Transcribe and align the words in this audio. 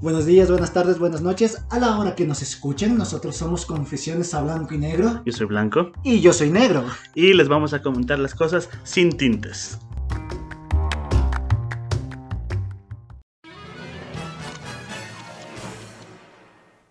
Buenos 0.00 0.26
días, 0.26 0.48
buenas 0.48 0.72
tardes, 0.72 0.98
buenas 1.00 1.22
noches. 1.22 1.64
A 1.70 1.78
la 1.80 1.98
hora 1.98 2.14
que 2.14 2.24
nos 2.24 2.40
escuchen, 2.40 2.96
nosotros 2.96 3.36
somos 3.36 3.66
Confesiones 3.66 4.32
a 4.32 4.42
Blanco 4.42 4.74
y 4.74 4.78
Negro. 4.78 5.22
Yo 5.24 5.32
soy 5.32 5.46
Blanco 5.46 5.90
Y 6.04 6.20
yo 6.20 6.32
soy 6.32 6.50
negro. 6.50 6.84
y 7.16 7.32
les 7.34 7.48
vamos 7.48 7.72
a 7.74 7.82
comentar 7.82 8.18
las 8.20 8.34
cosas 8.34 8.68
sin 8.84 9.10
tintes. 9.16 9.78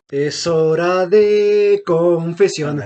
Es 0.10 0.48
hora 0.48 1.06
de 1.06 1.84
confesión. 1.86 2.82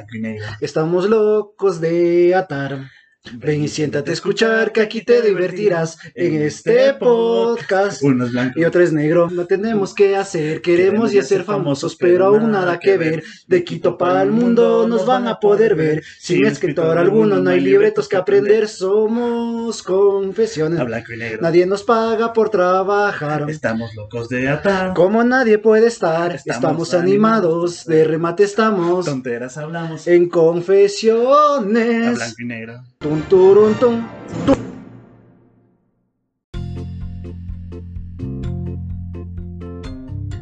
Estamos 0.60 1.08
locos 1.08 1.80
de 1.80 2.34
atar. 2.34 2.90
Ven 3.36 3.64
y 3.64 3.68
siéntate 3.68 4.12
a 4.12 4.14
escuchar 4.14 4.72
que 4.72 4.82
aquí 4.82 5.02
te 5.04 5.22
divertirás 5.22 5.98
en 6.16 6.42
este 6.42 6.94
podcast. 6.94 8.02
Uno 8.04 8.26
es 8.26 8.32
blanco. 8.32 8.60
Y 8.60 8.64
otro 8.66 8.82
es 8.82 8.92
negro. 8.94 9.30
No 9.30 9.46
tenemos 9.46 9.94
que 9.94 10.16
hacer, 10.16 10.62
queremos 10.62 11.12
ya 11.12 11.24
ser 11.24 11.44
famosos, 11.44 11.96
pero 11.96 12.26
aún 12.26 12.52
nada 12.52 12.80
que 12.80 12.98
ver. 12.98 13.24
De 13.48 13.64
Quito 13.64 13.98
para 13.98 14.22
el 14.22 14.32
mundo 14.32 14.88
nos 14.88 15.06
van 15.06 15.28
a 15.28 15.40
poder 15.40 15.76
ver. 15.76 16.04
Sin 16.20 16.46
escritor 16.46 16.98
alguno, 16.98 17.40
no 17.40 17.50
hay 17.50 17.60
libretos 17.60 18.08
que 18.08 18.18
aprender. 18.18 18.68
Somos 18.68 19.82
confesiones. 19.84 20.80
A 20.80 20.84
blanco 20.84 21.14
y 21.14 21.18
negro. 21.18 21.42
Nadie 21.42 21.66
nos 21.66 21.84
paga 21.84 22.34
por 22.34 22.50
trabajar. 22.50 23.50
Estamos 23.50 23.94
locos 23.96 24.30
de 24.30 24.50
atar. 24.50 24.94
Como 24.94 25.24
nadie 25.24 25.58
puede 25.58 25.88
estar, 25.88 26.36
Estamos 26.36 26.56
estamos, 26.56 26.94
animados, 26.94 27.86
de 27.86 28.04
remate 28.04 28.44
estamos 28.44 29.06
Tonteras 29.06 29.58
hablamos. 29.58 30.08
en 30.08 30.26
A 30.26 30.30
confesiones. 30.30 32.16
blanco 32.16 32.36
y 32.40 32.46
negro. 32.46 32.84
Tum, 33.02 33.20
turun, 33.24 33.74
tum, 33.80 34.08
tum. 34.46 34.56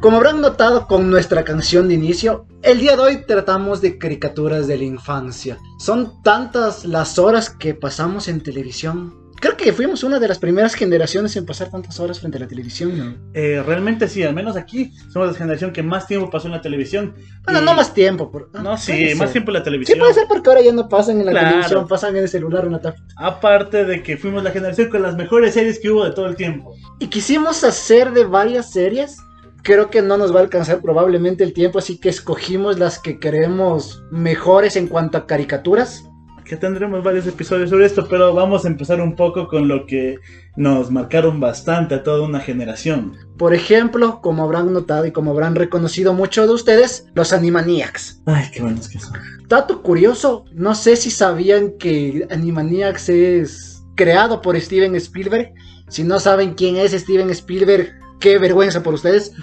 Como 0.02 0.18
habrán 0.18 0.42
notado 0.42 0.86
con 0.86 1.10
nuestra 1.10 1.46
canción 1.46 1.88
de 1.88 1.94
inicio, 1.94 2.48
el 2.62 2.80
día 2.82 2.98
de 2.98 3.02
hoy 3.02 3.26
tratamos 3.26 3.80
de 3.80 3.98
caricaturas 3.98 4.68
de 4.68 4.78
la 4.78 4.84
infancia. 4.84 5.58
Son 5.80 6.22
tantas 6.22 6.84
las 6.84 7.18
horas 7.18 7.50
que 7.50 7.76
pasamos 7.76 8.28
en 8.28 8.44
televisión. 8.44 9.19
Creo 9.40 9.56
que 9.56 9.72
fuimos 9.72 10.04
una 10.04 10.20
de 10.20 10.28
las 10.28 10.38
primeras 10.38 10.74
generaciones 10.74 11.36
en 11.38 11.46
pasar 11.46 11.70
tantas 11.70 11.98
horas 12.00 12.20
frente 12.20 12.38
a 12.38 12.42
la 12.42 12.48
televisión, 12.48 12.98
¿no? 12.98 13.16
Eh, 13.34 13.64
realmente 13.66 14.08
sí, 14.10 14.22
al 14.24 14.34
menos 14.34 14.58
aquí 14.58 14.92
somos 15.14 15.30
la 15.30 15.34
generación 15.34 15.72
que 15.72 15.82
más 15.82 16.08
tiempo 16.08 16.30
pasó 16.30 16.48
en 16.48 16.54
la 16.54 16.62
televisión. 16.62 17.16
Bueno, 17.46 17.62
Y- 17.62 17.66
no 17.66 17.74
más 17.74 17.94
tiempo. 17.94 18.30
por- 18.32 18.50
ah, 18.54 18.62
No, 18.62 18.78
sí, 18.78 19.14
más 19.18 19.32
tiempo 19.32 19.52
en 19.52 19.54
la 19.54 19.60
Sí, 19.62 19.64
televisión. 19.66 20.00
puede 20.00 20.14
ser 20.14 20.26
porque 20.28 20.50
ahora 20.50 20.62
ya 20.62 20.74
no 20.74 20.90
pasan 20.90 21.20
en 21.22 21.26
la 21.28 21.32
Claro. 21.32 21.48
televisión, 21.50 21.88
pasan 21.88 22.16
en 22.18 22.24
el 22.24 22.30
celular 22.30 22.64
o 22.64 22.68
en 22.68 22.74
la 22.74 22.82
tablet. 22.82 23.02
Aparte 23.16 23.86
de 23.86 24.04
que 24.04 24.18
fuimos 24.18 24.44
la 24.44 24.52
generación 24.52 24.90
con 24.90 25.02
las 25.02 25.16
mejores 25.16 25.54
series 25.54 25.80
que 25.80 25.90
hubo 25.90 26.04
de 26.04 26.12
todo 26.12 26.26
el 26.28 26.36
tiempo. 26.36 26.74
Y 27.00 27.08
quisimos 27.08 27.64
hacer 27.64 28.12
de 28.12 28.26
varias 28.26 28.72
series. 28.72 29.18
Creo 29.62 29.90
que 29.90 30.02
no 30.02 30.18
nos 30.18 30.34
va 30.34 30.40
a 30.40 30.44
alcanzar 30.44 30.82
probablemente 30.82 31.44
el 31.44 31.54
tiempo, 31.54 31.80
así 31.80 31.98
que 31.98 32.10
escogimos 32.10 32.80
las 32.80 32.98
que 33.00 33.20
creemos 33.20 34.04
mejores 34.10 34.76
en 34.78 34.88
cuanto 34.88 35.18
a 35.18 35.28
caricaturas. 35.28 36.04
Que 36.50 36.58
tendremos 36.58 37.04
varios 37.04 37.28
episodios 37.28 37.70
sobre 37.70 37.86
esto, 37.86 38.08
pero 38.10 38.34
vamos 38.34 38.66
a 38.66 38.70
empezar 38.70 39.00
un 39.02 39.16
poco 39.16 39.48
con 39.48 39.68
lo 39.68 39.86
que 39.86 40.18
nos 40.56 40.90
marcaron 40.90 41.40
bastante 41.40 41.94
a 41.94 42.02
toda 42.02 42.24
una 42.24 42.40
generación. 42.40 43.16
Por 43.38 43.54
ejemplo, 43.54 44.20
como 44.20 44.44
habrán 44.44 44.74
notado 44.74 45.06
y 45.06 45.12
como 45.12 45.30
habrán 45.30 45.54
reconocido 45.54 46.12
muchos 46.16 46.48
de 46.48 46.54
ustedes, 46.56 47.06
los 47.14 47.34
Animaniacs. 47.34 48.24
Ay, 48.26 48.48
qué 48.52 48.64
buenos 48.64 48.90
que 48.90 48.98
son. 48.98 49.14
Dato 49.48 49.84
curioso, 49.84 50.46
no 50.52 50.74
sé 50.74 50.96
si 50.96 51.12
sabían 51.12 51.78
que 51.78 52.26
Animaniacs 52.32 53.10
es 53.10 53.84
creado 53.94 54.42
por 54.42 54.60
Steven 54.60 54.96
Spielberg. 54.96 55.54
Si 55.88 56.04
no 56.04 56.20
saben 56.20 56.56
quién 56.56 56.78
es 56.78 56.94
Steven 56.94 57.30
Spielberg, 57.30 57.94
qué 58.20 58.40
vergüenza 58.40 58.82
por 58.82 58.96
ustedes. 58.96 59.34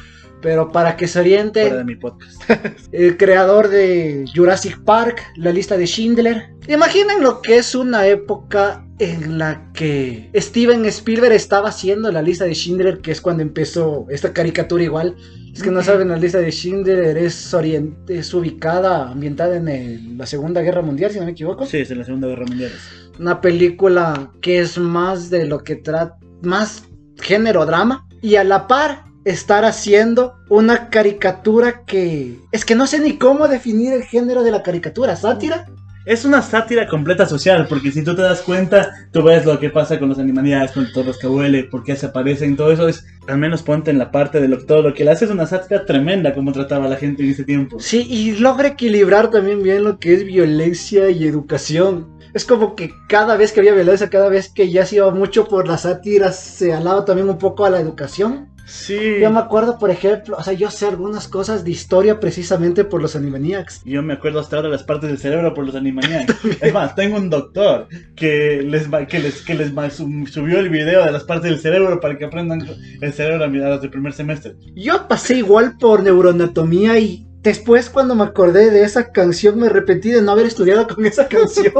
Pero 0.42 0.70
para 0.70 0.96
que 0.96 1.08
se 1.08 1.18
orienten, 1.20 1.68
Fuera 1.68 1.78
de 1.78 1.84
mi 1.84 1.96
podcast. 1.96 2.42
el 2.92 3.16
creador 3.16 3.68
de 3.68 4.24
Jurassic 4.34 4.78
Park, 4.84 5.22
la 5.36 5.50
lista 5.50 5.76
de 5.76 5.86
Schindler. 5.86 6.50
Imaginen 6.68 7.22
lo 7.22 7.40
que 7.42 7.56
es 7.56 7.74
una 7.74 8.06
época 8.06 8.84
en 8.98 9.38
la 9.38 9.70
que 9.72 10.30
Steven 10.34 10.84
Spielberg 10.86 11.32
estaba 11.34 11.68
haciendo 11.70 12.10
la 12.12 12.22
lista 12.22 12.44
de 12.44 12.54
Schindler, 12.54 12.98
que 13.00 13.12
es 13.12 13.20
cuando 13.20 13.42
empezó 13.42 14.06
esta 14.10 14.32
caricatura 14.32 14.82
igual. 14.84 15.16
Es 15.52 15.62
que 15.62 15.70
no 15.70 15.82
saben, 15.82 16.08
la 16.08 16.18
lista 16.18 16.38
de 16.38 16.50
Schindler 16.50 17.16
es, 17.16 17.54
orient- 17.54 17.96
es 18.10 18.32
ubicada, 18.34 19.10
ambientada 19.10 19.56
en 19.56 19.68
el- 19.68 20.18
la 20.18 20.26
Segunda 20.26 20.60
Guerra 20.60 20.82
Mundial, 20.82 21.10
si 21.12 21.18
no 21.18 21.24
me 21.24 21.30
equivoco. 21.32 21.64
Sí, 21.66 21.78
es 21.78 21.90
en 21.90 21.98
la 21.98 22.04
Segunda 22.04 22.28
Guerra 22.28 22.44
Mundial. 22.46 22.72
Una 23.18 23.40
película 23.40 24.30
que 24.42 24.60
es 24.60 24.76
más 24.76 25.30
de 25.30 25.46
lo 25.46 25.64
que 25.64 25.76
trata, 25.76 26.18
más 26.42 26.84
género 27.20 27.64
drama. 27.64 28.06
Y 28.20 28.36
a 28.36 28.44
la 28.44 28.66
par 28.66 29.04
estar 29.26 29.64
haciendo 29.64 30.36
una 30.48 30.88
caricatura 30.88 31.82
que... 31.84 32.38
Es 32.52 32.64
que 32.64 32.76
no 32.76 32.86
sé 32.86 33.00
ni 33.00 33.18
cómo 33.18 33.48
definir 33.48 33.92
el 33.92 34.04
género 34.04 34.44
de 34.44 34.52
la 34.52 34.62
caricatura. 34.62 35.16
¿Sátira? 35.16 35.66
Es 36.04 36.24
una 36.24 36.40
sátira 36.40 36.86
completa 36.86 37.26
social, 37.26 37.66
porque 37.68 37.90
si 37.90 38.04
tú 38.04 38.14
te 38.14 38.22
das 38.22 38.40
cuenta, 38.42 38.92
tú 39.10 39.24
ves 39.24 39.44
lo 39.44 39.58
que 39.58 39.70
pasa 39.70 39.98
con 39.98 40.08
los 40.08 40.20
animaniacs, 40.20 40.70
con 40.70 40.86
todos 40.92 41.04
los 41.08 41.18
que 41.18 41.26
huele, 41.26 41.64
por 41.64 41.82
qué 41.82 41.96
se 41.96 42.06
aparecen, 42.06 42.56
todo 42.56 42.70
eso 42.70 42.88
es, 42.88 43.04
al 43.26 43.38
menos 43.38 43.64
ponte 43.64 43.90
en 43.90 43.98
la 43.98 44.12
parte 44.12 44.40
de 44.40 44.46
lo, 44.46 44.64
todo 44.64 44.82
lo 44.82 44.94
que 44.94 45.04
le 45.04 45.10
hace, 45.10 45.24
es 45.24 45.32
una 45.32 45.48
sátira 45.48 45.84
tremenda 45.84 46.32
como 46.32 46.52
trataba 46.52 46.84
a 46.84 46.88
la 46.88 46.94
gente 46.94 47.24
en 47.24 47.30
ese 47.30 47.42
tiempo. 47.42 47.80
Sí, 47.80 48.06
y 48.08 48.38
logra 48.38 48.68
equilibrar 48.68 49.30
también 49.32 49.60
bien 49.64 49.82
lo 49.82 49.98
que 49.98 50.14
es 50.14 50.24
violencia 50.24 51.10
y 51.10 51.26
educación. 51.26 52.16
Es 52.32 52.44
como 52.44 52.76
que 52.76 52.92
cada 53.08 53.36
vez 53.36 53.50
que 53.50 53.58
había 53.58 53.74
violencia, 53.74 54.08
cada 54.08 54.28
vez 54.28 54.48
que 54.48 54.70
ya 54.70 54.86
se 54.86 54.96
iba 54.96 55.10
mucho 55.10 55.48
por 55.48 55.66
las 55.66 55.82
sátiras, 55.82 56.38
se 56.38 56.72
alaba 56.72 57.04
también 57.04 57.28
un 57.28 57.38
poco 57.38 57.64
a 57.64 57.70
la 57.70 57.80
educación. 57.80 58.54
Sí. 58.66 58.98
Yo 59.20 59.30
me 59.30 59.38
acuerdo, 59.38 59.78
por 59.78 59.90
ejemplo, 59.90 60.36
o 60.38 60.42
sea, 60.42 60.52
yo 60.52 60.70
sé 60.70 60.86
algunas 60.86 61.28
cosas 61.28 61.64
de 61.64 61.70
historia 61.70 62.18
precisamente 62.20 62.84
por 62.84 63.00
los 63.00 63.14
Animaniacs. 63.16 63.82
Yo 63.84 64.02
me 64.02 64.14
acuerdo 64.14 64.40
hasta 64.40 64.56
ahora 64.56 64.68
las 64.68 64.82
partes 64.82 65.08
del 65.08 65.18
cerebro 65.18 65.54
por 65.54 65.64
los 65.64 65.74
animaniacs. 65.76 66.34
es 66.60 66.72
más, 66.74 66.94
tengo 66.96 67.16
un 67.16 67.30
doctor 67.30 67.86
que 68.16 68.62
les 68.62 68.92
va- 68.92 69.06
que 69.06 69.20
les 69.20 69.42
que 69.42 69.54
les 69.54 69.76
va- 69.76 69.88
sub- 69.90 70.28
subió 70.28 70.58
el 70.58 70.68
video 70.68 71.04
de 71.04 71.12
las 71.12 71.24
partes 71.24 71.50
del 71.50 71.60
cerebro 71.60 72.00
para 72.00 72.18
que 72.18 72.24
aprendan 72.24 72.66
el 73.00 73.12
cerebro 73.12 73.44
a 73.44 73.48
mirar 73.48 73.80
del 73.80 73.90
primer 73.90 74.12
semestre. 74.12 74.56
Yo 74.74 75.06
pasé 75.08 75.38
igual 75.38 75.76
por 75.78 76.02
neuroanatomía 76.02 76.98
y 76.98 77.26
después 77.50 77.88
cuando 77.90 78.14
me 78.14 78.24
acordé 78.24 78.70
de 78.70 78.82
esa 78.82 79.10
canción 79.12 79.58
me 79.58 79.66
arrepentí 79.66 80.10
de 80.10 80.20
no 80.22 80.32
haber 80.32 80.46
estudiado 80.46 80.86
con 80.86 81.04
esa 81.06 81.28
canción. 81.28 81.72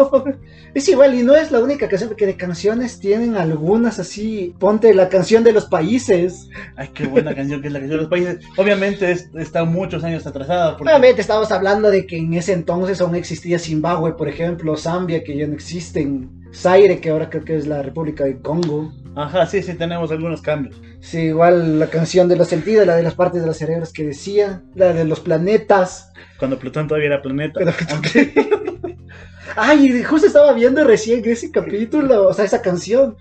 es 0.75 0.88
igual 0.88 1.15
y 1.15 1.22
no 1.22 1.34
es 1.34 1.50
la 1.50 1.60
única 1.60 1.88
canción 1.88 2.09
porque 2.10 2.27
de 2.27 2.37
canciones 2.37 2.99
tienen 2.99 3.37
algunas 3.37 3.99
así. 3.99 4.55
Ponte 4.59 4.93
la 4.94 5.09
canción 5.09 5.44
de 5.44 5.53
los 5.53 5.66
países. 5.66 6.49
Ay, 6.76 6.88
qué 6.94 7.06
buena 7.06 7.34
canción 7.34 7.60
que 7.60 7.69
es 7.69 7.72
la 7.72 7.81
canción 7.81 7.99
de 7.99 8.03
los 8.03 8.10
países. 8.10 8.38
Obviamente 8.56 9.10
es- 9.10 9.28
está 9.34 9.65
muchos 9.65 10.03
años 10.05 10.26
atrasada. 10.26 10.76
Porque... 10.76 10.91
Obviamente 10.93 11.21
estamos 11.21 11.50
hablando 11.53 11.91
de 11.91 12.06
que 12.06 12.16
en 12.19 12.34
ese 12.34 12.53
entonces 12.53 13.00
aún 13.00 13.15
existía 13.15 13.59
Zimbabue, 13.59 14.12
por 14.16 14.28
ejemplo, 14.28 14.76
Zambia 14.76 15.22
que 15.25 15.37
ya 15.37 15.47
no 15.47 15.55
existen, 15.55 16.31
Zaire 16.55 17.00
que 17.00 17.10
ahora 17.10 17.28
creo 17.28 17.44
que 17.44 17.56
es 17.56 17.66
la 17.66 17.82
República 17.82 18.25
de 18.25 18.38
Congo. 18.41 18.93
Ajá, 19.16 19.47
sí, 19.47 19.62
sí, 19.62 19.72
tenemos 19.75 20.10
algunos 20.12 20.43
cambios. 20.43 20.81
Sí, 21.00 21.19
igual 21.21 21.78
la 21.78 21.87
canción 21.88 22.28
de 22.28 22.37
los 22.37 22.49
sentidos, 22.49 22.87
la 22.87 22.97
de 22.97 23.03
las 23.03 23.15
partes 23.15 23.41
de 23.41 23.47
los 23.47 23.56
cerebros 23.56 23.91
que 23.93 24.04
decía, 24.04 24.62
la 24.75 24.93
de 24.93 25.06
los 25.06 25.21
planetas. 25.21 26.12
Cuando 26.38 26.59
Plutón 26.59 26.87
todavía 26.87 27.09
era 27.09 27.22
planeta. 27.22 27.60
Aunque- 27.93 28.34
Ay, 29.56 30.03
justo 30.03 30.26
estaba 30.26 30.53
viendo 30.53 30.84
recién 30.84 31.22
ese 31.25 31.50
capítulo, 31.50 32.28
o 32.28 32.34
sea, 32.34 32.44
esa 32.44 32.60
canción. 32.60 33.16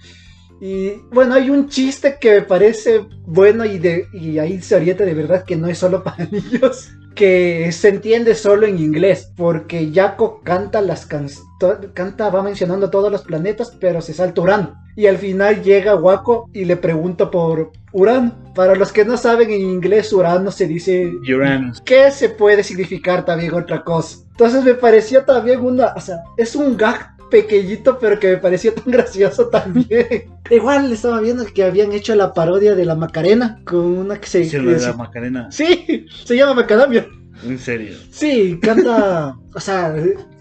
Y 0.60 0.92
bueno, 1.12 1.34
hay 1.36 1.50
un 1.50 1.70
chiste 1.70 2.18
que 2.20 2.32
me 2.32 2.42
parece 2.42 3.06
bueno 3.26 3.64
y, 3.66 3.78
de, 3.80 4.08
y 4.14 4.38
ahí 4.40 4.62
se 4.62 4.76
orienta 4.76 5.06
de 5.06 5.14
verdad 5.14 5.46
que 5.46 5.56
no 5.56 5.68
es 5.68 5.78
solo 5.78 6.04
para 6.04 6.26
niños. 6.32 6.90
Que 7.16 7.72
se 7.72 7.88
entiende 7.88 8.36
solo 8.36 8.68
en 8.68 8.78
inglés, 8.78 9.32
porque 9.38 9.90
Jaco 9.94 10.42
canta 10.44 10.82
las 10.82 11.06
canciones, 11.06 11.48
canta, 11.94 12.30
va 12.30 12.44
mencionando 12.44 12.90
todos 12.90 13.10
los 13.10 13.22
planetas, 13.22 13.72
pero 13.80 14.02
se 14.02 14.14
salta 14.14 14.42
Urano. 14.42 14.85
Y 14.96 15.08
al 15.08 15.18
final 15.18 15.62
llega 15.62 15.96
Waco 15.96 16.50
y 16.54 16.66
le 16.66 16.78
pregunta 16.78 17.30
por 17.30 17.72
Urano. 17.92 18.34
Para 18.54 18.76
los 18.76 18.92
que 18.92 19.04
no 19.04 19.18
saben 19.18 19.52
en 19.52 19.62
inglés, 19.62 20.14
Urano 20.14 20.52
se 20.52 20.68
dice 20.68 21.12
Uranus. 21.28 21.82
¿Qué 21.82 22.12
se 22.12 22.30
puede 22.30 22.64
significar 22.64 23.26
también 23.26 23.54
otra 23.54 23.84
cosa? 23.84 24.20
Entonces 24.32 24.64
me 24.64 24.74
pareció 24.74 25.24
también 25.24 25.60
una, 25.62 25.94
o 25.96 26.00
sea, 26.00 26.24
es 26.38 26.56
un 26.56 26.78
gag 26.78 27.16
pequeñito, 27.30 27.98
pero 28.00 28.20
que 28.20 28.32
me 28.32 28.38
pareció 28.38 28.74
tan 28.74 28.86
gracioso 28.92 29.48
también. 29.48 30.34
Igual 30.50 30.92
estaba 30.92 31.20
viendo 31.20 31.46
que 31.46 31.64
habían 31.64 31.92
hecho 31.92 32.16
la 32.16 32.34
parodia 32.34 32.76
de 32.76 32.86
la 32.86 32.96
Macarena 32.96 33.60
con 33.66 33.80
una 33.80 34.20
que 34.20 34.28
se... 34.28 34.44
Sí, 34.46 34.58
de 34.58 34.80
la 34.80 34.94
Macarena. 34.94 35.52
Sí, 35.52 36.06
se 36.24 36.36
llama 36.36 36.54
Macadamia. 36.54 37.08
En 37.44 37.60
serio. 37.60 37.96
Sí, 38.12 38.60
canta, 38.62 39.38
o 39.54 39.60
sea, 39.60 39.94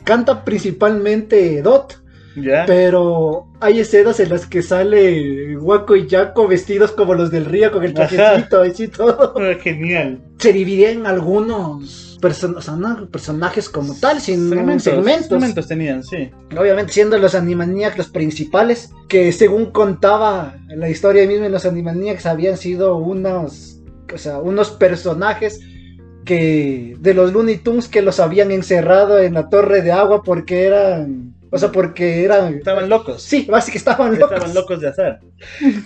canta 0.05 0.45
principalmente 0.45 1.61
Dot, 1.63 2.04
Pero 2.67 3.47
hay 3.61 3.81
escenas 3.81 4.19
en 4.21 4.31
las 4.31 4.47
que 4.47 4.63
sale 4.63 5.57
Waco 5.57 5.95
y 5.97 6.09
Jaco 6.09 6.49
vestidos 6.49 6.93
como 6.93 7.15
los 7.15 7.31
del 7.31 7.45
río 7.45 7.71
con 7.73 7.85
el 7.85 7.97
Ajá. 7.97 8.09
trajecito 8.47 8.65
y 8.85 8.89
todo. 8.89 9.35
Ah, 9.41 9.55
Genial. 9.63 10.21
se 10.39 10.53
divide 10.53 10.91
en 10.93 11.07
algunos 11.07 12.19
person- 12.21 12.57
o 12.57 12.61
sea, 12.63 12.75
no 12.77 13.07
personajes 13.11 13.69
como 13.69 13.95
tal, 14.01 14.21
sino 14.21 14.49
Segmentos. 14.49 14.83
segmentos. 14.85 15.29
Segmentos 15.29 15.69
tenían, 15.69 16.03
sí. 16.03 16.31
Obviamente 16.59 16.93
siendo 16.93 17.19
los 17.19 17.35
Animaniacs 17.35 17.99
los 17.99 18.09
principales, 18.09 18.91
que 19.09 19.31
según 19.33 19.67
contaba 19.67 20.57
la 20.69 20.89
historia 20.89 21.27
misma, 21.27 21.49
los 21.49 21.65
Animaniacs 21.67 22.27
habían 22.27 22.57
sido 22.57 22.97
unos 22.97 23.81
o 24.13 24.19
sea, 24.19 24.39
unos 24.39 24.71
personajes 24.71 25.61
que 26.25 26.97
de 27.01 27.15
los 27.15 27.33
Looney 27.33 27.59
Tunes 27.59 27.89
que 27.89 28.01
los 28.03 28.21
habían 28.21 28.51
encerrado 28.51 29.19
en 29.19 29.35
la 29.35 29.49
torre 29.49 29.83
de 29.83 29.93
agua 29.93 30.23
porque 30.23 30.65
eran, 30.65 31.35
o 31.55 31.59
sea, 31.59 31.71
porque 31.71 32.25
eran 32.25 32.55
Estaban 32.55 32.89
locos. 32.89 33.23
Sí, 33.23 33.47
básicamente 33.49 33.79
estaban 33.79 34.19
locos. 34.19 34.33
Estaban 34.33 34.55
locos 34.55 34.81
de 34.81 34.89
azar. 34.89 35.21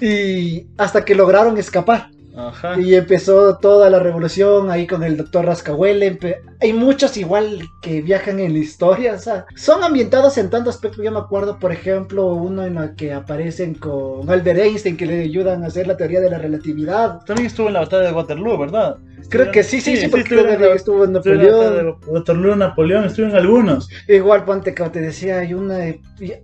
Y 0.01 0.67
hasta 0.79 1.05
que 1.05 1.15
lograron 1.15 1.59
escapar. 1.59 2.11
Ajá. 2.39 2.79
Y 2.81 2.95
empezó 2.95 3.59
toda 3.59 3.91
la 3.91 3.99
revolución 3.99 4.71
ahí 4.71 4.87
con 4.87 5.03
el 5.03 5.17
doctor 5.17 5.45
Rascahuele. 5.45 6.19
Hay 6.61 6.73
muchos 6.73 7.17
igual 7.17 7.63
que 7.83 8.01
viajan 8.01 8.39
en 8.39 8.53
la 8.53 8.61
historia. 8.61 9.15
O 9.15 9.19
sea, 9.19 9.47
son 9.57 9.83
ambientados 9.83 10.39
en 10.39 10.49
tantos 10.49 10.77
aspectos. 10.77 11.05
Yo 11.05 11.11
me 11.11 11.19
acuerdo, 11.19 11.59
por 11.59 11.73
ejemplo, 11.73 12.27
uno 12.27 12.65
en 12.65 12.77
el 12.79 12.95
que 12.95 13.13
aparecen 13.13 13.75
con 13.75 14.31
Albert 14.31 14.61
Einstein 14.61 14.97
que 14.97 15.07
le 15.07 15.23
ayudan 15.23 15.65
a 15.65 15.67
hacer 15.67 15.89
la 15.89 15.97
teoría 15.97 16.21
de 16.21 16.31
la 16.31 16.39
relatividad. 16.39 17.21
También 17.27 17.47
estuvo 17.49 17.67
en 17.67 17.73
la 17.75 17.81
batalla 17.81 18.07
de 18.07 18.13
Waterloo, 18.13 18.57
¿verdad? 18.57 18.99
Creo 19.29 19.51
que 19.51 19.63
sí, 19.65 19.81
sí, 19.81 19.97
sí, 19.97 20.07
porque 20.09 20.35
estuvo 20.37 20.49
en 20.49 20.61
la- 20.61 20.75
estuvo 20.75 21.03
en 21.05 21.09
en 21.09 21.13
Napoleón. 21.15 21.77
de 21.77 21.95
Waterloo, 22.07 22.55
Napoleón, 22.57 23.05
estuvo 23.05 23.27
en 23.27 23.35
algunos. 23.37 23.89
Igual, 24.07 24.45
ponte, 24.45 24.75
como 24.75 24.91
te 24.93 25.01
decía, 25.01 25.41
hay 25.41 25.55
una, 25.55 25.79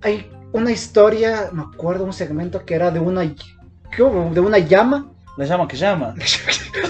hay 0.02 0.31
una 0.52 0.73
historia, 0.73 1.50
me 1.52 1.62
acuerdo, 1.62 2.05
un 2.05 2.12
segmento 2.12 2.64
que 2.64 2.75
era 2.75 2.91
de 2.91 2.99
una, 3.00 3.23
de 3.23 4.41
una 4.41 4.58
llama. 4.58 5.12
La 5.36 5.44
llama 5.46 5.66
que 5.66 5.76
llama. 5.76 6.14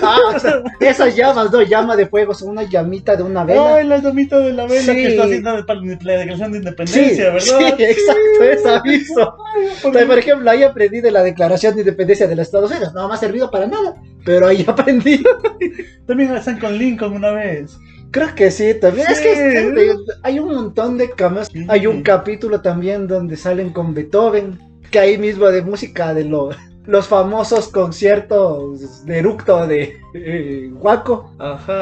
Ah, 0.03 0.19
o 0.35 0.39
sea, 0.39 0.63
esas 0.81 1.15
llamas, 1.15 1.51
no, 1.53 1.63
llama 1.63 1.95
de 1.97 2.07
fuego, 2.07 2.35
son 2.35 2.49
una 2.51 2.63
llamita 2.65 3.17
de 3.17 3.23
una 3.23 3.45
vela. 3.45 3.77
Ay, 3.77 3.87
la 3.87 3.99
llamita 3.99 4.39
de 4.39 4.53
la 4.53 4.67
vela 4.67 4.81
Sí. 4.81 4.93
que 4.95 5.07
está 5.09 5.25
haciendo 5.25 5.65
para 5.67 5.81
la 5.81 5.87
declaración 6.19 6.53
de 6.53 6.59
Sí, 6.59 6.65
independencia, 6.65 7.25
¿verdad? 7.31 7.41
sí, 7.77 7.83
exacto, 7.85 8.45
esa 8.51 8.83
mismo. 8.83 9.35
Entonces, 9.77 10.05
por 10.07 10.19
ejemplo, 10.19 10.51
ahí 10.51 10.63
aprendí 10.63 11.01
de 11.01 11.11
la 11.11 11.23
Declaración 11.23 11.75
de 11.75 11.83
Independencia 11.83 12.27
de 12.27 12.35
los 12.37 12.47
Estados 12.47 12.71
Unidos. 12.71 12.93
No 12.95 13.09
me 13.09 13.15
ha 13.15 13.17
servido 13.19 13.51
para 13.51 13.67
nada, 13.67 13.95
pero 14.25 14.47
ahí 14.49 14.65
aprendí. 14.69 15.23
También 16.07 16.35
están 16.35 16.59
con 16.59 16.77
Lincoln 16.77 17.13
una 17.15 17.31
vez. 17.31 17.77
Creo 18.11 18.35
que 18.35 18.51
sí, 18.51 18.75
también. 18.75 19.07
Es 19.11 19.21
que 19.21 19.95
hay 20.23 20.39
un 20.39 20.55
montón 20.55 20.99
de 20.99 21.11
cameos. 21.11 21.51
Hay 21.69 21.87
un 21.87 22.03
capítulo 22.03 22.61
también 22.61 23.07
donde 23.07 23.37
salen 23.37 23.71
con 23.71 23.95
Beethoven, 23.95 24.59
que 24.91 24.99
ahí 24.99 25.19
mismo 25.19 25.47
de 25.47 25.63
música 25.63 26.13
de 26.15 26.25
lo- 26.25 26.51
los 26.87 27.09
famosos 27.09 27.69
conciertos 27.69 29.05
de 29.07 29.19
eructo 29.19 29.67
de 29.67 29.97
eh, 30.15 30.71
Waco. 30.75 31.31
Ajá. 31.39 31.81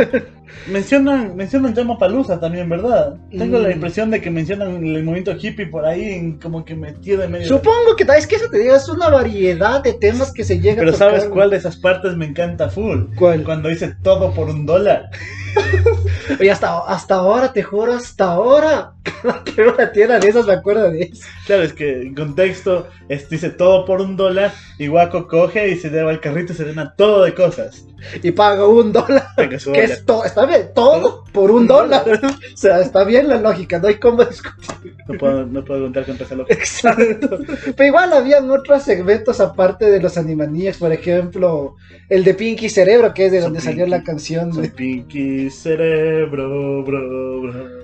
mencionan, 0.71 1.35
mencionan 1.35 1.75
Llama 1.75 1.99
Palusa 1.99 2.39
también, 2.39 2.69
¿verdad? 2.69 3.17
Tengo 3.37 3.59
la 3.59 3.69
Mm. 3.69 3.73
impresión 3.73 4.11
de 4.11 4.21
que 4.21 4.31
mencionan 4.31 4.77
el 4.85 5.03
movimiento 5.03 5.33
hippie 5.33 5.67
por 5.67 5.85
ahí, 5.85 6.05
en 6.13 6.39
como 6.39 6.65
que 6.65 6.75
metido 6.77 7.23
en 7.23 7.33
medio. 7.33 7.49
Supongo 7.49 7.97
que 7.97 8.05
es 8.17 8.27
que 8.27 8.37
eso 8.37 8.49
te 8.51 8.59
digo, 8.59 8.77
es 8.77 8.89
una 8.89 9.09
variedad 9.09 9.83
de 9.83 9.95
temas 9.95 10.33
que 10.33 10.45
se 10.45 10.61
llega 10.61 10.77
Pero 10.77 10.91
a 10.91 10.93
tocar. 10.93 11.11
¿sabes 11.11 11.25
cuál 11.27 11.51
de 11.51 11.57
esas 11.57 11.77
partes 11.77 12.17
me 12.17 12.27
encanta 12.27 12.69
full? 12.69 13.07
¿Cuál? 13.17 13.43
Cuando 13.45 13.69
dice 13.71 13.95
todo 14.03 14.33
por 14.33 14.49
un 14.51 14.67
dólar. 14.67 15.11
Oye, 16.41 16.51
hasta, 16.51 16.79
hasta 16.87 17.15
ahora, 17.17 17.53
te 17.53 17.63
juro, 17.63 17.93
hasta 17.95 18.25
ahora. 18.33 18.93
Cada 19.23 19.45
que 19.45 19.63
una 19.63 19.93
tienda 19.93 20.19
de 20.19 20.29
esas 20.29 20.47
me 20.47 20.55
acuerdo 20.55 20.91
de 20.91 21.03
eso. 21.03 21.23
Claro, 21.47 21.63
es 21.63 21.73
que 21.73 22.03
en 22.03 22.15
contexto 22.15 22.89
es- 23.09 23.29
dice 23.29 23.51
todo 23.51 23.85
por 23.85 24.01
un 24.01 24.17
dólar 24.17 24.53
y 24.79 24.87
Guaco 24.89 25.27
coge 25.29 25.69
y 25.71 25.77
se 25.77 25.91
lleva 25.91 26.11
al 26.11 26.21
carrito 26.21 26.53
y 26.53 26.57
se 26.57 26.65
llena 26.65 26.95
todo 26.97 27.25
de 27.25 27.35
cosas. 27.35 27.85
Y 28.23 28.31
pago 28.33 28.69
un 28.69 28.93
dólar. 28.93 29.29
Venga, 29.37 29.59
Que 29.59 29.65
dólar. 29.65 29.85
es 29.85 30.05
todo, 30.05 30.25
está 30.25 30.47
bien, 30.47 30.71
todo 30.75 31.25
por 31.33 31.51
un 31.51 31.67
dólar. 31.67 32.05
O 32.53 32.57
sea, 32.57 32.81
está 32.81 33.05
bien 33.05 33.29
la 33.29 33.39
lógica, 33.41 33.79
no 33.79 33.89
hay 33.89 33.97
cómo 33.97 34.25
discutir. 34.25 34.97
No 35.09 35.19
puedo, 35.19 35.47
no 35.47 35.65
puedo 35.65 35.83
contar 35.83 36.05
contra 36.07 36.27
esa 36.27 36.35
lógica. 36.35 36.55
Exacto. 36.55 37.39
Pero 37.77 37.87
igual 37.87 38.13
habían 38.13 38.51
otros 38.51 38.83
segmentos 38.83 39.41
aparte 39.41 39.91
de 39.91 40.01
los 40.01 40.17
Animaniacs, 40.19 40.79
por 40.79 40.93
ejemplo, 40.93 41.77
el 42.09 42.25
de 42.25 42.35
Pinky 42.35 42.69
Cerebro, 42.69 43.13
que 43.15 43.27
es 43.27 43.33
de 43.33 43.41
donde 43.41 43.61
salió 43.61 43.87
la 43.87 44.03
canción 44.03 44.51
de 44.51 44.69
Pinky 44.69 45.51
Cerebro, 45.51 46.83
bro, 46.85 46.85
bro, 46.85 47.41
bro. 47.43 47.83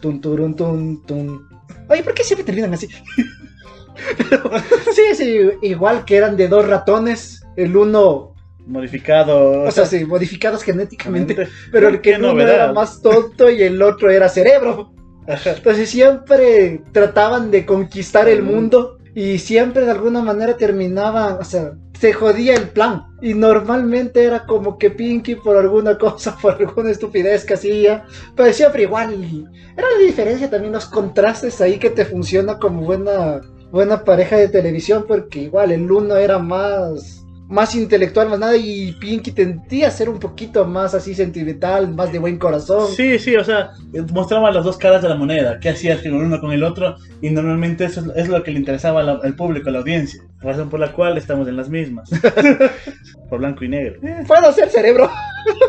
Tun 0.00 0.20
Turun 0.20 0.56
Tun 0.56 1.02
Tun. 1.06 1.48
Oye, 1.88 2.02
¿por 2.02 2.14
qué 2.14 2.24
siempre 2.24 2.44
terminan 2.44 2.72
así? 2.74 2.88
Pero, 4.30 4.50
sí, 4.94 5.02
sí, 5.14 5.38
igual 5.62 6.04
que 6.04 6.16
eran 6.16 6.36
de 6.36 6.48
dos 6.48 6.66
ratones, 6.66 7.42
el 7.56 7.76
uno, 7.76 8.34
Modificado. 8.70 9.64
o 9.64 9.70
sea, 9.72 9.84
sí, 9.84 10.04
modificados 10.04 10.62
genéticamente, 10.62 11.48
pero 11.72 11.88
el 11.88 12.00
que 12.00 12.16
novedad. 12.18 12.54
era 12.54 12.72
más 12.72 13.02
tonto 13.02 13.50
y 13.50 13.62
el 13.62 13.82
otro 13.82 14.10
era 14.10 14.28
cerebro. 14.28 14.92
Entonces 15.26 15.90
siempre 15.90 16.82
trataban 16.92 17.50
de 17.50 17.66
conquistar 17.66 18.28
el 18.28 18.42
mundo 18.42 18.98
y 19.14 19.38
siempre 19.38 19.84
de 19.84 19.90
alguna 19.90 20.22
manera 20.22 20.56
terminaban, 20.56 21.38
o 21.40 21.44
sea, 21.44 21.72
se 21.98 22.12
jodía 22.12 22.54
el 22.54 22.68
plan. 22.68 23.06
Y 23.20 23.34
normalmente 23.34 24.22
era 24.22 24.46
como 24.46 24.78
que 24.78 24.90
Pinky 24.90 25.34
por 25.34 25.56
alguna 25.56 25.98
cosa, 25.98 26.36
por 26.42 26.54
alguna 26.54 26.90
estupidez 26.90 27.44
que 27.44 27.54
hacía, 27.54 28.04
pero 28.36 28.52
siempre 28.52 28.82
igual. 28.82 29.48
Era 29.76 29.86
la 29.90 30.04
diferencia 30.04 30.48
también 30.48 30.72
los 30.72 30.86
contrastes 30.86 31.60
ahí 31.60 31.78
que 31.78 31.90
te 31.90 32.04
funciona 32.04 32.58
como 32.58 32.82
buena, 32.82 33.40
buena 33.72 34.04
pareja 34.04 34.36
de 34.36 34.48
televisión, 34.48 35.04
porque 35.06 35.40
igual 35.40 35.72
el 35.72 35.90
uno 35.90 36.16
era 36.16 36.38
más 36.38 37.19
más 37.50 37.74
intelectual, 37.74 38.28
más 38.28 38.38
nada, 38.38 38.56
y 38.56 38.92
Pinky 38.92 39.32
tendía 39.32 39.88
a 39.88 39.90
ser 39.90 40.08
un 40.08 40.18
poquito 40.20 40.64
más 40.64 40.94
así 40.94 41.14
sentimental, 41.14 41.92
más 41.92 42.12
de 42.12 42.18
buen 42.20 42.38
corazón. 42.38 42.86
Sí, 42.96 43.18
sí, 43.18 43.34
o 43.36 43.44
sea, 43.44 43.70
mostraba 44.12 44.50
las 44.52 44.64
dos 44.64 44.76
caras 44.78 45.02
de 45.02 45.08
la 45.08 45.16
moneda, 45.16 45.58
qué 45.60 45.70
hacías 45.70 46.00
con 46.00 46.14
uno 46.14 46.40
con 46.40 46.52
el 46.52 46.62
otro, 46.62 46.96
y 47.20 47.28
normalmente 47.30 47.84
eso 47.84 48.04
es, 48.14 48.28
lo 48.28 48.42
que 48.44 48.52
le 48.52 48.60
interesaba 48.60 49.02
la- 49.02 49.18
al 49.22 49.34
público, 49.34 49.68
a 49.68 49.72
la 49.72 49.80
audiencia, 49.80 50.22
razón 50.40 50.70
por 50.70 50.78
la 50.80 50.92
cual 50.92 51.18
estamos 51.18 51.48
en 51.48 51.56
las 51.56 51.68
mismas, 51.68 52.08
por 53.28 53.40
blanco 53.40 53.64
y 53.64 53.68
negro. 53.68 54.00
Puedo 54.26 54.52
ser 54.52 54.70
cerebro. 54.70 55.10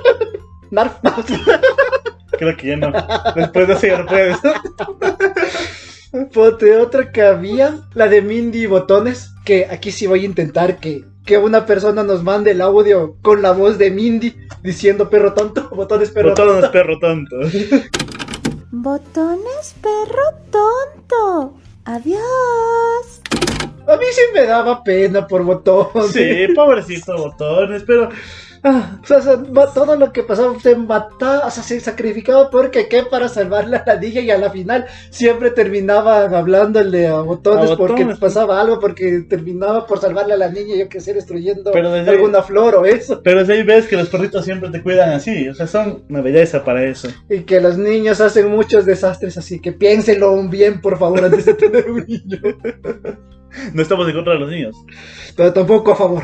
Narf. 0.71 0.93
Creo 2.37 2.55
que 2.55 2.67
ya 2.67 2.77
no, 2.77 2.91
después 3.35 3.67
de 3.67 3.73
eso 3.73 3.87
ya 3.87 3.97
no 3.97 4.05
puedes. 4.05 4.37
Ponte 6.33 6.75
otra 6.77 7.11
que 7.11 7.21
había, 7.21 7.75
la 7.93 8.07
de 8.07 8.21
Mindy 8.21 8.65
Botones, 8.65 9.31
que 9.45 9.65
aquí 9.69 9.91
sí 9.91 10.07
voy 10.07 10.21
a 10.23 10.25
intentar 10.25 10.77
que, 10.77 11.03
que 11.25 11.37
una 11.37 11.65
persona 11.65 12.03
nos 12.03 12.23
mande 12.23 12.51
el 12.51 12.61
audio 12.61 13.15
con 13.21 13.41
la 13.41 13.51
voz 13.51 13.77
de 13.77 13.91
Mindy 13.91 14.35
diciendo 14.63 15.09
perro 15.09 15.33
tonto, 15.33 15.69
botones 15.69 16.11
perro 16.11 16.29
Botones 16.29 16.69
perro 16.69 16.99
tonto. 16.99 17.35
Botones, 18.71 19.75
perro 19.81 20.23
tonto. 20.49 21.53
Adiós. 21.85 23.21
A 23.87 23.97
mí 23.97 24.05
sí 24.11 24.21
me 24.33 24.45
daba 24.45 24.83
pena 24.83 25.27
por 25.27 25.43
botones. 25.43 26.11
Sí, 26.11 26.47
pobrecito 26.55 27.17
botones, 27.17 27.83
pero 27.85 28.09
Ah, 28.63 28.99
o 29.03 29.07
sea, 29.07 29.41
todo 29.73 29.95
lo 29.95 30.13
que 30.13 30.21
pasaba 30.21 30.53
se 30.59 30.75
mataba, 30.75 31.47
o 31.47 31.49
sea, 31.49 31.63
se 31.63 31.79
sacrificaba 31.79 32.51
porque 32.51 32.87
qué 32.87 33.01
para 33.01 33.27
salvarle 33.27 33.77
a 33.77 33.83
la 33.87 33.95
niña 33.95 34.21
y 34.21 34.29
a 34.29 34.37
la 34.37 34.51
final 34.51 34.85
siempre 35.09 35.49
terminaban 35.49 36.31
hablándole 36.35 37.07
a 37.07 37.21
botones, 37.21 37.71
A 37.71 37.75
porque 37.75 37.93
botones. 38.03 38.19
pasaba 38.19 38.61
algo, 38.61 38.79
porque 38.79 39.25
terminaba 39.27 39.87
por 39.87 39.99
salvarle 39.99 40.33
a 40.35 40.37
la 40.37 40.49
niña, 40.49 40.75
yo 40.75 40.89
que 40.89 40.99
sé, 41.01 41.15
destruyendo 41.15 41.71
Pero 41.71 41.91
desde- 41.91 42.11
alguna 42.11 42.43
flor 42.43 42.75
o 42.75 42.85
eso. 42.85 43.21
pero 43.23 43.39
desde 43.39 43.53
ahí 43.53 43.63
ves 43.63 43.87
que 43.87 43.97
los 43.97 44.09
perritos 44.09 44.45
siempre 44.45 44.69
te 44.69 44.83
cuidan 44.83 45.09
así, 45.09 45.49
o 45.49 45.55
sea, 45.55 45.65
son 45.65 46.03
una 46.07 46.21
belleza 46.21 46.63
para 46.63 46.83
eso. 46.83 47.07
Y 47.31 47.39
que 47.41 47.59
los 47.61 47.79
niños 47.79 48.21
hacen 48.21 48.47
muchos 48.51 48.85
desastres, 48.85 49.39
así 49.39 49.59
que 49.59 49.71
piénselo 49.71 50.39
bien, 50.49 50.81
por 50.81 50.99
favor, 50.99 51.23
antes 51.25 51.45
de 51.45 51.53
tener 51.55 51.89
un 51.89 52.05
niño. 52.07 52.39
No 53.73 53.81
estamos 53.81 54.07
en 54.07 54.15
contra 54.15 54.31
de 54.33 54.39
los 54.39 54.49
niños. 54.49 54.73
Pero 55.35 55.51
tampoco 55.51 55.91
a 55.91 55.95
favor. 55.97 56.23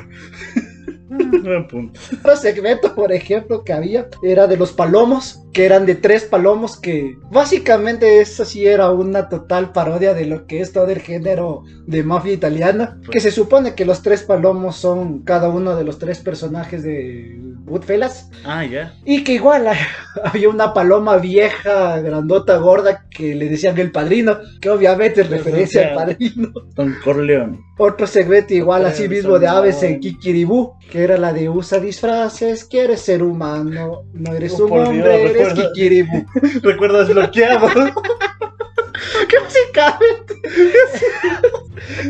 Buen 1.43 1.67
punto. 1.67 1.99
Otro 2.19 2.35
segmento, 2.35 2.93
por 2.93 3.11
ejemplo, 3.11 3.63
que 3.63 3.73
había 3.73 4.07
era 4.21 4.47
de 4.47 4.57
los 4.57 4.73
palomos, 4.73 5.41
que 5.53 5.65
eran 5.65 5.85
de 5.85 5.95
tres 5.95 6.23
palomos, 6.23 6.77
que 6.77 7.17
básicamente 7.31 8.19
eso 8.19 8.45
sí 8.45 8.65
era 8.65 8.91
una 8.91 9.29
total 9.29 9.71
parodia 9.71 10.13
de 10.13 10.25
lo 10.25 10.45
que 10.45 10.61
es 10.61 10.73
todo 10.73 10.87
el 10.87 10.99
género 10.99 11.63
de 11.85 12.03
mafia 12.03 12.33
italiana. 12.33 12.99
Que 13.11 13.19
se 13.19 13.31
supone 13.31 13.73
que 13.73 13.85
los 13.85 14.01
tres 14.01 14.23
palomos 14.23 14.75
son 14.75 15.23
cada 15.23 15.49
uno 15.49 15.75
de 15.75 15.83
los 15.83 15.97
tres 15.97 16.19
personajes 16.19 16.83
de 16.83 17.39
Goodfellas. 17.65 18.29
Ah, 18.45 18.65
ya. 18.65 18.93
Y 19.05 19.23
que 19.23 19.33
igual 19.33 19.67
había 20.23 20.49
una 20.49 20.73
paloma 20.73 21.17
vieja, 21.17 21.99
grandota, 21.99 22.57
gorda, 22.57 23.05
que 23.09 23.35
le 23.35 23.49
decían 23.49 23.77
el 23.77 23.91
padrino, 23.91 24.37
que 24.61 24.69
obviamente 24.69 25.21
es 25.21 25.29
referencia 25.29 25.89
al 25.89 25.95
padrino. 25.95 26.51
Don 26.75 26.95
Corleone. 27.03 27.59
Otro 27.77 28.07
segmento 28.07 28.53
igual 28.55 28.85
así 28.85 29.03
Pero 29.03 29.15
mismo 29.15 29.39
de 29.39 29.47
aves 29.47 29.83
en. 29.83 29.99
Kikiribú, 29.99 30.73
que 30.91 30.96
era 31.03 31.17
la 31.17 31.33
de 31.33 31.49
usa 31.49 31.79
disfraces, 31.79 32.65
quieres 32.65 33.01
ser 33.01 33.23
humano, 33.23 34.03
no 34.13 34.33
eres 34.33 34.59
Oh, 34.59 34.65
un 34.65 34.79
hombre, 34.79 35.19
Dios, 35.19 35.31
eres 35.31 35.53
Kikiribú. 35.53 36.25
Recuerdo 36.61 36.99
desbloqueado. 36.99 37.67
que 39.29 39.39
básicamente 39.39 40.35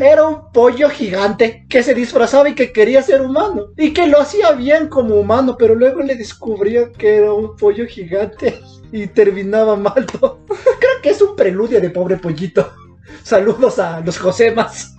era 0.00 0.24
un 0.24 0.52
pollo 0.52 0.88
gigante 0.88 1.66
que 1.68 1.82
se 1.82 1.94
disfrazaba 1.94 2.48
y 2.48 2.54
que 2.54 2.72
quería 2.72 3.02
ser 3.02 3.20
humano, 3.20 3.68
y 3.76 3.92
que 3.92 4.06
lo 4.06 4.20
hacía 4.20 4.52
bien 4.52 4.88
como 4.88 5.16
humano, 5.16 5.56
pero 5.58 5.74
luego 5.74 6.00
le 6.00 6.16
descubrió 6.16 6.92
que 6.92 7.16
era 7.16 7.32
un 7.32 7.56
pollo 7.56 7.86
gigante 7.86 8.58
y 8.92 9.06
terminaba 9.06 9.76
mal 9.76 10.06
todo. 10.06 10.40
Creo 10.46 11.02
que 11.02 11.10
es 11.10 11.20
un 11.20 11.36
preludio 11.36 11.80
de 11.80 11.90
pobre 11.90 12.16
pollito. 12.16 12.72
Saludos 13.22 13.78
a 13.78 14.00
los 14.00 14.18
Josemas. 14.18 14.96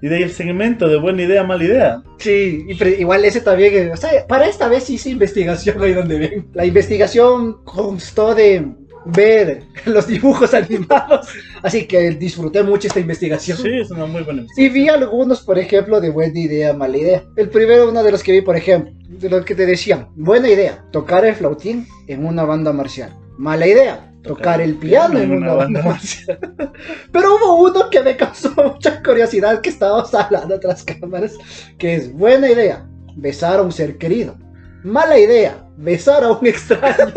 Y 0.00 0.08
de 0.08 0.16
ahí 0.16 0.22
el 0.22 0.32
segmento 0.32 0.88
de 0.88 0.98
buena 0.98 1.22
idea, 1.22 1.44
mala 1.44 1.64
idea. 1.64 2.02
Sí, 2.18 2.66
y 2.68 2.84
igual 3.00 3.24
ese 3.24 3.40
también, 3.40 3.92
o 3.92 3.96
sea, 3.96 4.26
para 4.26 4.46
esta 4.46 4.68
vez 4.68 4.88
hice 4.90 5.10
investigación 5.10 5.80
ahí 5.80 5.92
donde 5.92 6.18
ven. 6.18 6.48
La 6.54 6.64
investigación 6.64 7.62
constó 7.64 8.34
de 8.34 8.66
ver 9.04 9.62
los 9.84 10.06
dibujos 10.06 10.54
animados, 10.54 11.28
así 11.62 11.86
que 11.86 12.10
disfruté 12.12 12.62
mucho 12.62 12.88
esta 12.88 13.00
investigación. 13.00 13.58
Sí, 13.58 13.80
es 13.80 13.90
una 13.90 14.06
muy 14.06 14.22
buena 14.22 14.44
Y 14.56 14.68
vi 14.68 14.88
algunos, 14.88 15.42
por 15.42 15.58
ejemplo, 15.58 16.00
de 16.00 16.10
buena 16.10 16.38
idea, 16.38 16.72
mala 16.72 16.96
idea. 16.96 17.24
El 17.36 17.48
primero, 17.48 17.88
uno 17.88 18.02
de 18.02 18.12
los 18.12 18.22
que 18.22 18.32
vi, 18.32 18.40
por 18.40 18.56
ejemplo, 18.56 18.92
de 19.08 19.28
los 19.28 19.44
que 19.44 19.54
te 19.54 19.66
decían, 19.66 20.08
buena 20.16 20.48
idea, 20.48 20.84
tocar 20.90 21.24
el 21.24 21.34
flautín 21.34 21.86
en 22.08 22.24
una 22.24 22.44
banda 22.44 22.72
marcial. 22.72 23.16
Mala 23.38 23.66
idea, 23.66 24.11
tocar 24.22 24.60
el 24.60 24.76
piano 24.76 25.18
en 25.18 25.32
una 25.32 25.54
banda 25.54 25.82
marcial. 25.82 26.38
Pero 27.12 27.36
hubo 27.36 27.68
uno 27.68 27.90
que 27.90 28.02
me 28.02 28.16
causó 28.16 28.52
mucha 28.56 29.02
curiosidad 29.02 29.60
que 29.60 29.70
estábamos 29.70 30.14
hablando 30.14 30.58
tras 30.60 30.84
cámaras, 30.84 31.36
que 31.78 31.94
es 31.94 32.12
buena 32.12 32.50
idea, 32.50 32.86
besar 33.16 33.58
a 33.58 33.62
un 33.62 33.72
ser 33.72 33.98
querido. 33.98 34.36
Mala 34.84 35.18
idea, 35.18 35.64
besar 35.76 36.24
a 36.24 36.32
un 36.32 36.46
extraño. 36.46 37.12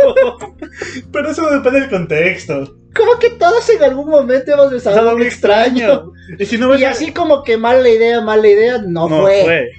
Pero 1.11 1.31
eso 1.31 1.49
depende 1.49 1.81
del 1.81 1.89
contexto. 1.89 2.77
como 2.95 3.17
que 3.19 3.31
todos 3.31 3.67
en 3.69 3.83
algún 3.83 4.09
momento 4.09 4.53
hemos 4.53 4.71
besado 4.71 5.09
a 5.09 5.15
un 5.15 5.21
extraño. 5.23 6.11
Y 6.37 6.45
si 6.45 6.57
no 6.57 6.69
ves 6.69 6.81
Y 6.81 6.85
así 6.85 7.11
como 7.11 7.43
que 7.43 7.57
mala 7.57 7.87
idea, 7.89 8.21
mala 8.21 8.47
idea, 8.47 8.77
no, 8.79 9.09
no 9.09 9.21
fue. 9.21 9.43
fue. 9.43 9.69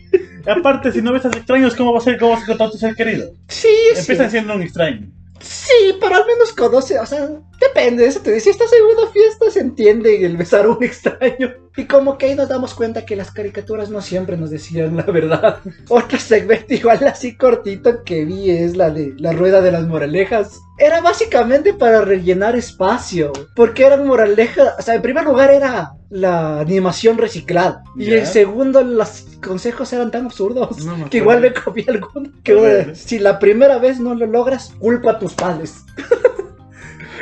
Aparte, 0.46 0.92
si 0.92 1.02
no 1.02 1.12
ves 1.12 1.24
a 1.24 1.28
extraños, 1.28 1.74
¿cómo 1.74 1.92
va 1.92 1.98
a? 1.98 2.18
¿Cómo 2.18 2.30
vas 2.32 2.40
a 2.40 2.44
encontrar 2.44 2.68
a 2.68 2.72
tu 2.72 2.78
ser 2.78 2.94
querido? 2.94 3.32
Sí, 3.48 3.68
sí. 3.94 4.00
Empiezan 4.00 4.30
siendo 4.30 4.54
un 4.54 4.62
extraño. 4.62 5.10
Sí, 5.40 5.96
pero 6.00 6.16
al 6.16 6.26
menos 6.26 6.52
conoce, 6.52 6.98
o 6.98 7.06
sea, 7.06 7.28
depende 7.60 8.02
de 8.02 8.08
eso. 8.08 8.20
Te 8.20 8.30
decía, 8.30 8.52
estás 8.52 8.72
en 8.72 8.84
una 8.84 9.10
fiesta, 9.10 9.50
se 9.50 9.60
entiende 9.60 10.24
el 10.24 10.36
besar 10.36 10.64
a 10.66 10.70
un 10.70 10.82
extraño. 10.84 11.65
Y 11.76 11.84
como 11.84 12.16
que 12.16 12.26
ahí 12.26 12.34
nos 12.34 12.48
damos 12.48 12.72
cuenta 12.74 13.04
que 13.04 13.16
las 13.16 13.30
caricaturas 13.30 13.90
no 13.90 14.00
siempre 14.00 14.36
nos 14.36 14.50
decían 14.50 14.96
la 14.96 15.02
verdad. 15.02 15.58
Otro 15.88 16.18
segmento 16.18 16.72
igual 16.72 17.06
así 17.06 17.36
cortito 17.36 18.02
que 18.02 18.24
vi 18.24 18.50
es 18.50 18.76
la 18.76 18.90
de 18.90 19.14
la 19.18 19.32
rueda 19.32 19.60
de 19.60 19.72
las 19.72 19.86
moralejas. 19.86 20.58
Era 20.78 21.00
básicamente 21.00 21.74
para 21.74 22.00
rellenar 22.02 22.56
espacio, 22.56 23.32
porque 23.54 23.84
eran 23.84 24.06
moralejas, 24.06 24.74
o 24.78 24.82
sea, 24.82 24.94
en 24.94 25.02
primer 25.02 25.24
lugar 25.24 25.50
era 25.50 25.92
la 26.10 26.60
animación 26.60 27.18
reciclada. 27.18 27.82
Y 27.96 28.06
Ya. 28.06 28.18
en 28.18 28.26
segundo, 28.26 28.82
los 28.82 29.26
consejos 29.44 29.92
eran 29.92 30.10
tan 30.10 30.26
absurdos 30.26 30.84
No 30.84 31.08
que 31.10 31.18
igual 31.18 31.40
me 31.40 31.52
copié 31.52 31.84
alguno. 31.88 32.30
Que 32.42 32.52
eh, 32.80 32.94
si 32.94 33.18
la 33.18 33.38
primera 33.38 33.78
vez 33.78 34.00
no 34.00 34.14
lo 34.14 34.26
logras, 34.26 34.72
culpa 34.78 35.12
a 35.12 35.18
tus 35.18 35.34
padres. 35.34 35.84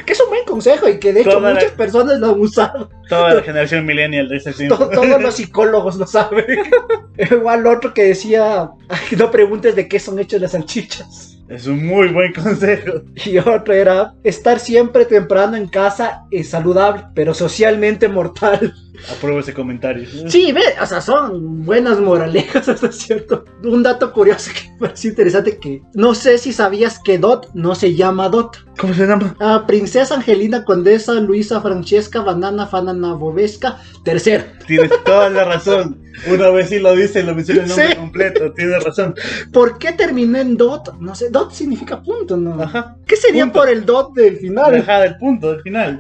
que 0.07 0.13
es 0.13 0.21
un 0.21 0.29
buen 0.31 0.45
consejo 0.45 0.89
y 0.89 0.99
que 0.99 1.13
de 1.13 1.21
hecho 1.21 1.31
Toda 1.33 1.49
la- 1.51 1.55
muchas 1.55 1.73
personas 1.73 2.19
lo 2.19 2.27
han 2.33 2.41
usado. 2.41 2.91
Toda 3.09 3.35
la 3.35 3.43
generación 3.49 3.85
millennial 3.87 4.29
de 4.29 4.37
ese 4.37 4.53
tiempo. 4.53 4.77
To- 4.77 4.89
todos 4.91 5.21
los 5.23 5.35
psicólogos 5.35 5.97
lo 5.97 6.07
saben. 6.07 6.45
igual 7.31 7.67
otro 7.67 7.93
que 7.95 8.05
decía, 8.05 8.71
"Ay, 8.89 9.17
no 9.19 9.31
preguntes 9.31 9.75
de 9.77 9.89
qué 9.89 9.99
son 9.99 10.19
hechas 10.19 10.41
las 10.41 10.53
salchichas. 10.53 11.31
Es 11.49 11.67
un 11.67 11.87
muy 11.87 12.09
buen 12.09 12.33
consejo. 12.33 13.03
Y 13.27 13.37
otro 13.39 13.75
era, 13.75 14.15
estar 14.25 14.59
siempre 14.59 15.05
temprano 15.05 15.57
en 15.57 15.69
casa 15.69 16.23
es 16.31 16.49
saludable, 16.49 17.05
pero 17.15 17.35
socialmente 17.35 18.09
mortal. 18.09 18.73
Apruebo 19.11 19.41
ese 19.41 19.53
comentario. 19.53 20.09
Sí, 20.29 20.53
ve, 20.53 20.63
o 20.81 20.87
sea, 20.87 21.01
son 21.01 21.65
buenas 21.65 22.01
moralejas 22.01 22.69
hasta 22.69 22.93
cierto. 22.93 23.45
Un 23.65 23.83
dato 23.83 24.13
curioso 24.13 24.51
que 24.55 24.71
me 24.75 24.79
pareció 24.89 25.11
interesante 25.11 25.59
que 25.59 25.83
no 25.95 26.15
sé 26.15 26.39
si 26.39 26.53
sabías 26.53 26.99
que 27.05 27.19
Dot 27.19 27.51
no 27.55 27.75
se 27.75 27.95
llama 27.95 28.29
Dot. 28.29 28.65
¿Cómo 28.79 28.95
se 28.95 29.07
llama? 29.07 29.37
Ah, 29.41 29.65
Princesa 29.67 30.15
Angelina 30.17 30.65
Condesa 30.65 31.15
Luisa 31.15 31.61
Francesca 31.61 32.21
Banana 32.21 32.67
Fanana 32.67 33.15
Bobesca 33.15 33.79
tercera. 34.05 34.47
Tienes 34.67 34.91
toda 35.05 35.29
la 35.31 35.45
razón. 35.45 36.01
Una 36.33 36.51
vez 36.51 36.69
sí 36.69 36.79
lo 36.79 36.95
dice, 36.95 37.23
lo 37.25 37.35
menciona 37.35 37.63
el 37.63 37.69
nombre 37.69 37.89
Sí. 37.91 37.97
completo. 37.97 38.53
Tienes 38.53 38.83
razón. 38.85 39.15
¿Por 39.53 39.79
qué 39.79 39.93
terminé 39.93 40.41
en 40.41 40.57
Dot? 40.57 40.97
No 41.01 41.15
sé, 41.15 41.31
Dot 41.31 41.53
significa 41.53 42.01
punto, 42.03 42.37
¿no? 42.37 42.61
Ajá. 42.63 42.97
¿Qué 43.07 43.17
sería 43.17 43.45
Punto. 43.45 43.59
por 43.61 43.69
el 43.69 43.85
Dot 43.85 44.15
del 44.15 44.37
final? 44.37 44.77
Ajá, 44.77 45.01
del 45.01 45.17
punto, 45.19 45.53
del 45.53 45.63
final. 45.63 45.99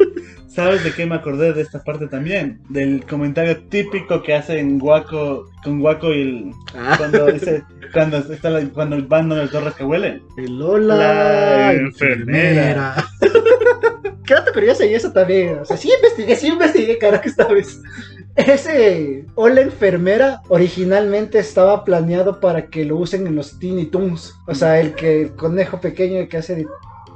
¿Sabes 0.54 0.84
de 0.84 0.92
qué 0.92 1.04
me 1.04 1.16
acordé 1.16 1.52
de 1.52 1.62
esta 1.62 1.82
parte 1.82 2.06
también? 2.06 2.60
Del 2.68 3.04
comentario 3.06 3.60
típico 3.64 4.22
que 4.22 4.34
hacen 4.34 4.78
Guaco 4.78 5.50
con 5.64 5.80
Guaco 5.80 6.14
y 6.14 6.22
el. 6.22 6.52
Ah, 6.76 6.94
Cuando 6.96 7.26
dice. 7.26 7.64
Cuando 7.92 8.18
está 8.18 8.50
la, 8.50 8.64
cuando 8.68 9.04
van 9.08 9.32
el 9.32 9.50
Torres 9.50 9.74
que 9.74 9.84
huelen. 9.84 10.22
el 10.36 10.58
Lola. 10.58 10.96
La 10.96 11.72
enfermera. 11.72 13.04
Qué 14.26 14.34
dato 14.34 14.52
curioso 14.52 14.84
y 14.84 14.94
eso 14.94 15.12
también. 15.12 15.58
O 15.58 15.64
sea, 15.64 15.76
sí 15.76 15.90
investigué, 15.92 16.36
sí 16.36 16.46
investigué, 16.48 16.98
carajo, 16.98 17.24
esta 17.24 17.46
vez. 17.48 17.80
Ese 18.36 19.24
Hola 19.34 19.60
Enfermera 19.60 20.40
originalmente 20.48 21.38
estaba 21.38 21.84
planeado 21.84 22.40
para 22.40 22.66
que 22.66 22.84
lo 22.84 22.96
usen 22.96 23.26
en 23.26 23.36
los 23.36 23.58
Teeny 23.58 23.86
Toons. 23.86 24.34
O 24.46 24.54
sea, 24.54 24.80
el 24.80 24.94
que 24.94 25.22
el 25.22 25.34
conejo 25.34 25.80
pequeño 25.80 26.28
que 26.28 26.36
hace 26.36 26.54
de. 26.54 26.66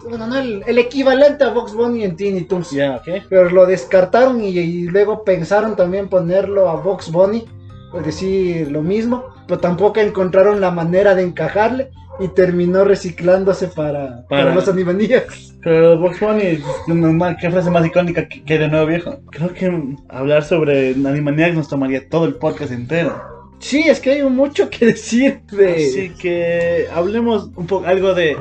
Bueno, 0.09 0.27
no, 0.27 0.39
el, 0.39 0.63
el 0.67 0.79
equivalente 0.79 1.45
a 1.45 1.51
Box 1.51 1.75
Bunny 1.75 2.05
en 2.05 2.17
Teeny 2.17 2.43
Toons. 2.43 2.71
Ya, 2.71 2.97
¿ok? 2.97 3.25
Pero 3.29 3.51
lo 3.51 3.67
descartaron 3.67 4.43
y, 4.43 4.49
y 4.49 4.83
luego 4.89 5.25
pensaron 5.25 5.77
también 5.77 6.09
ponerlo 6.09 6.69
a 6.69 6.77
Box 6.77 7.11
Bunny. 7.11 7.45
Es 7.99 8.05
decir, 8.05 8.71
lo 8.71 8.83
mismo. 8.83 9.25
Pero 9.47 9.61
tampoco 9.61 10.01
encontraron 10.01 10.61
la 10.61 10.71
manera 10.71 11.15
de 11.15 11.23
encajarle. 11.23 11.91
Y 12.21 12.27
terminó 12.29 12.83
reciclándose 12.83 13.69
para, 13.69 14.27
para... 14.29 14.43
Para- 14.43 14.55
los 14.55 14.67
Animaniacs. 14.67 15.55
Pero 15.63 15.99
Box 16.01 16.19
Bunny, 16.19 16.59
¿qué 17.41 17.49
frase 17.51 17.71
más 17.71 17.87
icónica 17.87 18.29
que, 18.29 18.43
que 18.43 18.59
de 18.59 18.67
nuevo 18.67 18.87
viejo? 18.87 19.21
Creo 19.31 19.55
que 19.55 19.97
hablar 20.09 20.43
sobre 20.43 20.91
Animaniacs 20.95 21.55
nos 21.55 21.69
tomaría 21.69 22.09
todo 22.09 22.25
el 22.25 22.35
podcast 22.35 22.73
entero. 22.73 23.23
Sí, 23.61 23.85
es 23.89 24.01
que 24.01 24.11
hay 24.13 24.23
mucho 24.25 24.69
que 24.71 24.87
decir 24.87 25.43
de. 25.53 25.75
Así 25.75 26.13
que 26.21 26.87
hablemos 26.93 27.51
un 27.55 27.67
poco 27.67 27.87
algo 27.87 28.15
de 28.15 28.37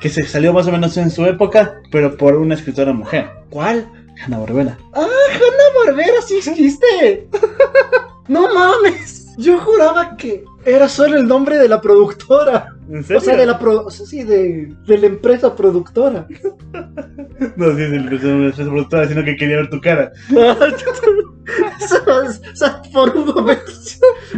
que 0.00 0.08
se 0.08 0.26
salió 0.26 0.52
más 0.52 0.66
o 0.66 0.72
menos 0.72 0.96
en 0.96 1.10
su 1.10 1.24
época, 1.26 1.80
pero 1.90 2.16
por 2.16 2.34
una 2.36 2.54
escritora 2.54 2.92
mujer, 2.92 3.30
¿Cuál? 3.50 3.90
Hanna 4.24 4.38
Barbera. 4.38 4.78
¡Ah, 4.94 5.06
Hanna 5.32 5.84
Barbera 5.84 6.22
sí 6.26 6.36
existe! 6.38 7.28
¡No 8.28 8.52
mames! 8.52 9.26
Yo 9.38 9.58
juraba 9.58 10.16
que 10.16 10.44
era 10.64 10.88
solo 10.88 11.16
el 11.16 11.26
nombre 11.26 11.58
de 11.58 11.68
la 11.68 11.80
productora. 11.80 12.74
¿En 12.90 13.02
serio? 13.04 13.18
O 13.18 13.20
sea, 13.24 13.36
de 13.36 13.46
la 13.46 13.58
pro- 13.58 13.84
o 13.86 13.90
sea, 13.90 14.06
sí, 14.06 14.22
de, 14.24 14.72
de 14.86 14.98
la 14.98 15.06
empresa 15.06 15.54
productora. 15.54 16.26
No, 17.56 17.66
sí, 17.76 17.82
es 17.82 17.92
el 17.92 18.12
es 18.12 18.58
el 18.58 18.66
productora, 18.68 19.06
sino 19.06 19.24
que 19.24 19.36
quería 19.36 19.56
ver 19.58 19.70
tu 19.70 19.80
cara. 19.80 20.10
Eso 21.80 22.22
es- 22.22 22.40
o 22.52 22.56
sea, 22.56 22.82
por 22.92 23.16
un 23.16 23.26
momento. 23.26 23.62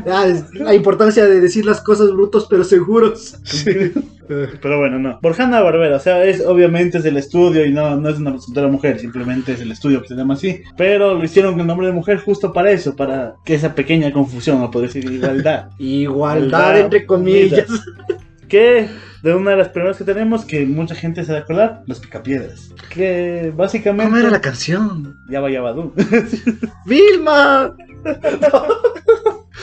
Ah, 0.07 0.27
la 0.53 0.75
importancia 0.75 1.27
de 1.27 1.41
decir 1.41 1.65
las 1.65 1.81
cosas 1.81 2.13
brutos 2.13 2.47
pero 2.49 2.63
seguros. 2.63 3.37
Pero 4.29 4.79
bueno, 4.79 4.99
no. 4.99 5.19
Por 5.21 5.41
Hanna 5.41 5.61
Barbera, 5.61 5.97
o 5.97 6.01
sea, 6.01 6.23
es 6.25 6.45
obviamente 6.47 6.99
es 6.99 7.05
el 7.05 7.17
estudio 7.17 7.65
y 7.67 7.73
no, 7.73 7.97
no 7.97 8.09
es 8.11 8.19
una 8.19 8.37
escritora 8.37 8.69
mujer, 8.69 9.01
simplemente 9.01 9.53
es 9.55 9.61
el 9.61 9.73
estudio 9.73 10.03
que 10.03 10.09
se 10.09 10.15
llama 10.15 10.35
así. 10.35 10.63
Pero 10.77 11.15
lo 11.15 11.25
hicieron 11.25 11.53
con 11.53 11.63
el 11.63 11.67
nombre 11.67 11.89
de 11.89 11.93
mujer 11.93 12.19
justo 12.21 12.53
para 12.53 12.71
eso, 12.71 12.95
para 12.95 13.35
que 13.45 13.55
esa 13.55 13.75
pequeña 13.75 14.13
confusión, 14.13 14.63
o 14.63 14.71
poder 14.71 14.89
decir 14.93 15.11
igualdad. 15.11 15.71
Igualdad 15.79 16.10
Igualdad, 16.11 16.81
entre 16.81 17.07
comillas. 17.07 17.69
que 18.49 18.89
de 19.23 19.35
una 19.35 19.53
de 19.53 19.57
las 19.59 19.69
primeras 19.69 19.99
que 19.99 20.05
tenemos, 20.05 20.45
que 20.45 20.65
mucha 20.65 20.95
gente 20.95 21.25
se 21.25 21.33
va 21.33 21.39
a 21.39 21.43
acordar, 21.43 21.83
los 21.87 22.01
picapiedras. 22.01 22.71
Que 22.89 23.53
básicamente. 23.55 24.05
¿Cómo 24.05 24.17
era 24.17 24.31
la 24.31 24.41
canción? 24.41 25.19
Ya 25.29 25.41
vaya 25.41 25.61
Badu. 25.61 25.93
¡Vilma! 26.87 27.75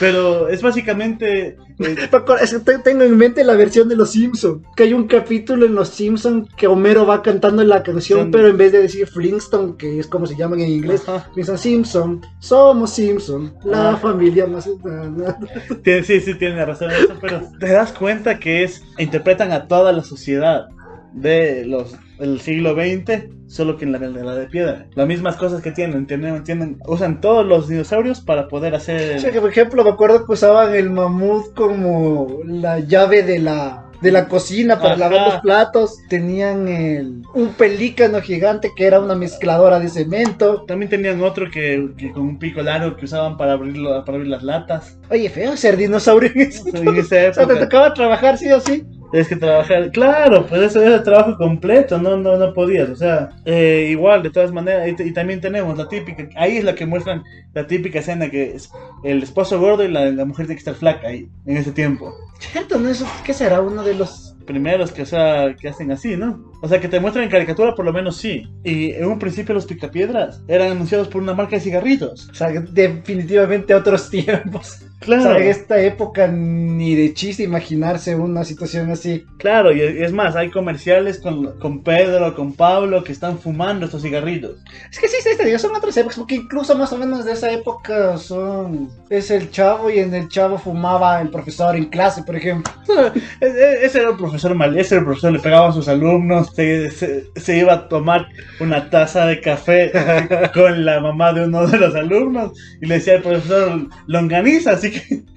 Pero 0.00 0.48
es 0.48 0.62
básicamente. 0.62 1.56
eh, 1.78 1.96
Tengo 2.84 3.02
en 3.02 3.16
mente 3.16 3.42
la 3.44 3.54
versión 3.54 3.88
de 3.88 3.96
Los 3.96 4.10
Simpson, 4.12 4.64
que 4.76 4.84
hay 4.84 4.92
un 4.92 5.06
capítulo 5.06 5.66
en 5.66 5.74
Los 5.74 5.88
Simpson 5.88 6.46
que 6.56 6.66
Homero 6.66 7.06
va 7.06 7.22
cantando 7.22 7.62
la 7.64 7.82
canción, 7.82 8.20
Son- 8.20 8.30
pero 8.30 8.48
en 8.48 8.56
vez 8.56 8.72
de 8.72 8.82
decir 8.82 9.06
Flintstone, 9.06 9.74
que 9.76 9.98
es 9.98 10.06
como 10.06 10.26
se 10.26 10.36
llaman 10.36 10.60
en 10.60 10.70
inglés, 10.70 11.02
Ajá. 11.08 11.28
piensan 11.34 11.58
Simpson, 11.58 12.20
somos 12.40 12.90
Simpson, 12.90 13.52
la 13.64 13.90
Ah. 13.90 13.96
familia 13.96 14.46
más... 14.46 14.64
sí, 16.04 16.20
sí, 16.20 16.34
tiene 16.34 16.64
razón 16.64 16.90
eso, 16.90 17.14
pero 17.20 17.42
te 17.58 17.68
das 17.68 17.92
cuenta 17.92 18.38
que 18.38 18.64
es. 18.64 18.82
Interpretan 18.98 19.52
a 19.52 19.66
toda 19.66 19.92
la 19.92 20.02
sociedad 20.04 20.66
de 21.12 21.64
los 21.66 21.94
del 22.18 22.40
siglo 22.40 22.74
XX, 22.74 23.24
solo 23.48 23.76
que 23.76 23.84
en 23.86 23.92
la, 23.92 23.98
la 23.98 24.34
de 24.36 24.46
piedra. 24.46 24.86
Las 24.94 25.08
mismas 25.08 25.34
cosas 25.36 25.60
que 25.62 25.72
tienen, 25.72 26.06
tienen, 26.06 26.44
tienen- 26.44 26.78
usan 26.86 27.20
todos 27.20 27.44
los 27.44 27.66
dinosaurios 27.68 28.20
para 28.20 28.46
poder 28.46 28.76
hacer. 28.76 29.16
O 29.16 29.20
sea, 29.20 29.32
que, 29.32 29.40
por 29.40 29.50
ejemplo, 29.50 29.82
me 29.82 29.90
acuerdo 29.90 30.24
que 30.24 30.32
usaban 30.32 30.74
el 30.74 30.90
mamut 30.90 31.54
como 31.54 32.38
la 32.44 32.78
llave 32.78 33.24
de 33.24 33.40
la... 33.40 33.84
De 34.00 34.12
la 34.12 34.28
cocina 34.28 34.78
para 34.78 34.92
Ajá. 34.94 35.08
lavar 35.08 35.26
los 35.32 35.40
platos, 35.40 35.98
tenían 36.08 36.68
el, 36.68 37.22
un 37.34 37.48
pelícano 37.54 38.20
gigante 38.20 38.70
que 38.76 38.86
era 38.86 39.00
una 39.00 39.16
mezcladora 39.16 39.80
de 39.80 39.88
cemento. 39.88 40.62
También 40.68 40.88
tenían 40.88 41.20
otro 41.20 41.50
que, 41.50 41.88
que 41.96 42.12
con 42.12 42.22
un 42.22 42.38
pico 42.38 42.62
largo 42.62 42.94
que 42.94 43.06
usaban 43.06 43.36
para 43.36 43.54
abrirlo, 43.54 44.04
para 44.04 44.18
abrir 44.18 44.30
las 44.30 44.44
latas. 44.44 44.96
Oye, 45.10 45.28
feo 45.28 45.56
ser 45.56 45.76
dinosaurio 45.76 46.30
en 46.32 46.42
eso. 46.42 46.62
En 46.74 46.94
esa 46.94 47.30
O 47.30 47.34
sea, 47.34 47.46
te 47.48 47.56
tocaba 47.56 47.92
trabajar 47.92 48.38
sí 48.38 48.48
o 48.52 48.60
sí. 48.60 48.84
Tienes 49.10 49.28
que 49.28 49.36
trabajar, 49.36 49.90
claro, 49.90 50.46
pues 50.46 50.62
eso 50.62 50.82
es 50.82 50.92
el 50.92 51.02
trabajo 51.02 51.36
completo, 51.36 51.98
no, 51.98 52.16
no, 52.16 52.36
no 52.36 52.52
podías, 52.52 52.90
o 52.90 52.96
sea, 52.96 53.30
eh, 53.44 53.88
igual, 53.90 54.22
de 54.22 54.30
todas 54.30 54.52
maneras, 54.52 54.88
y, 54.88 55.02
y 55.02 55.12
también 55.12 55.40
tenemos 55.40 55.78
la 55.78 55.88
típica, 55.88 56.28
ahí 56.36 56.58
es 56.58 56.64
la 56.64 56.74
que 56.74 56.84
muestran 56.84 57.22
la 57.54 57.66
típica 57.66 58.00
escena 58.00 58.30
que 58.30 58.54
es 58.54 58.70
el 59.04 59.22
esposo 59.22 59.58
gordo 59.58 59.84
y 59.84 59.88
la, 59.88 60.10
la 60.10 60.24
mujer 60.24 60.46
tiene 60.46 60.56
que 60.56 60.70
estar 60.70 60.74
flaca 60.74 61.08
ahí, 61.08 61.28
en 61.46 61.56
ese 61.56 61.72
tiempo. 61.72 62.14
Cierto, 62.38 62.78
¿no? 62.78 62.88
Eso, 62.88 63.06
¿Qué 63.24 63.32
será 63.32 63.60
uno 63.60 63.82
de 63.82 63.94
los 63.94 64.36
primeros 64.48 64.92
que, 64.92 65.02
o 65.02 65.06
sea, 65.06 65.54
que 65.54 65.68
hacen 65.68 65.92
así, 65.92 66.16
¿no? 66.16 66.50
O 66.62 66.68
sea, 66.68 66.80
que 66.80 66.88
te 66.88 66.98
muestran 66.98 67.24
en 67.24 67.30
caricatura, 67.30 67.74
por 67.74 67.84
lo 67.84 67.92
menos 67.92 68.16
sí. 68.16 68.48
Y 68.64 68.92
en 68.92 69.04
un 69.04 69.18
principio 69.18 69.54
los 69.54 69.66
picapiedras 69.66 70.42
eran 70.48 70.72
anunciados 70.72 71.06
por 71.08 71.22
una 71.22 71.34
marca 71.34 71.56
de 71.56 71.60
cigarritos. 71.60 72.28
O 72.30 72.34
sea, 72.34 72.48
definitivamente 72.48 73.74
otros 73.74 74.08
tiempos. 74.10 74.87
Claro. 75.00 75.22
O 75.22 75.34
sea, 75.34 75.36
en 75.38 75.48
esta 75.48 75.80
época 75.80 76.26
ni 76.26 76.94
de 76.96 77.14
chiste 77.14 77.44
imaginarse 77.44 78.16
una 78.16 78.44
situación 78.44 78.90
así. 78.90 79.24
Claro, 79.38 79.72
y 79.72 79.80
es 79.80 80.12
más, 80.12 80.34
hay 80.34 80.50
comerciales 80.50 81.20
con, 81.20 81.58
con 81.60 81.84
Pedro, 81.84 82.34
con 82.34 82.52
Pablo, 82.54 83.04
que 83.04 83.12
están 83.12 83.38
fumando 83.38 83.86
estos 83.86 84.02
cigarritos. 84.02 84.56
Es 84.90 84.98
que 84.98 85.06
sí, 85.08 85.16
sí, 85.22 85.30
digo, 85.44 85.58
son 85.58 85.74
otras 85.76 85.96
épocas, 85.96 86.18
porque 86.18 86.34
incluso 86.34 86.76
más 86.76 86.92
o 86.92 86.98
menos 86.98 87.24
de 87.24 87.32
esa 87.32 87.50
época 87.52 88.16
son... 88.18 88.88
Es 89.08 89.30
el 89.30 89.50
chavo 89.50 89.88
y 89.88 90.00
en 90.00 90.12
el 90.14 90.28
chavo 90.28 90.58
fumaba 90.58 91.20
el 91.20 91.30
profesor 91.30 91.76
en 91.76 91.84
clase, 91.86 92.22
por 92.24 92.34
ejemplo. 92.36 92.72
E- 93.40 93.46
e- 93.46 93.84
Ese 93.86 94.00
era 94.00 94.10
el 94.10 94.16
profesor 94.16 94.54
mal, 94.54 94.76
ese 94.76 94.94
era 94.96 95.00
el 95.00 95.06
profesor, 95.06 95.32
le 95.32 95.38
pegaban 95.38 95.70
a 95.70 95.74
sus 95.74 95.88
alumnos, 95.88 96.52
se, 96.54 96.90
se- 96.90 97.24
se 97.36 97.56
iba 97.58 97.72
a 97.72 97.88
tomar 97.88 98.26
una 98.60 98.90
taza 98.90 99.26
de 99.26 99.40
café 99.40 99.92
con 100.54 100.84
la 100.84 101.00
mamá 101.00 101.32
de 101.32 101.44
uno 101.44 101.66
de 101.66 101.78
los 101.78 101.94
alumnos 101.94 102.52
y 102.80 102.86
le 102.86 102.96
decía 102.96 103.14
al 103.16 103.22
profesor, 103.22 103.86
longaniza, 104.06 104.76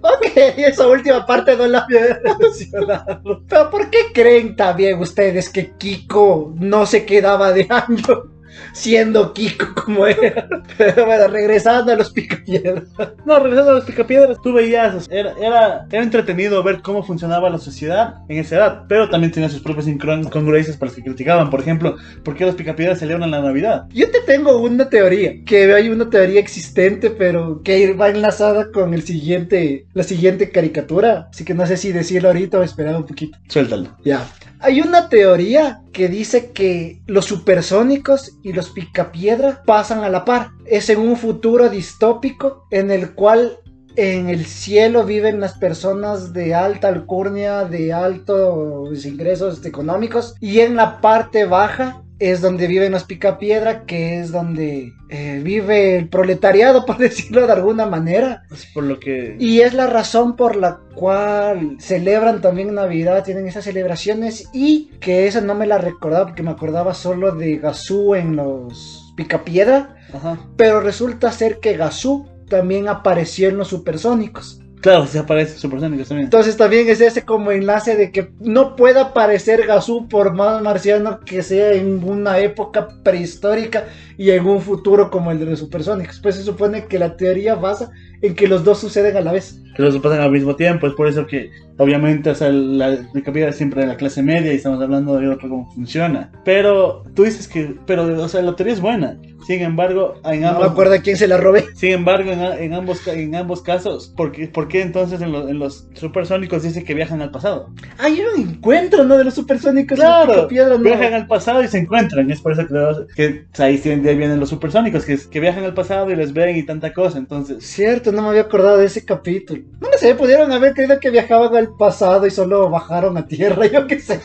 Ok, 0.00 0.36
esa 0.36 0.86
última 0.86 1.24
parte 1.24 1.56
no 1.56 1.66
la 1.66 1.80
había 1.80 2.20
mencionado. 2.38 3.42
Pero 3.48 3.70
¿por 3.70 3.90
qué 3.90 3.98
creen 4.12 4.56
también 4.56 4.98
ustedes 4.98 5.48
que 5.48 5.72
Kiko 5.76 6.52
no 6.58 6.86
se 6.86 7.06
quedaba 7.06 7.52
de 7.52 7.66
año 7.70 8.33
siendo 8.72 9.32
Kiko 9.32 9.66
como 9.84 10.06
era? 10.06 10.48
Pero 10.78 11.06
bueno, 11.06 11.28
regresando 11.28 11.92
a 11.92 11.96
los 11.96 12.10
picapiedras. 12.10 12.84
No, 13.24 13.38
regresando 13.38 13.72
a 13.72 13.74
los 13.74 13.84
picapiedras, 13.84 14.38
tú 14.42 14.52
veías, 14.52 15.06
era, 15.10 15.34
era, 15.40 15.86
era 15.90 16.02
entretenido 16.02 16.62
ver 16.62 16.82
cómo 16.82 17.02
funcionaba 17.02 17.50
la 17.50 17.58
sociedad 17.58 18.14
en 18.28 18.38
esa 18.38 18.56
edad, 18.56 18.82
pero 18.88 19.08
también 19.10 19.32
tenía 19.32 19.48
sus 19.48 19.60
propias 19.62 19.86
incongru- 19.86 20.24
incongruencias 20.24 20.76
para 20.76 20.88
los 20.90 20.96
que 20.96 21.02
criticaban. 21.04 21.50
Por 21.50 21.60
ejemplo, 21.60 21.96
¿por 22.24 22.36
qué 22.36 22.44
los 22.44 22.54
picapiedras 22.54 22.98
celebran 22.98 23.30
la 23.30 23.40
Navidad? 23.40 23.86
Yo 23.90 24.10
te 24.10 24.20
tengo 24.20 24.58
una 24.58 24.88
teoría, 24.88 25.32
que 25.44 25.72
hay 25.74 25.88
una 25.88 26.08
teoría 26.10 26.40
existente, 26.40 27.10
pero 27.10 27.62
que 27.62 27.92
va 27.94 28.08
enlazada 28.10 28.70
con 28.72 28.94
el 28.94 29.02
siguiente, 29.02 29.86
la 29.92 30.02
siguiente 30.02 30.50
caricatura. 30.50 31.28
Así 31.30 31.44
que 31.44 31.54
no 31.54 31.66
sé 31.66 31.76
si 31.76 31.92
decirlo 31.92 32.28
ahorita 32.28 32.58
o 32.58 32.62
esperar 32.62 32.96
un 32.96 33.04
poquito. 33.06 33.38
Suéltalo. 33.48 33.96
Ya. 34.04 34.26
Hay 34.60 34.80
una 34.80 35.08
teoría 35.08 35.82
que 35.92 36.08
dice 36.08 36.52
que 36.52 37.02
los 37.06 37.26
supersónicos 37.26 38.38
y 38.42 38.52
los 38.52 38.70
picapiedra 38.70 39.62
pasan 39.66 40.04
a 40.04 40.08
la 40.08 40.24
par. 40.24 40.50
Es 40.66 40.88
en 40.88 41.00
un 41.00 41.16
futuro 41.16 41.68
distópico 41.68 42.66
en 42.70 42.90
el 42.90 43.14
cual 43.14 43.58
en 43.96 44.28
el 44.28 44.46
cielo 44.46 45.04
viven 45.04 45.40
las 45.40 45.56
personas 45.56 46.32
de 46.32 46.54
alta 46.54 46.88
alcurnia, 46.88 47.64
de 47.64 47.92
altos 47.92 49.04
ingresos 49.04 49.64
económicos, 49.64 50.34
y 50.40 50.60
en 50.60 50.76
la 50.76 51.00
parte 51.00 51.44
baja 51.44 52.03
es 52.18 52.40
donde 52.40 52.66
viven 52.66 52.92
los 52.92 53.04
picapiedra, 53.04 53.84
que 53.84 54.20
es 54.20 54.30
donde 54.30 54.92
eh, 55.08 55.40
vive 55.42 55.96
el 55.96 56.08
proletariado, 56.08 56.86
por 56.86 56.98
decirlo 56.98 57.46
de 57.46 57.52
alguna 57.52 57.86
manera. 57.86 58.44
Es 58.52 58.66
por 58.66 58.84
lo 58.84 59.00
que... 59.00 59.36
Y 59.38 59.60
es 59.60 59.74
la 59.74 59.86
razón 59.86 60.36
por 60.36 60.56
la 60.56 60.80
cual 60.94 61.76
celebran 61.80 62.40
también 62.40 62.74
Navidad, 62.74 63.24
tienen 63.24 63.46
esas 63.46 63.64
celebraciones 63.64 64.48
y 64.52 64.90
que 65.00 65.26
esa 65.26 65.40
no 65.40 65.54
me 65.54 65.66
la 65.66 65.78
recordaba 65.78 66.26
porque 66.26 66.42
me 66.42 66.50
acordaba 66.50 66.94
solo 66.94 67.32
de 67.32 67.58
Gazú 67.58 68.14
en 68.14 68.36
los 68.36 69.12
Picapiedra, 69.16 69.96
Ajá. 70.12 70.38
pero 70.56 70.80
resulta 70.80 71.30
ser 71.30 71.60
que 71.60 71.76
Gazú 71.76 72.28
también 72.48 72.88
apareció 72.88 73.48
en 73.48 73.58
los 73.58 73.68
Supersónicos. 73.68 74.63
Claro, 74.84 75.06
se 75.06 75.18
aparece 75.18 75.56
Supersónicos 75.56 76.08
también. 76.08 76.26
Entonces 76.26 76.58
también 76.58 76.86
es 76.90 77.00
ese 77.00 77.22
como 77.22 77.50
enlace 77.52 77.96
de 77.96 78.12
que 78.12 78.34
no 78.40 78.76
pueda 78.76 79.00
aparecer 79.00 79.66
Gazú 79.66 80.08
por 80.08 80.34
más 80.34 80.60
marciano 80.60 81.20
que 81.20 81.42
sea 81.42 81.72
en 81.72 82.04
una 82.04 82.38
época 82.38 82.88
prehistórica 83.02 83.86
y 84.18 84.28
en 84.32 84.44
un 84.44 84.60
futuro 84.60 85.10
como 85.10 85.30
el 85.30 85.38
de 85.38 85.46
los 85.46 85.60
supersónicos. 85.60 86.20
Pues 86.20 86.34
se 86.34 86.42
supone 86.42 86.84
que 86.84 86.98
la 86.98 87.16
teoría 87.16 87.54
basa 87.54 87.92
en 88.22 88.34
que 88.34 88.48
los 88.48 88.64
dos 88.64 88.78
suceden 88.80 89.16
a 89.16 89.20
la 89.20 89.32
vez. 89.32 89.60
Que 89.76 89.82
los 89.82 89.98
pasan 89.98 90.20
al 90.20 90.30
mismo 90.30 90.54
tiempo, 90.54 90.86
es 90.86 90.92
por 90.94 91.08
eso 91.08 91.26
que 91.26 91.50
obviamente 91.78 92.30
o 92.30 92.34
sea, 92.34 92.50
la 92.50 92.96
picapiedra 93.12 93.50
es 93.50 93.56
siempre 93.56 93.80
de 93.80 93.88
la 93.88 93.96
clase 93.96 94.22
media 94.22 94.52
y 94.52 94.56
estamos 94.56 94.80
hablando 94.80 95.18
de 95.18 95.28
otro 95.28 95.48
cómo 95.48 95.72
funciona. 95.74 96.30
Pero 96.44 97.02
tú 97.14 97.24
dices 97.24 97.48
que, 97.48 97.74
pero 97.86 98.04
o 98.22 98.28
sea, 98.28 98.42
la 98.42 98.54
teoría 98.54 98.74
es 98.74 98.80
buena. 98.80 99.16
Sin 99.46 99.60
embargo, 99.60 100.14
en 100.24 100.40
No 100.40 100.46
me 100.52 100.54
ambos, 100.54 100.70
acuerdo 100.70 100.94
a 100.94 100.98
quién 101.00 101.16
se 101.18 101.28
la 101.28 101.36
robé. 101.36 101.64
Sin 101.74 101.90
embargo, 101.90 102.30
en, 102.30 102.40
en 102.40 102.72
ambos, 102.72 103.06
en 103.08 103.34
ambos 103.34 103.60
casos, 103.60 104.10
¿por 104.16 104.32
qué, 104.32 104.46
por 104.48 104.68
qué 104.68 104.80
entonces 104.80 105.20
en, 105.20 105.32
los- 105.32 105.50
en 105.50 105.58
los 105.58 105.86
supersónicos 105.94 106.62
dice 106.62 106.82
que 106.84 106.94
viajan 106.94 107.20
al 107.20 107.30
pasado? 107.30 107.68
Hay 107.98 108.20
un 108.22 108.40
encuentro, 108.48 109.04
¿no? 109.04 109.18
De 109.18 109.24
los 109.24 109.34
supersónicos. 109.34 109.98
Claro, 109.98 110.48
piedra, 110.48 110.76
¿no? 110.78 110.82
Viajan 110.82 111.12
al 111.12 111.26
pasado 111.26 111.62
y 111.62 111.68
se 111.68 111.78
encuentran, 111.78 112.30
es 112.30 112.40
por 112.40 112.52
eso 112.52 112.66
que, 113.14 113.44
que 113.52 113.62
ahí 113.62 113.80
ahí 113.84 114.16
vienen 114.16 114.40
los 114.40 114.48
supersónicos, 114.48 115.04
que, 115.04 115.18
que 115.30 115.40
viajan 115.40 115.64
al 115.64 115.74
pasado 115.74 116.10
y 116.10 116.16
les 116.16 116.32
ven 116.32 116.56
y 116.56 116.62
tanta 116.62 116.94
cosa, 116.94 117.18
entonces... 117.18 117.62
Cierto, 117.66 118.03
no 118.12 118.22
me 118.22 118.28
había 118.28 118.42
acordado 118.42 118.78
de 118.78 118.86
ese 118.86 119.04
capítulo. 119.04 119.62
No 119.80 119.90
lo 119.90 119.98
sé, 119.98 120.14
pudieron 120.14 120.52
haber 120.52 120.74
creído 120.74 120.98
que 121.00 121.10
viajaban 121.10 121.54
al 121.56 121.74
pasado 121.76 122.26
y 122.26 122.30
solo 122.30 122.70
bajaron 122.70 123.16
a 123.16 123.26
tierra, 123.26 123.66
yo 123.72 123.86
qué 123.86 124.00
sé. 124.00 124.20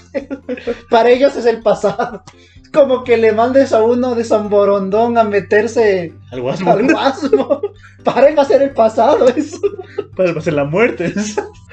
Para 0.89 1.09
ellos 1.09 1.35
es 1.35 1.45
el 1.45 1.61
pasado. 1.61 2.23
Como 2.71 3.03
que 3.03 3.17
le 3.17 3.31
mandes 3.31 3.73
a 3.73 3.81
uno 3.83 4.13
de 4.13 4.23
San 4.23 4.49
Borondón 4.49 5.17
a 5.17 5.23
meterse 5.23 6.13
Algo 6.31 6.51
así, 6.51 6.67
al 6.67 6.87
guasmo. 6.91 7.61
Para 8.03 8.29
él 8.29 8.37
va 8.37 8.43
a 8.43 8.45
ser 8.45 8.61
el 8.61 8.71
pasado 8.71 9.27
eso. 9.35 9.59
para 10.15 10.33
pasar 10.33 10.53
la 10.53 10.65
muerte. 10.65 11.13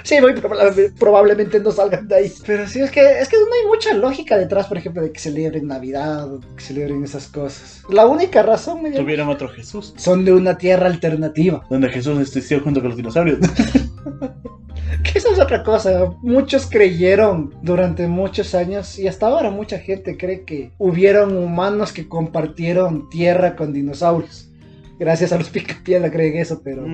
Sí, 0.02 0.20
muy 0.20 0.34
probable- 0.34 0.92
probablemente 1.00 1.58
no 1.58 1.72
salgan 1.72 2.06
de 2.06 2.14
ahí. 2.14 2.32
Pero 2.46 2.68
sí, 2.68 2.78
es 2.80 2.92
que, 2.92 3.00
es 3.18 3.28
que 3.28 3.34
no 3.38 3.42
hay 3.42 3.66
mucha 3.66 3.92
lógica 3.92 4.38
detrás, 4.38 4.68
por 4.68 4.78
ejemplo, 4.78 5.02
de 5.02 5.10
que 5.10 5.18
celebren 5.18 5.66
Navidad 5.66 6.32
o 6.32 6.38
que 6.54 6.62
celebren 6.62 7.02
esas 7.02 7.26
cosas. 7.26 7.82
La 7.88 8.06
única 8.06 8.44
razón 8.44 8.82
Tuvieron 8.94 9.28
otro 9.28 9.48
Jesús, 9.48 9.94
son 9.96 10.24
de 10.24 10.32
una 10.32 10.58
tierra 10.58 10.86
alternativa. 10.86 11.66
donde 11.68 11.88
Jesús 11.88 12.20
existió 12.20 12.60
junto 12.60 12.78
con 12.80 12.90
los 12.90 12.96
dinosaurios. 12.96 13.40
Que 15.02 15.18
esa 15.18 15.30
es 15.32 15.38
otra 15.40 15.62
cosa. 15.64 16.12
Muchos 16.22 16.66
creyeron 16.66 17.52
durante 17.62 18.06
muchos 18.06 18.54
años 18.54 18.98
y 19.00 19.08
hasta 19.08 19.26
ahora 19.26 19.50
mucha 19.50 19.78
gente 19.78 20.16
cree 20.16 20.44
que 20.44 20.70
hubieron 20.78 21.36
humanos 21.36 21.92
que 21.92 22.08
compartieron 22.08 23.08
tierra 23.10 23.56
con 23.56 23.72
dinosaurios. 23.72 24.48
Gracias 24.98 25.32
a 25.32 25.38
los 25.38 25.50
picapiedra 25.50 26.10
creen 26.10 26.36
eso, 26.38 26.62
pero 26.64 26.86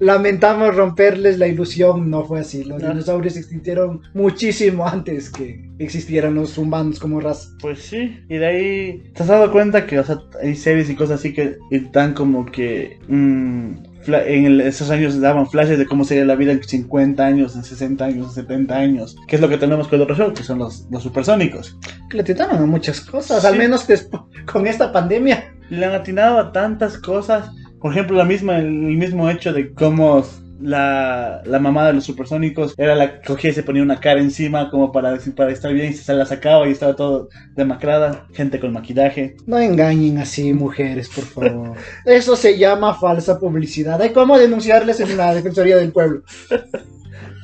lamentamos 0.00 0.74
romperles 0.74 1.38
la 1.38 1.46
ilusión. 1.46 2.10
No 2.10 2.24
fue 2.24 2.40
así. 2.40 2.64
Los 2.64 2.82
No. 2.82 2.88
dinosaurios 2.88 3.34
se 3.34 3.40
extinguieron 3.40 4.00
muchísimo 4.14 4.86
antes 4.86 5.30
que 5.30 5.70
existieran 5.78 6.34
los 6.34 6.58
humanos 6.58 6.98
como 6.98 7.20
raza. 7.20 7.48
Pues 7.60 7.80
sí, 7.80 8.18
y 8.28 8.36
de 8.36 8.46
ahí 8.46 9.02
te 9.14 9.22
has 9.22 9.28
dado 9.28 9.50
cuenta 9.52 9.86
que 9.86 9.98
o 9.98 10.04
sea, 10.04 10.18
hay 10.42 10.54
series 10.54 10.90
y 10.90 10.94
cosas 10.96 11.20
así 11.20 11.32
que 11.32 11.56
están 11.70 12.14
como 12.14 12.44
que 12.46 12.98
mm, 13.08 13.70
fla- 14.04 14.26
en 14.26 14.44
el- 14.46 14.60
esos 14.60 14.90
años 14.90 15.20
daban 15.20 15.48
flashes 15.48 15.78
de 15.78 15.86
cómo 15.86 16.04
sería 16.04 16.24
la 16.24 16.36
vida 16.36 16.52
en 16.52 16.62
50 16.62 17.24
años, 17.24 17.56
en 17.56 17.64
60 17.64 18.04
años, 18.04 18.26
en 18.28 18.32
70 18.34 18.76
años. 18.76 19.16
Que 19.28 19.36
es 19.36 19.42
lo 19.42 19.48
que 19.48 19.58
tenemos 19.58 19.88
con 19.88 19.96
el 19.96 20.02
otro 20.02 20.14
show, 20.16 20.32
que 20.34 20.42
son 20.42 20.58
los, 20.58 20.86
los 20.90 21.02
supersónicos. 21.02 21.78
Que 22.10 22.18
le 22.18 22.24
tentaron 22.24 22.58
a 22.62 22.66
muchas 22.66 23.00
cosas, 23.00 23.42
Sí. 23.42 23.46
al 23.46 23.56
menos 23.58 23.88
despu- 23.88 24.24
con 24.50 24.66
esta 24.66 24.92
pandemia. 24.92 25.53
Le 25.70 25.84
han 25.84 25.94
atinado 25.94 26.38
a 26.38 26.52
tantas 26.52 26.98
cosas. 26.98 27.50
Por 27.80 27.92
ejemplo, 27.92 28.16
la 28.16 28.24
misma, 28.24 28.58
el, 28.58 28.70
mismo 28.70 29.28
hecho 29.28 29.52
de 29.52 29.72
cómo 29.72 30.24
la, 30.60 31.42
la 31.44 31.58
mamá 31.58 31.86
de 31.86 31.94
los 31.94 32.04
supersónicos 32.04 32.74
era 32.78 32.94
la 32.94 33.20
que 33.20 33.26
cogía 33.26 33.50
y 33.50 33.54
se 33.54 33.62
ponía 33.62 33.82
una 33.82 34.00
cara 34.00 34.20
encima 34.20 34.70
como 34.70 34.92
para, 34.92 35.18
para 35.36 35.50
estar 35.50 35.72
bien 35.72 35.90
y 35.90 35.92
se 35.92 36.14
la 36.14 36.24
sacaba 36.24 36.66
y 36.66 36.72
estaba 36.72 36.96
todo 36.96 37.28
demacrada. 37.54 38.26
Gente 38.32 38.60
con 38.60 38.72
maquillaje. 38.72 39.36
No 39.46 39.58
engañen 39.58 40.18
así, 40.18 40.52
mujeres, 40.52 41.08
por 41.08 41.24
favor. 41.24 41.76
Eso 42.04 42.36
se 42.36 42.56
llama 42.56 42.94
falsa 42.94 43.38
publicidad. 43.38 44.00
Hay 44.00 44.10
cómo 44.10 44.38
denunciarles 44.38 45.00
en 45.00 45.16
la 45.16 45.34
Defensoría 45.34 45.76
del 45.76 45.92
Pueblo. 45.92 46.22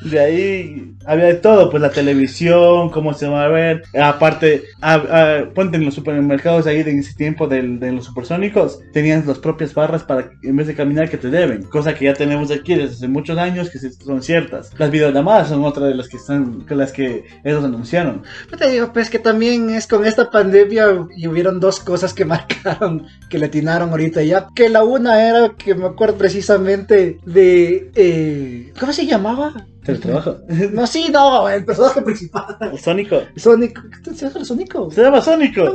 De 0.03 0.19
ahí 0.19 0.93
había 1.07 1.27
de 1.27 1.35
todo, 1.35 1.71
pues 1.71 1.81
la 1.83 1.91
televisión, 1.91 2.91
cómo 2.91 3.13
se 3.15 3.27
va 3.29 3.45
a 3.45 3.49
ver. 3.49 3.83
Aparte, 4.01 4.63
a- 4.81 4.95
a- 4.95 5.51
ponte 5.55 5.77
en 5.77 5.85
los 5.85 5.95
supermercados 5.95 6.67
ahí 6.67 6.83
de 6.83 6.99
ese 6.99 7.15
tiempo 7.15 7.47
del- 7.49 7.79
de, 7.81 7.93
los 7.93 8.05
supersónicos, 8.07 8.81
tenían 8.93 9.25
las 9.27 9.39
propias 9.39 9.75
barras 9.75 10.03
para 10.05 10.31
en 10.43 10.57
vez 10.57 10.67
de 10.67 10.75
caminar 10.75 11.11
que 11.11 11.17
te 11.17 11.29
deben. 11.31 11.63
Cosa 11.65 11.95
que 11.95 12.07
ya 12.07 12.15
tenemos 12.15 12.51
aquí 12.51 12.75
desde 12.75 12.95
hace 12.97 13.09
muchos 13.09 13.37
años 13.39 13.71
que 13.71 13.79
son 13.79 14.23
ciertas. 14.23 14.71
Las 14.79 14.91
videollamadas 14.91 15.49
son 15.49 15.65
otra 15.65 15.87
de 15.87 15.95
las 15.95 16.09
que 16.09 16.17
están, 16.17 16.65
las 16.69 16.93
que 16.93 17.25
ellos 17.45 17.65
anunciaron. 17.65 18.23
Yo 18.51 18.57
te 18.57 18.71
digo, 18.71 18.93
pues 18.93 19.11
que 19.11 19.19
también 19.19 19.71
es 19.71 19.87
con 19.87 20.07
esta 20.07 20.31
pandemia 20.31 20.87
y 21.17 21.27
hubieron 21.27 21.61
dos 21.61 21.81
cosas 21.81 22.15
que 22.15 22.25
marcaron, 22.81 23.07
que 23.29 23.39
le 23.39 23.47
atinaron 23.47 23.91
ahorita 23.91 24.23
ya. 24.23 24.47
Que 24.55 24.69
la 24.69 24.83
una 24.85 25.29
era 25.29 25.51
que 25.59 25.75
me 25.75 25.87
acuerdo 25.87 26.17
precisamente 26.17 27.19
de. 27.27 27.91
eh, 27.95 28.73
¿Cómo 28.79 28.93
se 28.93 29.07
llamaba? 29.07 29.67
Teletrabajo. 29.85 30.39
No, 30.73 30.87
sí, 30.87 31.09
no, 31.11 31.49
el 31.49 31.65
personaje 31.65 32.03
principal. 32.03 32.57
El 32.61 32.79
Sónico. 32.79 33.23
Sónico. 33.37 33.83
¿Qué 34.05 34.15
se 34.15 34.29
llama 34.29 34.45
Sónico? 34.45 34.91
Se 34.91 35.03
llama 35.03 35.21
Sónico. 35.21 35.75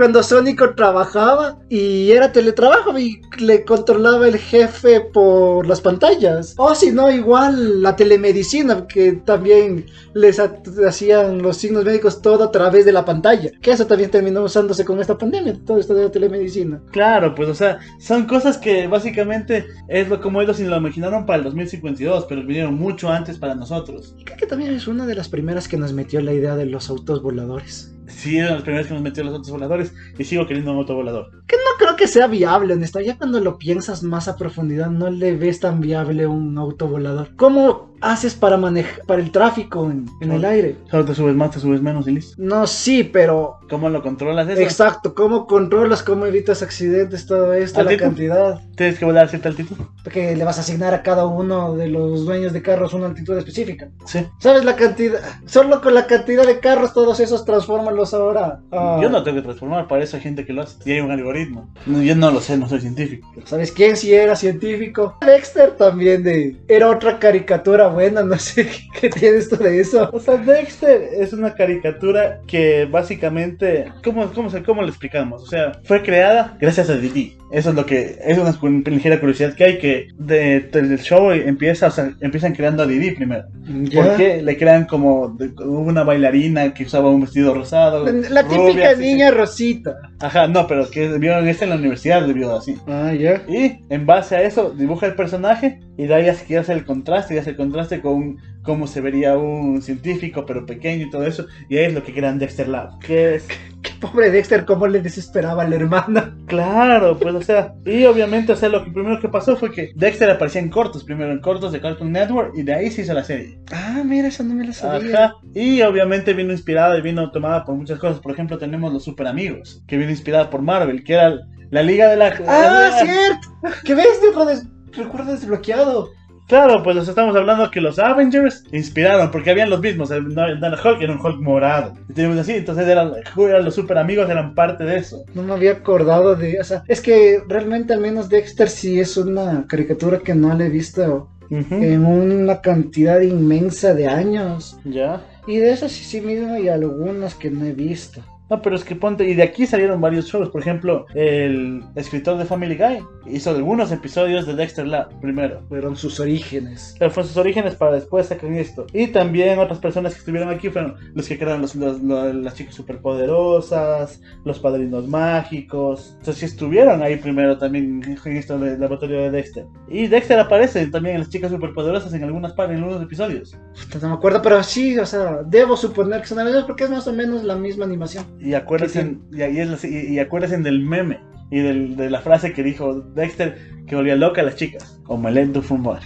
Cuando 0.00 0.22
Sónico 0.22 0.74
trabajaba 0.74 1.58
y 1.68 2.10
era 2.12 2.32
teletrabajo 2.32 2.98
y 2.98 3.20
le 3.38 3.66
controlaba 3.66 4.26
el 4.28 4.38
jefe 4.38 5.02
por 5.02 5.66
las 5.66 5.82
pantallas. 5.82 6.54
O 6.56 6.74
si 6.74 6.90
no, 6.90 7.10
igual 7.10 7.82
la 7.82 7.96
telemedicina, 7.96 8.86
que 8.86 9.12
también 9.12 9.84
les 10.14 10.38
ha- 10.38 10.54
hacían 10.88 11.42
los 11.42 11.58
signos 11.58 11.84
médicos 11.84 12.22
todo 12.22 12.44
a 12.44 12.50
través 12.50 12.86
de 12.86 12.92
la 12.92 13.04
pantalla. 13.04 13.50
Que 13.60 13.72
eso 13.72 13.86
también 13.86 14.10
terminó 14.10 14.42
usándose 14.42 14.86
con 14.86 14.98
esta 15.00 15.18
pandemia, 15.18 15.60
todo 15.66 15.76
esto 15.76 15.92
de 15.94 16.04
la 16.04 16.10
telemedicina. 16.10 16.80
Claro, 16.92 17.34
pues 17.34 17.50
o 17.50 17.54
sea, 17.54 17.78
son 17.98 18.24
cosas 18.24 18.56
que 18.56 18.86
básicamente 18.86 19.66
es 19.86 20.08
lo 20.08 20.18
como 20.22 20.40
ellos 20.40 20.58
lo 20.60 20.76
imaginaron 20.78 21.26
para 21.26 21.36
el 21.40 21.44
2052, 21.44 22.24
pero 22.26 22.42
vinieron 22.46 22.74
mucho 22.74 23.10
antes 23.10 23.36
para 23.36 23.54
nosotros. 23.54 24.14
Y 24.18 24.24
creo 24.24 24.38
que 24.38 24.46
también 24.46 24.72
es 24.72 24.88
una 24.88 25.04
de 25.04 25.14
las 25.14 25.28
primeras 25.28 25.68
que 25.68 25.76
nos 25.76 25.92
metió 25.92 26.22
la 26.22 26.32
idea 26.32 26.56
de 26.56 26.64
los 26.64 26.88
autos 26.88 27.20
voladores. 27.22 27.92
Sí, 28.10 28.38
eran 28.38 28.54
los 28.54 28.62
primeros 28.62 28.86
que 28.86 28.94
nos 28.94 29.02
metió 29.02 29.24
los 29.24 29.34
autos 29.34 29.50
voladores 29.50 29.94
y 30.18 30.24
sigo 30.24 30.46
queriendo 30.46 30.72
un 30.72 30.78
auto 30.78 30.94
volador. 30.94 31.30
No 31.32 31.78
creo 31.78 31.96
que 31.96 32.06
sea 32.06 32.26
viable, 32.26 32.74
en 32.74 32.82
Ya 32.84 33.16
cuando 33.16 33.40
lo 33.40 33.56
piensas 33.56 34.02
más 34.02 34.28
a 34.28 34.36
profundidad, 34.36 34.90
no 34.90 35.10
le 35.10 35.36
ves 35.36 35.60
tan 35.60 35.80
viable 35.80 36.26
un 36.26 36.58
auto 36.58 36.88
volador. 36.88 37.34
¿Cómo 37.36 37.89
haces 38.00 38.34
para 38.34 38.56
manejar 38.56 39.04
para 39.06 39.22
el 39.22 39.30
tráfico 39.30 39.90
en, 39.90 40.06
en 40.20 40.32
el 40.32 40.44
aire? 40.44 40.76
Solo 40.90 41.04
te 41.04 41.14
subes 41.14 41.34
más, 41.34 41.50
te 41.50 41.60
subes 41.60 41.82
menos 41.82 42.06
y 42.08 42.12
listo. 42.12 42.34
No, 42.38 42.66
sí, 42.66 43.04
pero 43.04 43.58
¿Cómo 43.68 43.88
lo 43.88 44.02
controlas 44.02 44.48
eso? 44.48 44.60
exacto, 44.60 45.14
¿cómo 45.14 45.46
controlas, 45.46 46.02
cómo 46.02 46.26
evitas 46.26 46.62
accidentes, 46.62 47.26
todo 47.26 47.52
esto, 47.52 47.82
la 47.82 47.96
cantidad? 47.96 48.60
Tienes 48.76 48.98
que 48.98 49.04
volar 49.04 49.26
a 49.26 49.28
cierta 49.28 49.48
altitud. 49.48 49.76
Porque 50.02 50.34
le 50.34 50.44
vas 50.44 50.58
a 50.58 50.62
asignar 50.62 50.92
a 50.92 51.02
cada 51.02 51.26
uno 51.26 51.76
de 51.76 51.86
los 51.86 52.24
dueños 52.24 52.52
de 52.52 52.62
carros 52.62 52.94
una 52.94 53.06
altitud 53.06 53.38
específica. 53.38 53.90
Sí. 54.06 54.26
¿Sabes 54.38 54.64
la 54.64 54.74
cantidad? 54.74 55.20
Solo 55.46 55.80
con 55.80 55.94
la 55.94 56.06
cantidad 56.06 56.46
de 56.46 56.58
carros, 56.58 56.92
todos 56.92 57.20
esos 57.20 57.44
transfórmalos 57.44 58.12
ahora. 58.14 58.60
Yo 58.72 59.08
no 59.08 59.22
tengo 59.22 59.36
que 59.36 59.42
transformar, 59.42 59.86
para 59.86 60.02
eso 60.02 60.16
hay 60.16 60.22
gente 60.22 60.44
que 60.44 60.52
lo 60.52 60.62
hace. 60.62 60.78
Y 60.84 60.92
hay 60.92 61.00
un 61.00 61.10
algoritmo. 61.10 61.72
No, 61.86 62.02
yo 62.02 62.16
no 62.16 62.30
lo 62.30 62.40
sé, 62.40 62.56
no 62.56 62.68
soy 62.68 62.80
científico. 62.80 63.32
¿Sabes 63.44 63.70
quién 63.70 63.96
sí 63.96 64.12
era 64.12 64.34
científico? 64.34 65.16
Dexter 65.20 65.76
también 65.76 66.22
de... 66.22 66.56
Era 66.66 66.88
otra 66.88 67.18
caricatura 67.18 67.89
buena, 67.90 68.22
no 68.22 68.38
sé 68.38 68.68
qué 69.00 69.08
tiene 69.08 69.38
esto 69.38 69.56
de 69.56 69.80
eso. 69.80 70.10
O 70.12 70.20
sea, 70.20 70.36
Dexter 70.36 71.02
es 71.12 71.32
una 71.32 71.54
caricatura 71.54 72.40
que 72.46 72.86
básicamente, 72.86 73.92
¿cómo, 74.02 74.32
cómo, 74.32 74.50
cómo 74.64 74.82
lo 74.82 74.88
explicamos? 74.88 75.42
O 75.42 75.46
sea, 75.46 75.80
fue 75.84 76.02
creada 76.02 76.56
gracias 76.60 76.90
a 76.90 76.96
Didi. 76.96 77.39
Eso 77.52 77.70
es 77.70 77.74
lo 77.76 77.84
que, 77.84 78.16
es 78.24 78.38
una 78.38 78.56
ligera 78.86 79.18
curiosidad 79.18 79.54
que 79.54 79.64
hay 79.64 79.78
que 79.78 80.08
de- 80.16 80.60
del 80.60 80.98
show 81.00 81.32
empieza, 81.32 81.88
o 81.88 81.90
sea, 81.90 82.12
empiezan 82.20 82.54
creando 82.54 82.82
a 82.84 82.86
Didi 82.86 83.10
primero. 83.10 83.44
¿Ya? 83.66 84.02
Porque 84.04 84.40
le 84.42 84.56
crean 84.56 84.84
como 84.84 85.28
de- 85.30 85.50
una 85.64 86.04
bailarina 86.04 86.72
que 86.72 86.84
usaba 86.84 87.10
un 87.10 87.22
vestido 87.22 87.52
rosado. 87.52 88.04
La 88.30 88.46
típica 88.46 88.94
niña 88.94 89.30
rosita. 89.32 89.96
Ajá, 90.20 90.46
no, 90.46 90.66
pero 90.66 90.88
que 90.90 91.08
vio 91.18 91.36
esto 91.38 91.64
en 91.64 91.70
la 91.70 91.76
universidad, 91.76 92.26
vio 92.28 92.56
así. 92.56 92.76
Ah, 92.86 93.12
ya. 93.12 93.42
Y 93.48 93.80
en 93.88 94.06
base 94.06 94.36
a 94.36 94.42
eso 94.42 94.70
dibuja 94.70 95.06
el 95.06 95.14
personaje 95.14 95.80
y 95.96 96.06
de 96.06 96.14
ahí 96.14 96.28
hace, 96.28 96.46
que 96.46 96.56
hace 96.58 96.72
el 96.72 96.84
contraste 96.84 97.34
y 97.34 97.38
hace 97.38 97.50
el 97.50 97.56
contraste 97.56 98.00
con 98.00 98.36
cómo 98.62 98.86
se 98.86 99.00
vería 99.00 99.36
un 99.36 99.82
científico 99.82 100.44
pero 100.46 100.66
pequeño 100.66 101.06
y 101.06 101.10
todo 101.10 101.24
eso. 101.26 101.46
Y 101.68 101.76
ahí 101.78 101.86
es 101.86 101.94
lo 101.94 102.02
que 102.04 102.12
crean 102.12 102.38
Dexter 102.38 102.68
Lab. 102.68 102.98
Que 103.00 103.36
es, 103.36 103.46
Qué 103.82 103.92
pobre 103.98 104.30
Dexter, 104.30 104.66
cómo 104.66 104.86
le 104.86 105.00
desesperaba 105.00 105.62
a 105.62 105.68
la 105.68 105.76
hermana. 105.76 106.36
claro, 106.46 107.18
pues 107.18 107.34
o 107.34 107.40
sea, 107.42 107.72
y 107.86 108.04
obviamente, 108.04 108.52
o 108.52 108.56
sea, 108.56 108.68
lo 108.68 108.84
que 108.84 108.90
primero 108.90 109.18
que 109.20 109.28
pasó 109.28 109.56
fue 109.56 109.72
que 109.72 109.92
Dexter 109.94 110.28
aparecía 110.30 110.60
en 110.60 110.68
cortos, 110.68 111.02
primero 111.02 111.32
en 111.32 111.40
cortos 111.40 111.72
de 111.72 111.80
Cartoon 111.80 112.12
Network 112.12 112.52
y 112.56 112.62
de 112.62 112.74
ahí 112.74 112.90
se 112.90 113.02
hizo 113.02 113.14
la 113.14 113.24
serie. 113.24 113.58
Ah, 113.72 114.02
mira, 114.04 114.28
eso 114.28 114.42
no 114.42 114.54
me 114.54 114.66
lo 114.66 114.72
sabía. 114.74 115.24
Ajá. 115.24 115.34
Y 115.54 115.80
obviamente 115.82 116.34
vino 116.34 116.52
inspirada 116.52 116.98
y 116.98 117.02
vino 117.02 117.30
tomada 117.30 117.64
por 117.64 117.74
muchas 117.74 117.98
cosas. 117.98 118.20
Por 118.20 118.32
ejemplo, 118.32 118.58
tenemos 118.58 118.92
los 118.92 119.04
Super 119.04 119.26
Amigos, 119.26 119.82
que 119.86 119.96
vino 119.96 120.10
inspirada 120.10 120.50
por 120.50 120.60
Marvel, 120.60 121.02
que 121.02 121.14
era 121.14 121.38
la 121.70 121.82
liga 121.82 122.08
de 122.10 122.16
la... 122.16 122.34
Ah, 122.46 122.90
la- 122.90 123.00
cierto. 123.00 123.76
¿Qué 123.84 123.94
ves? 123.94 124.20
Des- 124.46 124.66
recuerdo 124.92 125.32
desbloqueado. 125.32 126.10
Claro, 126.50 126.82
pues 126.82 126.96
nos 126.96 127.06
estamos 127.06 127.36
hablando 127.36 127.70
que 127.70 127.80
los 127.80 128.00
Avengers 128.00 128.64
inspiraron, 128.72 129.30
porque 129.30 129.50
habían 129.50 129.70
los 129.70 129.80
mismos. 129.80 130.10
El 130.10 130.36
el 130.36 130.74
Hulk 130.74 131.00
era 131.00 131.12
un 131.12 131.24
Hulk 131.24 131.40
morado. 131.40 131.94
Y 132.08 132.12
tenemos 132.12 132.38
así, 132.38 132.54
entonces 132.54 132.88
eran, 132.88 133.12
eran 133.36 133.64
los 133.64 133.76
super 133.76 133.96
amigos, 133.96 134.28
eran 134.28 134.56
parte 134.56 134.82
de 134.82 134.96
eso. 134.96 135.24
No 135.32 135.44
me 135.44 135.52
había 135.52 135.70
acordado 135.70 136.34
de. 136.34 136.58
O 136.58 136.64
sea, 136.64 136.82
es 136.88 137.00
que 137.00 137.40
realmente 137.46 137.92
al 137.92 138.00
menos 138.00 138.28
Dexter 138.28 138.68
sí 138.68 138.98
es 138.98 139.16
una 139.16 139.64
caricatura 139.68 140.18
que 140.18 140.34
no 140.34 140.52
le 140.52 140.66
he 140.66 140.70
visto 140.70 141.30
en 141.50 142.04
una 142.04 142.60
cantidad 142.60 143.20
inmensa 143.20 143.94
de 143.94 144.08
años. 144.08 144.76
Ya. 144.84 145.20
Y 145.46 145.58
de 145.58 145.70
esas 145.70 145.92
sí, 145.92 146.02
sí 146.02 146.20
mismo 146.20 146.54
hay 146.54 146.66
algunas 146.66 147.36
que 147.36 147.48
no 147.48 147.64
he 147.64 147.72
visto. 147.72 148.24
No, 148.50 148.60
pero 148.60 148.74
es 148.76 148.84
que 148.84 148.96
ponte, 148.96 149.24
y 149.24 149.34
de 149.34 149.42
aquí 149.44 149.64
salieron 149.66 150.00
varios 150.00 150.26
shows. 150.26 150.50
Por 150.50 150.60
ejemplo, 150.60 151.06
el 151.14 151.84
escritor 151.94 152.36
de 152.36 152.44
Family 152.44 152.76
Guy 152.76 152.98
hizo 153.32 153.50
algunos 153.50 153.92
episodios 153.92 154.46
de 154.46 154.54
Dexter 154.54 154.86
Lab 154.86 155.20
primero. 155.20 155.62
Fueron 155.68 155.94
sus 155.96 156.18
orígenes. 156.18 156.96
Pero 156.98 157.10
fue 157.12 157.22
sus 157.24 157.36
orígenes 157.36 157.76
para 157.76 157.92
después 157.92 158.26
sacar 158.26 158.52
esto. 158.52 158.86
Y 158.92 159.06
también 159.08 159.58
otras 159.60 159.78
personas 159.78 160.14
que 160.14 160.18
estuvieron 160.20 160.48
aquí 160.48 160.68
fueron 160.68 160.96
los 161.14 161.28
que 161.28 161.38
crearon 161.38 161.62
los, 161.62 161.74
los- 161.76 162.00
los- 162.02 162.34
las 162.34 162.54
chicas 162.54 162.74
superpoderosas, 162.74 164.20
los 164.44 164.58
padrinos 164.58 165.06
mágicos. 165.08 166.10
Entonces 166.18 166.36
sí 166.38 166.44
estuvieron 166.46 167.02
ahí 167.02 167.16
primero 167.16 167.58
también 167.58 168.02
en 168.24 168.36
esto 168.36 168.58
del 168.58 168.80
laboratorio 168.80 169.20
de 169.22 169.30
Dexter. 169.30 169.66
Y 169.88 170.06
Dexter 170.06 170.38
aparece 170.40 170.86
también 170.88 171.16
en 171.16 171.20
las 171.22 171.30
chicas 171.30 171.50
superpoderosas 171.50 172.12
en 172.14 172.24
algunas 172.24 172.52
partes, 172.52 172.76
en 172.78 172.82
algunos 172.84 173.02
episodios. 173.02 173.56
No 174.00 174.08
me 174.08 174.14
acuerdo, 174.14 174.42
pero 174.42 174.62
sí, 174.62 174.98
o 174.98 175.06
sea, 175.06 175.42
debo 175.46 175.76
suponer 175.76 176.20
que 176.22 176.26
son 176.26 176.44
misma 176.44 176.66
porque 176.66 176.84
es 176.84 176.90
más 176.90 177.06
o 177.06 177.12
menos 177.12 177.44
la 177.44 177.56
misma 177.56 177.84
animación. 177.84 178.24
Y 178.40 178.54
acuérdense, 178.54 179.16
y, 179.32 179.42
ahí 179.42 179.60
es 179.60 179.84
y, 179.84 180.14
y 180.14 180.18
acuérdense 180.18 180.56
del 180.58 180.80
meme 180.80 181.20
y 181.50 181.60
del- 181.60 181.96
de 181.96 182.08
la 182.10 182.20
frase 182.20 182.52
que 182.52 182.62
dijo 182.62 183.00
Dexter 183.00 183.58
que 183.86 183.96
volvía 183.96 184.14
loca 184.16 184.40
a 184.40 184.44
las 184.44 184.54
chicas. 184.56 184.98
Omelette 185.08 185.52
du 185.52 185.62
fumar. 185.62 186.00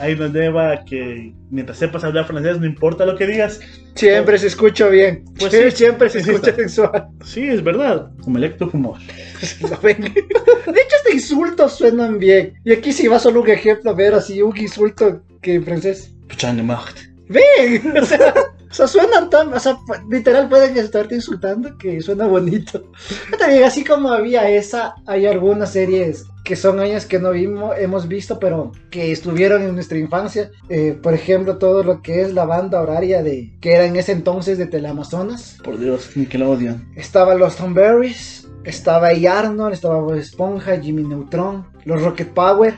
Ahí 0.00 0.16
nos 0.16 0.32
lleva 0.32 0.84
que 0.84 1.32
mientras 1.50 1.78
sepas 1.78 2.02
hablar 2.02 2.26
francés, 2.26 2.58
no 2.58 2.66
importa 2.66 3.06
lo 3.06 3.16
que 3.16 3.26
digas. 3.26 3.60
Siempre 3.94 4.36
se 4.38 4.48
escucha 4.48 4.88
bien. 4.88 5.24
Pues 5.38 5.52
Sí, 5.52 5.58
sí, 5.70 5.76
siempre 5.76 6.08
se 6.08 6.18
escucha 6.18 6.50
sí. 6.50 6.56
sensual. 6.56 7.06
Sí, 7.24 7.42
es 7.44 7.62
verdad. 7.62 8.10
Du 8.58 8.68
fumar. 8.68 9.00
Lo 9.60 9.78
ven. 9.80 10.00
De 10.02 10.08
hecho, 10.10 10.96
hasta 10.98 11.12
insultos 11.14 11.78
suenan 11.78 12.18
bien. 12.18 12.54
Y 12.64 12.72
aquí 12.72 12.92
sí 12.92 13.06
va 13.06 13.20
solo 13.20 13.42
un 13.42 13.48
ejemplo, 13.50 13.92
a 13.92 13.94
ver, 13.94 14.14
así 14.14 14.42
un 14.42 14.56
insulto 14.56 15.22
que 15.40 15.54
en 15.54 15.64
francés. 15.64 16.12
Putain 16.28 16.56
de. 16.56 16.94
¡Ven! 17.28 17.96
O 18.02 18.04
sea, 18.04 18.34
o 18.70 18.74
sea, 18.74 18.86
suenan 18.86 19.28
tan. 19.30 19.52
O 19.52 19.58
sea, 19.58 19.78
literal 20.08 20.48
pueden 20.48 20.76
estarte 20.76 21.16
insultando 21.16 21.76
que 21.76 22.00
suena 22.00 22.26
bonito. 22.26 22.84
Yo 23.30 23.36
También, 23.36 23.64
así 23.64 23.84
como 23.84 24.10
había 24.10 24.48
esa, 24.48 24.94
hay 25.06 25.26
algunas 25.26 25.72
series 25.72 26.26
que 26.44 26.56
son 26.56 26.80
años 26.80 27.04
que 27.04 27.18
no 27.18 27.32
vimos, 27.32 27.76
hemos 27.78 28.08
visto, 28.08 28.38
pero 28.38 28.72
que 28.90 29.12
estuvieron 29.12 29.62
en 29.62 29.74
nuestra 29.74 29.98
infancia. 29.98 30.50
Eh, 30.68 30.96
por 31.00 31.14
ejemplo, 31.14 31.58
todo 31.58 31.82
lo 31.82 32.00
que 32.00 32.22
es 32.22 32.32
la 32.32 32.44
banda 32.44 32.80
horaria 32.80 33.22
de 33.22 33.52
que 33.60 33.72
era 33.72 33.84
en 33.84 33.96
ese 33.96 34.12
entonces 34.12 34.56
de 34.56 34.66
Teleamazonas. 34.66 35.58
Por 35.64 35.78
Dios, 35.78 36.16
Nickelodeon. 36.16 36.92
Estaba 36.94 37.34
los 37.34 37.56
Thornberrys, 37.56 38.48
estaba 38.64 39.08
ahí 39.08 39.26
Arnold, 39.26 39.74
estaba 39.74 40.00
Bob 40.00 40.14
Esponja, 40.14 40.80
Jimmy 40.80 41.02
Neutron, 41.02 41.66
los 41.84 42.02
Rocket 42.02 42.28
Power. 42.28 42.74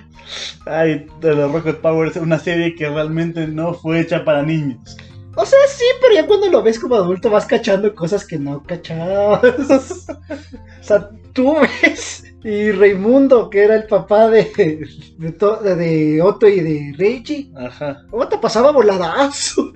Ay, 0.67 1.07
de 1.21 1.35
los 1.35 1.53
Rocket 1.53 1.81
Power 1.81 2.09
es 2.09 2.17
una 2.17 2.39
serie 2.39 2.75
que 2.75 2.89
realmente 2.89 3.47
no 3.47 3.75
fue 3.75 4.01
hecha 4.01 4.25
para 4.25 4.43
niños. 4.43 4.97
O 5.35 5.47
sea, 5.47 5.59
sí, 5.69 5.85
pero 6.01 6.15
ya 6.15 6.27
cuando 6.27 6.49
lo 6.51 6.63
ves 6.63 6.79
como 6.79 6.95
adulto 6.95 7.31
vas 7.31 7.47
cachando 7.47 7.95
cosas 7.95 8.27
que 8.27 8.39
no 8.39 8.63
cachabas. 8.63 9.43
o 9.69 10.83
sea, 10.83 11.09
tú 11.33 11.57
ves. 11.83 12.25
Y 12.45 12.73
Raimundo, 12.73 13.49
que 13.51 13.63
era 13.63 13.77
el 13.77 13.87
papá 13.87 14.29
de, 14.29 14.85
de, 15.17 15.33
to- 15.33 15.59
de- 15.59 15.77
de 15.77 16.23
Otto 16.23 16.49
y 16.49 16.59
de 16.61 16.93
Richie. 16.99 17.53
Ajá. 17.57 18.03
Otto 18.11 18.41
pasaba 18.41 18.73
voladazo. 18.73 19.73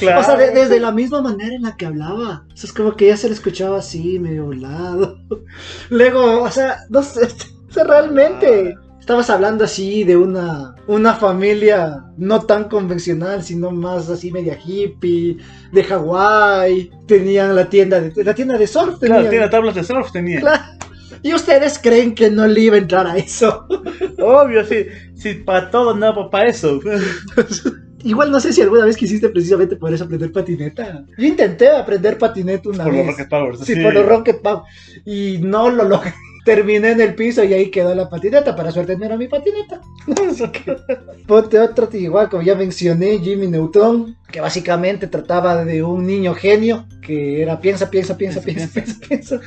Claro. 0.00 0.20
O 0.20 0.24
sea, 0.24 0.36
de- 0.36 0.50
desde 0.50 0.80
la 0.80 0.90
misma 0.90 1.22
manera 1.22 1.54
en 1.54 1.62
la 1.62 1.76
que 1.76 1.86
hablaba. 1.86 2.44
O 2.52 2.56
sea, 2.56 2.66
es 2.68 2.72
como 2.72 2.96
que 2.96 3.06
ya 3.06 3.16
se 3.16 3.28
le 3.28 3.34
escuchaba 3.34 3.78
así, 3.78 4.18
medio 4.18 4.46
volado. 4.46 5.18
Luego, 5.88 6.42
o 6.42 6.50
sea, 6.50 6.78
no 6.90 7.02
sé. 7.02 7.20
O 7.70 7.72
sea, 7.72 7.84
realmente. 7.84 8.74
Estabas 9.00 9.30
hablando 9.30 9.64
así 9.64 10.04
de 10.04 10.16
una, 10.16 10.76
una 10.86 11.14
familia 11.14 12.04
no 12.16 12.42
tan 12.42 12.64
convencional, 12.64 13.42
sino 13.42 13.70
más 13.70 14.08
así 14.08 14.30
media 14.30 14.56
hippie, 14.64 15.38
de 15.72 15.84
Hawái. 15.84 16.90
Tenían 17.06 17.56
la 17.56 17.68
tienda 17.68 18.00
de, 18.00 18.22
la 18.22 18.34
tienda 18.34 18.56
de 18.56 18.66
surf. 18.66 18.98
Claro, 18.98 19.14
tenían. 19.14 19.30
tiene 19.30 19.48
tablas 19.48 19.74
de 19.74 19.84
surf, 19.84 20.12
tenía. 20.12 20.40
Claro. 20.40 20.62
Y 21.22 21.34
ustedes 21.34 21.78
creen 21.78 22.14
que 22.14 22.30
no 22.30 22.46
le 22.46 22.60
iba 22.60 22.76
a 22.76 22.78
entrar 22.78 23.06
a 23.06 23.16
eso. 23.16 23.66
Obvio, 24.18 24.64
sí. 24.64 24.86
Sí, 25.14 25.34
para 25.34 25.70
todo, 25.70 25.94
no 25.94 26.30
para 26.30 26.48
eso. 26.48 26.80
Igual 28.02 28.30
no 28.30 28.40
sé 28.40 28.52
si 28.52 28.62
alguna 28.62 28.86
vez 28.86 28.96
quisiste 28.96 29.28
precisamente 29.28 29.76
por 29.76 29.92
eso 29.92 30.04
aprender 30.04 30.32
patineta. 30.32 31.04
Yo 31.18 31.26
intenté 31.26 31.68
aprender 31.68 32.16
patineta 32.16 32.70
una 32.70 32.84
Por 32.84 32.92
vez. 32.92 33.06
los 33.06 33.16
Rocket 33.16 33.28
Powers. 33.28 33.60
Sí, 33.60 33.76
por 33.76 33.92
los 33.92 34.06
Rocket 34.06 34.40
Power. 34.40 34.62
Y 35.04 35.38
no 35.42 35.68
lo 35.68 35.84
logré. 35.84 36.14
Terminé 36.44 36.92
en 36.92 37.00
el 37.00 37.14
piso 37.14 37.44
y 37.44 37.52
ahí 37.52 37.70
quedó 37.70 37.94
la 37.94 38.08
patineta. 38.08 38.56
Para 38.56 38.72
suerte 38.72 38.96
no 38.96 39.04
era 39.04 39.16
mi 39.16 39.28
patineta. 39.28 39.80
ponte 41.26 41.58
otro, 41.58 41.88
igual 41.92 42.28
como 42.28 42.42
ya 42.42 42.54
mencioné, 42.54 43.18
Jimmy 43.18 43.46
Neutron, 43.46 44.16
que 44.30 44.40
básicamente 44.40 45.06
trataba 45.06 45.64
de 45.64 45.82
un 45.82 46.06
niño 46.06 46.34
genio 46.34 46.86
que 47.00 47.42
era 47.42 47.60
piensa, 47.60 47.90
piensa, 47.90 48.16
piensa, 48.16 48.40
piensa, 48.40 48.68
piensa, 48.72 49.00
piensa, 49.08 49.40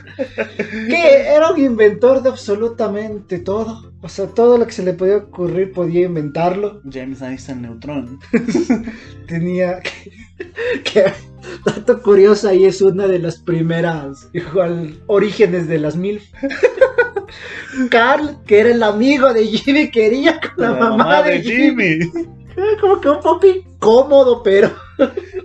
que 0.89 1.27
era 1.27 1.51
un 1.51 1.59
inventor 1.59 2.21
de 2.21 2.29
absolutamente 2.29 3.39
todo. 3.39 3.93
O 4.01 4.09
sea, 4.09 4.27
todo 4.27 4.57
lo 4.57 4.65
que 4.65 4.73
se 4.73 4.83
le 4.83 4.93
podía 4.93 5.17
ocurrir 5.17 5.71
podía 5.71 6.05
inventarlo. 6.05 6.81
James 6.91 7.21
Einstein 7.21 7.61
Neutron. 7.61 8.19
Tenía 9.27 9.79
que, 9.79 10.11
que 10.83 11.05
dato 11.65 12.01
curioso 12.01 12.49
ahí 12.49 12.65
es 12.65 12.81
una 12.81 13.07
de 13.07 13.19
las 13.19 13.37
primeras 13.37 14.29
igual 14.33 14.95
orígenes 15.07 15.67
de 15.67 15.79
las 15.79 15.95
mil. 15.95 16.21
Carl, 17.89 18.37
que 18.45 18.59
era 18.59 18.71
el 18.71 18.83
amigo 18.83 19.33
de 19.33 19.45
Jimmy, 19.47 19.89
quería 19.89 20.39
con 20.39 20.63
la, 20.63 20.73
mamá, 20.73 21.23
de, 21.23 21.41
Jimmy. 21.41 21.99
Como 22.81 23.01
que 23.01 23.09
un 23.09 23.19
poco 23.19 23.47
incómodo, 23.47 24.43
pero. 24.43 24.71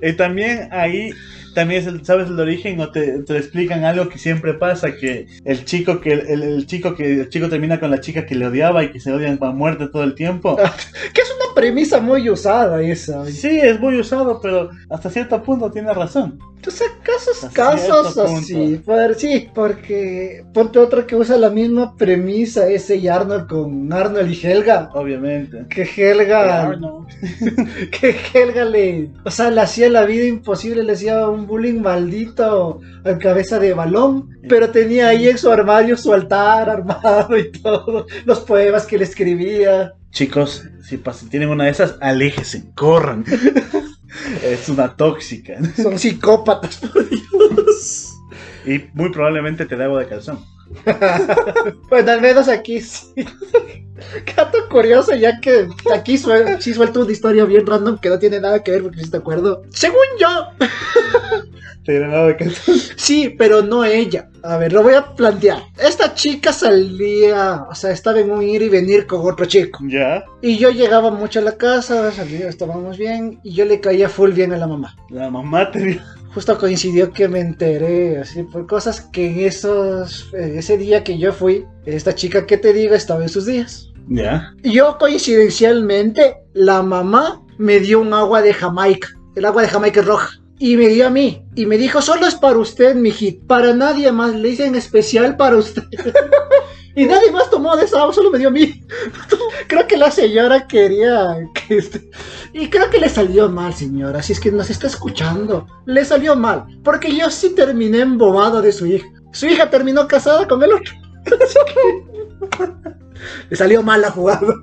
Y 0.02 0.12
también 0.12 0.68
ahí 0.70 1.10
también 1.54 1.80
es 1.80 1.86
el- 1.88 2.04
sabes 2.04 2.28
el 2.28 2.38
origen 2.38 2.78
o 2.80 2.92
te, 2.92 3.22
te 3.24 3.36
explican 3.36 3.84
algo 3.84 4.08
que 4.08 4.18
siempre 4.18 4.54
pasa 4.54 4.94
que 4.94 5.26
el 5.44 5.64
chico 5.64 6.00
que 6.00 6.12
el, 6.12 6.42
el 6.42 6.66
chico 6.66 6.94
que 6.94 7.22
el 7.22 7.28
chico 7.30 7.48
termina 7.48 7.80
con 7.80 7.90
la 7.90 8.00
chica 8.00 8.26
que 8.26 8.34
le 8.34 8.46
odiaba 8.46 8.84
y 8.84 8.92
que 8.92 9.00
se 9.00 9.12
odian 9.12 9.38
a 9.40 9.50
muerte 9.50 9.88
todo 9.88 10.04
el 10.04 10.14
tiempo 10.14 10.56
que 10.56 11.20
es 11.20 11.34
premisa 11.58 12.00
muy 12.00 12.28
usada 12.30 12.80
esa. 12.82 13.24
sí 13.26 13.58
es 13.60 13.78
muy 13.80 13.98
usado 13.98 14.40
pero 14.40 14.70
hasta 14.90 15.10
cierto 15.10 15.42
punto 15.42 15.70
tiene 15.70 15.92
razón 15.92 16.38
Entonces, 16.56 16.88
casos, 17.04 17.44
Hasta 17.44 17.50
casos 17.54 18.18
así. 18.18 18.80
por- 18.84 19.14
sí, 19.14 19.48
porque 19.54 20.44
ponte 20.52 20.78
otro 20.80 21.06
que 21.06 21.14
usa 21.14 21.36
la 21.38 21.50
misma 21.50 21.94
premisa, 21.96 22.68
ese 22.68 22.96
y 22.96 23.06
Arnold 23.06 23.46
con 23.46 23.92
Arnold 23.92 24.28
y 24.32 24.46
Helga. 24.46 24.90
obviamente 24.92 25.66
Que 25.68 25.82
Helga. 25.96 26.62
Arnold. 26.68 27.06
que 28.00 28.16
Helga 28.34 28.64
le, 28.64 29.10
o 29.24 29.30
sea, 29.30 29.50
le 29.50 29.60
hacía 29.60 29.88
la 29.88 30.04
vida 30.04 30.24
imposible, 30.26 30.82
le 30.82 30.92
hacía 30.94 31.28
un 31.28 31.46
bullying 31.46 31.80
maldito 31.80 32.80
al 33.04 33.18
cabeza 33.18 33.58
de 33.60 33.72
balón, 33.74 34.28
pero 34.48 34.70
tenía 34.70 35.08
ahí 35.08 35.28
en 35.28 35.38
su 35.38 35.50
armario 35.50 35.96
su 35.96 36.12
altar 36.12 36.68
armado 36.70 37.36
y 37.36 37.52
todo, 37.52 38.06
los 38.24 38.40
poemas 38.40 38.84
que 38.86 38.98
le 38.98 39.04
escribía. 39.04 39.94
Chicos 40.10 40.64
si, 40.82 40.98
tienen 41.28 41.50
una 41.50 41.64
de 41.64 41.70
esas 41.70 41.96
aléjese 42.00 42.70
corran. 42.74 43.24
Es 44.42 44.70
una 44.70 44.96
tóxica. 44.96 45.58
Son 45.76 45.98
psicópatas, 45.98 46.78
por 46.78 47.08
Dios. 47.08 48.14
y 48.66 48.82
muy 48.94 49.10
probablemente 49.10 49.66
te 49.66 49.76
da 49.76 49.84
agua 49.84 50.00
de 50.00 50.08
calzón 50.08 50.44
Bueno, 51.88 52.12
al 52.12 52.20
menos 52.20 52.48
aquí 52.48 52.80
sí. 52.80 53.06
Gato 54.36 54.68
curioso, 54.70 55.14
ya 55.16 55.40
que 55.40 55.66
aquí 55.92 56.16
suel- 56.16 56.60
sí 56.60 56.72
suelto 56.72 57.00
una 57.00 57.10
historia 57.12 57.44
bien 57.44 57.66
random 57.66 57.98
que 57.98 58.08
no 58.08 58.18
tiene 58.18 58.40
nada 58.40 58.62
que 58.62 58.70
ver 58.70 58.82
porque 58.84 59.02
sí 59.04 59.10
te 59.10 59.16
acuerdo. 59.16 59.62
Según 59.70 59.98
yo, 60.20 60.28
te 61.84 61.98
da 61.98 62.06
agua 62.06 62.26
de 62.28 62.36
calzón 62.36 62.76
Sí, 62.96 63.34
pero 63.36 63.62
no 63.62 63.84
ella. 63.84 64.28
A 64.44 64.56
ver, 64.56 64.72
lo 64.72 64.84
voy 64.84 64.94
a 64.94 65.14
plantear. 65.16 65.62
Esta 65.78 66.14
chica 66.14 66.52
salía, 66.52 67.64
o 67.68 67.74
sea, 67.74 67.90
estaba 67.90 68.20
en 68.20 68.30
un 68.30 68.42
ir 68.42 68.62
y 68.62 68.68
venir 68.68 69.06
con 69.06 69.20
otro 69.28 69.46
chico. 69.46 69.80
ya 69.88 70.24
Y 70.42 70.58
yo 70.58 70.70
llegaba 70.70 71.10
mucho 71.10 71.40
a 71.40 71.42
la 71.42 71.56
casa, 71.56 72.12
salía, 72.12 72.48
estábamos 72.48 72.98
bien, 72.98 73.40
y 73.42 73.52
yo 73.54 73.64
le 73.64 73.80
caía 73.80 74.08
full 74.08 74.30
bien 74.30 74.52
a 74.52 74.58
la 74.58 74.68
mamá. 74.68 74.94
la 75.10 75.28
mamá 75.28 75.70
te 75.72 76.00
Justo 76.34 76.58
coincidió 76.58 77.12
que 77.12 77.28
me 77.28 77.40
enteré, 77.40 78.18
así, 78.18 78.42
por 78.42 78.66
cosas 78.66 79.00
que 79.00 79.26
en 79.26 79.40
esos, 79.40 80.30
eh, 80.34 80.54
ese 80.58 80.76
día 80.76 81.02
que 81.02 81.18
yo 81.18 81.32
fui, 81.32 81.66
esta 81.86 82.14
chica 82.14 82.46
que 82.46 82.58
te 82.58 82.72
digo 82.72 82.94
estaba 82.94 83.22
en 83.22 83.28
sus 83.28 83.46
días. 83.46 83.92
ya 84.08 84.54
yo 84.62 84.98
coincidencialmente, 84.98 86.36
la 86.54 86.82
mamá 86.82 87.42
me 87.58 87.80
dio 87.80 88.00
un 88.00 88.12
agua 88.12 88.42
de 88.42 88.54
Jamaica. 88.54 89.08
El 89.34 89.44
agua 89.44 89.62
de 89.62 89.68
Jamaica 89.68 90.00
es 90.00 90.06
roja. 90.06 90.30
Y 90.58 90.76
me 90.76 90.88
dio 90.88 91.06
a 91.06 91.10
mí. 91.10 91.44
Y 91.54 91.66
me 91.66 91.78
dijo, 91.78 92.02
solo 92.02 92.26
es 92.26 92.34
para 92.34 92.58
usted, 92.58 92.94
mijit. 92.94 93.46
Para 93.46 93.74
nadie 93.74 94.10
más. 94.12 94.34
Le 94.34 94.50
hice 94.50 94.66
en 94.66 94.74
especial 94.74 95.36
para 95.36 95.56
usted. 95.56 95.84
y 96.96 97.04
nadie 97.04 97.30
más 97.30 97.50
tomó 97.50 97.76
de 97.76 97.84
esa 97.84 98.12
solo 98.12 98.30
me 98.30 98.38
dio 98.38 98.48
a 98.48 98.52
mí. 98.52 98.82
creo 99.68 99.86
que 99.86 99.96
la 99.96 100.10
señora 100.10 100.66
quería 100.66 101.36
que 101.54 101.78
este... 101.78 102.10
Y 102.52 102.68
creo 102.70 102.90
que 102.90 102.98
le 102.98 103.08
salió 103.08 103.48
mal, 103.48 103.74
señora. 103.74 104.22
Si 104.22 104.32
es 104.32 104.40
que 104.40 104.50
nos 104.50 104.70
está 104.70 104.86
escuchando. 104.86 105.66
Le 105.86 106.04
salió 106.04 106.34
mal. 106.34 106.66
Porque 106.82 107.14
yo 107.14 107.30
sí 107.30 107.54
terminé 107.54 108.00
embobado 108.00 108.60
de 108.62 108.72
su 108.72 108.86
hija. 108.86 109.06
Su 109.32 109.46
hija 109.46 109.70
terminó 109.70 110.08
casada 110.08 110.48
con 110.48 110.62
el 110.62 110.72
otro. 110.72 110.94
Le 113.50 113.56
salió 113.56 113.82
mal 113.82 114.00
la 114.00 114.10
jugada. 114.10 114.54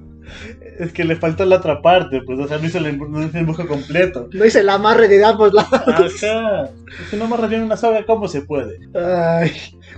Es 0.79 0.91
que 0.91 1.05
le 1.05 1.15
faltó 1.15 1.45
la 1.45 1.57
otra 1.57 1.81
parte, 1.81 2.21
pues, 2.25 2.37
o 2.39 2.47
sea, 2.47 2.57
no 2.57 2.65
hizo 2.65 2.79
el, 2.79 2.97
no 2.97 3.21
el 3.21 3.67
completo. 3.67 4.29
No 4.33 4.45
hice 4.45 4.59
el 4.59 4.69
amarre 4.69 5.07
de 5.07 5.23
ambos 5.23 5.53
lados. 5.53 5.81
Ajá. 5.87 6.69
Si 7.09 7.15
no 7.15 7.27
me 7.27 7.47
bien 7.47 7.63
una 7.63 7.77
soga, 7.77 8.05
¿cómo 8.05 8.27
se 8.27 8.41
puede? 8.41 8.79
Ay, 8.93 9.51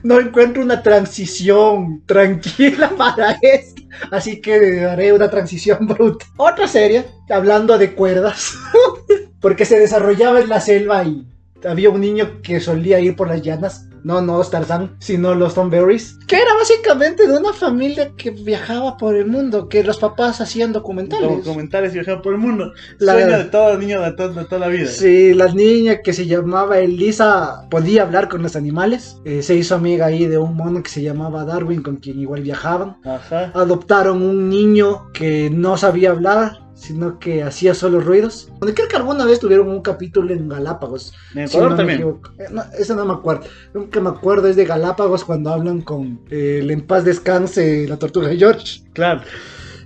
no 0.03 0.19
encuentro 0.19 0.61
una 0.61 0.83
transición 0.83 2.03
tranquila 2.05 2.91
para 2.97 3.37
esto. 3.41 3.81
Así 4.11 4.41
que 4.41 4.85
haré 4.85 5.13
una 5.13 5.29
transición 5.29 5.87
bruta. 5.87 6.25
Otra 6.37 6.67
serie, 6.67 7.05
hablando 7.29 7.77
de 7.77 7.93
cuerdas. 7.93 8.53
Porque 9.41 9.65
se 9.65 9.79
desarrollaba 9.79 10.41
en 10.41 10.49
la 10.49 10.59
selva 10.59 11.03
y 11.03 11.25
había 11.67 11.89
un 11.89 12.01
niño 12.01 12.41
que 12.41 12.59
solía 12.59 12.99
ir 12.99 13.15
por 13.15 13.27
las 13.27 13.41
llanas. 13.41 13.87
No, 14.07 14.21
no 14.21 14.41
Tarzán, 14.41 14.95
sino 14.99 15.35
los 15.35 15.53
Thornberrys. 15.53 16.17
Que 16.27 16.37
era 16.37 16.53
básicamente 16.53 17.27
de 17.27 17.37
una 17.37 17.51
familia 17.51 18.13
que 18.15 18.31
viajaba 18.31 18.95
por 18.97 19.15
el 19.15 19.25
mundo. 19.25 19.67
Que 19.67 19.83
los 19.83 19.97
papás 19.97 20.39
hacían 20.39 20.71
documentales. 20.71 21.43
Documentales 21.43 21.91
y 21.91 21.95
viajar 21.95 22.21
por 22.21 22.33
el 22.33 22.39
mundo. 22.39 22.71
La- 22.99 23.13
Sueño 23.13 23.37
de 23.37 23.43
todo 23.45 23.77
niño 23.77 24.01
de, 24.01 24.11
to- 24.13 24.33
de 24.33 24.45
toda 24.45 24.59
la 24.59 24.67
vida. 24.69 24.87
Sí, 24.87 25.33
la 25.33 25.47
niña 25.53 26.01
que 26.01 26.13
se 26.13 26.25
llamaba 26.25 26.79
Elisa 26.79 27.67
podía 27.69 28.03
hablar 28.03 28.29
con 28.29 28.41
los 28.41 28.55
animales. 28.55 29.17
Eh, 29.25 29.41
se 29.43 29.55
hizo 29.55 29.75
amiga 29.75 30.05
ahí 30.05 30.25
de 30.25 30.37
un 30.37 30.55
mono 30.55 30.81
que 30.81 30.89
se 30.89 31.01
llamaba 31.01 31.43
Darwin, 31.43 31.81
con 31.81 31.97
quien 31.97 32.19
igual 32.19 32.41
viajaban. 32.43 32.97
Ajá. 33.03 33.51
Adoptaron 33.53 34.21
un 34.21 34.49
niño 34.49 35.11
que 35.13 35.49
no 35.51 35.75
sabía 35.75 36.11
hablar, 36.11 36.59
sino 36.77 37.19
que 37.19 37.43
hacía 37.43 37.73
solo 37.73 37.99
ruidos. 37.99 38.49
Donde 38.59 38.73
creo 38.73 38.87
que 38.87 38.95
alguna 38.95 39.25
vez 39.25 39.39
tuvieron 39.39 39.67
un 39.67 39.81
capítulo 39.81 40.31
en 40.33 40.47
Galápagos. 40.47 41.13
En 41.33 41.47
si 41.47 41.57
Ecuador 41.57 41.71
no 41.71 41.83
me 41.83 41.97
también. 41.97 42.19
Eh, 42.37 42.45
no, 42.51 42.63
eso 42.77 42.95
no 42.95 43.05
me 43.05 43.13
acuerdo. 43.13 43.47
Lo 43.73 43.89
que 43.89 43.99
me 43.99 44.09
acuerdo 44.09 44.47
es 44.47 44.55
de 44.55 44.65
Galápagos 44.65 45.23
cuando 45.23 45.51
hablan 45.51 45.81
con 45.81 46.21
eh, 46.29 46.59
el 46.61 46.71
en 46.71 46.81
paz 46.81 47.03
descanse 47.03 47.87
la 47.87 47.97
tortuga 47.97 48.27
de 48.27 48.37
George. 48.37 48.81
Claro. 48.93 49.21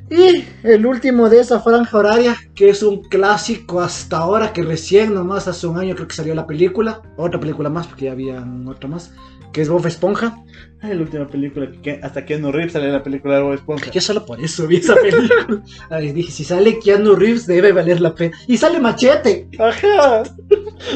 Y 0.10 0.43
el 0.63 0.86
último 0.86 1.30
de 1.30 1.39
esa 1.39 1.62
franja 1.62 1.97
horaria, 1.97 2.36
que 2.54 2.69
es 2.69 2.84
un 2.84 3.01
clásico 3.04 3.80
hasta 3.80 4.17
ahora, 4.17 4.51
que 4.51 4.62
recién 4.62 5.13
nomás 5.13 5.47
hace 5.47 5.67
un 5.67 5.80
año 5.80 5.95
creo 5.95 6.10
que 6.10 6.15
salió 6.15 6.36
la 6.36 6.45
película. 6.45 7.01
Otra 7.15 7.39
película 7.39 7.69
más, 7.69 7.88
porque 7.88 8.06
ya 8.06 8.12
había 8.12 8.45
otra 8.67 8.89
más. 8.89 9.13
Que 9.52 9.62
es 9.62 9.70
Bob 9.70 9.86
Esponja. 9.86 10.38
Ay, 10.82 10.96
la 10.96 11.02
última 11.02 11.28
película 11.28 11.70
que, 11.70 11.82
que 11.82 12.00
hasta 12.02 12.26
Keanu 12.26 12.52
Reeves 12.52 12.74
sale 12.74 12.88
en 12.88 12.94
la 12.94 13.04
película 13.04 13.36
de 13.36 13.44
Bob 13.44 13.54
Esponja. 13.54 13.92
Yo 13.92 14.02
solo 14.02 14.26
por 14.26 14.40
eso 14.40 14.66
vi 14.68 14.78
esa 14.78 14.96
película. 14.96 15.62
Ay, 15.90 16.12
dije, 16.12 16.32
si 16.32 16.44
sale 16.44 16.80
Keanu 16.80 17.16
Reeves 17.16 17.46
debe 17.46 17.72
valer 17.72 18.02
la 18.02 18.16
pena. 18.16 18.36
Y 18.48 18.58
sale 18.58 18.80
Machete. 18.80 19.48
Ajá. 19.60 20.24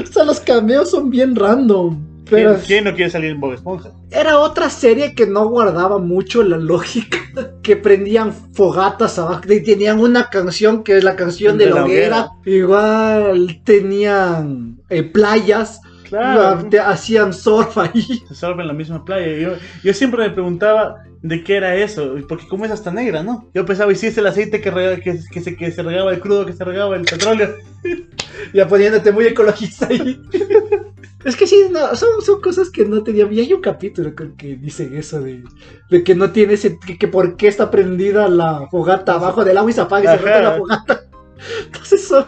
O 0.02 0.12
sea, 0.12 0.24
los 0.24 0.40
cameos 0.40 0.90
son 0.90 1.12
bien 1.12 1.36
random. 1.36 2.04
Pero 2.28 2.56
¿Quién, 2.56 2.66
quién 2.66 2.84
no 2.86 2.96
quiere 2.96 3.12
salir 3.12 3.30
en 3.30 3.40
Bob 3.40 3.54
Esponja? 3.54 3.92
era 4.16 4.40
otra 4.40 4.70
serie 4.70 5.14
que 5.14 5.28
no 5.28 5.48
guardaba 5.50 5.98
mucho 5.98 6.44
la 6.44 6.58
lógica. 6.58 7.20
Que 7.62 7.76
prendían 7.76 8.32
fogatas 8.54 9.20
abajo. 9.20 9.42
Y 9.50 9.62
tenían 9.62 10.00
una 10.00 10.30
canción 10.30 10.84
que 10.84 10.98
es 10.98 11.04
la 11.04 11.18
canción 11.18 11.58
de, 11.58 11.70
la 11.70 11.84
hoguera. 11.84 12.30
Igual 12.46 13.60
tenían 13.66 14.78
eh, 14.90 15.04
playas. 15.04 15.82
Claro. 16.22 16.70
te- 16.70 16.80
hacían 16.80 17.34
surf 17.34 17.78
ahí. 17.78 18.24
Salva 18.32 18.62
en 18.62 18.68
la 18.68 18.74
misma 18.74 19.04
playa. 19.06 19.38
Yo, 19.38 19.54
yo 19.84 19.94
siempre 19.94 20.22
me 20.28 20.30
preguntaba 20.34 21.04
de 21.22 21.44
qué 21.44 21.56
era 21.58 21.76
eso. 21.76 22.16
Porque 22.28 22.48
como 22.48 22.66
es 22.66 22.72
hasta 22.72 22.92
negra, 22.92 23.24
¿no? 23.24 23.50
Yo 23.54 23.66
pensaba, 23.66 23.92
¿y 23.92 23.96
si 23.96 24.08
es 24.08 24.18
el 24.18 24.28
aceite 24.28 24.62
que, 24.62 24.72
rega- 24.72 25.02
que, 25.02 25.20
que 25.32 25.42
se, 25.42 25.56
que 25.56 25.72
se 25.72 25.84
regaba 25.84 26.12
el 26.12 26.20
crudo, 26.20 26.46
que 26.46 26.54
se 26.54 26.64
regaba 26.64 26.96
el 26.96 27.04
petróleo? 27.04 27.56
Ya 28.54 28.68
poniéndote 28.68 29.12
muy 29.12 29.26
ecologista 29.26 29.88
ahí. 29.90 30.22
Es 31.24 31.36
que 31.36 31.48
sí, 31.48 31.64
no, 31.72 31.96
son, 31.96 32.22
son 32.22 32.40
cosas 32.40 32.70
que 32.70 32.86
no 32.86 33.02
tenía. 33.02 33.26
Y 33.32 33.40
hay 33.40 33.52
un 33.54 33.62
capítulo 33.62 34.14
creo 34.14 34.36
que 34.38 34.56
dicen 34.58 34.96
eso 34.96 35.20
de, 35.22 35.44
de 35.90 36.04
que 36.04 36.14
no 36.14 36.30
tiene 36.32 36.54
ese. 36.54 36.78
Que, 36.78 37.00
que 37.00 37.08
por 37.08 37.36
qué 37.36 37.48
está 37.48 37.72
prendida 37.72 38.28
la 38.28 38.68
fogata 38.70 39.16
abajo 39.16 39.44
del 39.44 39.58
agua 39.58 39.72
y 39.72 39.74
se 39.74 39.82
apaga 39.82 40.14
y 40.14 40.18
se 40.20 40.24
rota 40.24 40.42
la 40.42 40.58
fogata. 40.58 41.02
Entonces 41.66 42.08
son. 42.08 42.26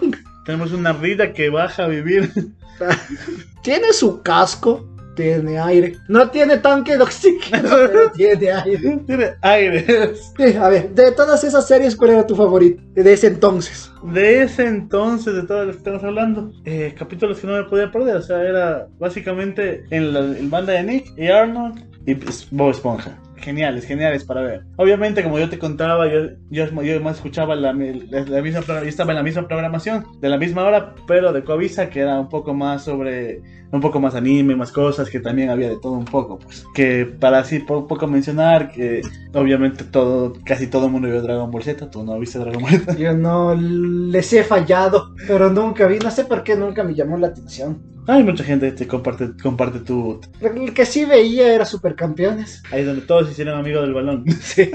Tenemos 0.48 0.72
una 0.72 0.94
rida 0.94 1.34
que 1.34 1.50
baja 1.50 1.84
a 1.84 1.88
vivir. 1.88 2.32
Tiene 3.64 3.92
su 3.92 4.22
casco, 4.24 4.88
tiene 5.14 5.60
aire. 5.60 5.98
No 6.08 6.30
tiene 6.30 6.58
tanque 6.60 6.96
de 6.96 7.04
oxígeno, 7.04 7.68
pero 7.70 8.12
tiene 8.14 8.52
aire. 8.52 9.00
Tiene 9.06 9.32
aire. 9.42 10.14
Sí, 10.38 10.56
a 10.56 10.70
ver, 10.70 10.92
de 10.92 11.12
todas 11.12 11.44
esas 11.44 11.68
series, 11.68 11.98
¿cuál 11.98 12.12
era 12.12 12.26
tu 12.26 12.34
favorito? 12.34 12.82
De 12.94 13.12
ese 13.12 13.28
entonces. 13.28 13.92
De 14.04 14.44
ese 14.44 14.68
entonces, 14.68 15.36
de 15.36 15.44
todo 15.44 15.66
lo 15.66 15.72
que 15.72 15.80
estamos 15.80 16.04
hablando, 16.04 16.54
eh, 16.64 16.96
capítulos 16.98 17.40
que 17.40 17.48
no 17.48 17.54
me 17.54 17.64
podía 17.66 17.92
perder. 17.92 18.16
O 18.16 18.22
sea, 18.22 18.42
era 18.42 18.88
básicamente 19.00 19.84
en 19.90 20.14
la 20.14 20.20
en 20.20 20.50
banda 20.50 20.72
de 20.72 20.84
Nick 20.84 21.18
y 21.18 21.28
Arnold 21.28 21.84
y 22.06 22.16
pues, 22.16 22.48
Bob 22.52 22.72
Esponja. 22.72 23.20
Geniales, 23.38 23.86
geniales 23.86 24.24
para 24.24 24.42
ver. 24.42 24.64
Obviamente, 24.78 25.24
como 25.24 25.40
yo 25.40 25.50
te 25.50 25.60
contaba, 25.60 26.08
yo, 26.12 26.30
yo, 26.50 26.66
yo 26.84 27.02
más 27.02 27.18
escuchaba 27.18 27.56
la, 27.56 27.74
la- 27.74 28.22
la 28.22 28.42
misma, 28.42 28.60
estaba 28.86 29.12
en 29.12 29.18
la 29.18 29.24
misma 29.24 29.48
programación, 29.48 30.06
de 30.20 30.30
la 30.30 30.38
misma 30.38 30.64
hora, 30.64 30.96
pero 31.08 31.34
de 31.34 31.44
Coavisa, 31.44 31.90
que 31.90 32.02
era 32.02 32.20
un 32.20 32.30
poco 32.30 32.54
más 32.54 32.84
sobre, 32.84 33.42
un 33.72 33.82
poco 33.82 34.00
más 34.00 34.16
anime, 34.16 34.56
más 34.56 34.72
cosas, 34.72 35.10
que 35.10 35.20
también 35.20 35.50
había 35.50 35.70
de 35.70 35.78
todo 35.82 35.94
un 35.94 36.06
poco, 36.06 36.40
pues. 36.40 36.66
Que 36.74 37.06
para 37.06 37.40
así 37.40 37.64
un 37.70 37.88
poco 37.88 38.08
mencionar, 38.08 38.72
que 38.72 39.02
obviamente 39.34 39.84
todo, 39.84 40.34
casi 40.46 40.68
todo 40.68 40.86
el 40.88 40.92
mundo 40.92 41.08
vio 41.08 41.22
Dragon 41.22 41.50
Ball 41.52 41.64
Z, 41.64 41.90
tú 41.90 42.04
no 42.04 42.20
viste 42.20 42.40
Dragon 42.40 42.62
Ball 42.62 42.72
Z. 42.72 42.96
Yo 42.96 43.14
no 43.14 43.56
les 43.56 44.32
he 44.34 44.44
fallado, 44.44 45.14
pero 45.28 45.50
nunca 45.52 45.88
vi, 45.88 46.00
no 46.00 46.12
sé 46.12 46.26
por 46.26 46.44
qué 46.44 46.56
nunca 46.56 46.84
me 46.84 46.96
llamó 46.96 47.18
la 47.18 47.28
atención. 47.28 47.97
Hay 48.08 48.24
mucha 48.24 48.44
gente 48.44 48.68
que 48.68 48.72
te 48.78 48.88
comparte, 48.88 49.32
comparte 49.42 49.80
tu... 49.80 50.22
El 50.42 50.74
que 50.74 50.86
sí 50.86 51.04
veía 51.06 51.54
era 51.54 51.66
Supercampeones. 51.66 52.64
Ahí 52.72 52.84
donde 52.84 53.02
todos 53.02 53.26
se 53.28 53.34
hicieron 53.34 53.60
amigos 53.60 53.82
del 53.84 53.94
balón. 53.94 54.24
Sí. 54.40 54.72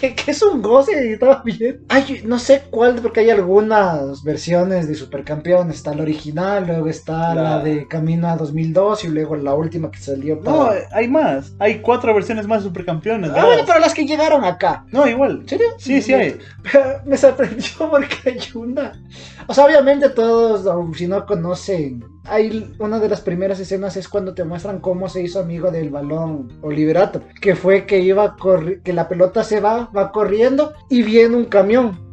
que, 0.00 0.14
que 0.14 0.30
es 0.30 0.42
un 0.42 0.62
goce 0.62 1.08
y 1.08 1.12
estaba 1.12 1.42
bien. 1.44 1.82
Ay, 1.88 2.22
no 2.24 2.38
sé 2.38 2.62
cuál, 2.70 2.96
porque 2.96 3.20
hay 3.20 3.30
algunas 3.30 4.22
versiones 4.24 4.88
de 4.88 4.94
Supercampeones. 4.94 5.76
Está 5.76 5.94
la 5.94 6.02
original, 6.02 6.66
luego 6.66 6.88
está 6.88 7.34
La- 7.34 7.42
la 7.42 7.58
de 7.62 7.86
Camino 7.86 8.28
a 8.28 8.36
2002 8.36 9.04
y 9.04 9.08
luego 9.08 9.36
la 9.36 9.54
última 9.54 9.90
que 9.90 9.98
salió 9.98 10.40
para... 10.40 10.56
No, 10.56 10.70
hay 10.92 11.08
más. 11.08 11.52
Hay 11.58 11.80
cuatro 11.80 12.14
versiones 12.14 12.46
más 12.46 12.62
de 12.62 12.68
supercampeones. 12.68 13.30
Ah, 13.34 13.44
bueno, 13.44 13.62
pero 13.66 13.78
las 13.80 13.94
que 13.94 14.06
llegaron 14.06 14.44
acá. 14.44 14.84
No, 14.90 15.06
igual. 15.06 15.40
¿En 15.42 15.48
serio? 15.48 15.66
Sí, 15.78 16.00
sí 16.02 16.12
hay. 16.12 16.38
Pero 16.72 16.84
me 17.06 17.16
sorprendió 17.16 17.70
porque 17.90 18.16
hay 18.30 18.38
una. 18.54 19.00
O 19.46 19.54
sea, 19.54 19.64
obviamente 19.66 20.08
todos, 20.10 20.66
si 20.96 21.06
no 21.06 21.24
conocen, 21.26 21.99
hay 22.24 22.74
una 22.78 22.98
de 22.98 23.08
las 23.08 23.20
primeras 23.20 23.60
escenas 23.60 23.96
es 23.96 24.08
cuando 24.08 24.34
te 24.34 24.44
muestran 24.44 24.80
cómo 24.80 25.08
se 25.08 25.22
hizo 25.22 25.40
amigo 25.40 25.70
del 25.70 25.90
balón 25.90 26.48
Oliverato, 26.62 27.22
que 27.40 27.54
fue 27.54 27.86
que 27.86 28.00
iba 28.00 28.36
que 28.84 28.92
la 28.92 29.08
pelota 29.08 29.42
se 29.44 29.60
va, 29.60 29.90
va 29.96 30.12
corriendo 30.12 30.72
y 30.88 31.02
viene 31.02 31.36
un 31.36 31.46
camión 31.46 32.10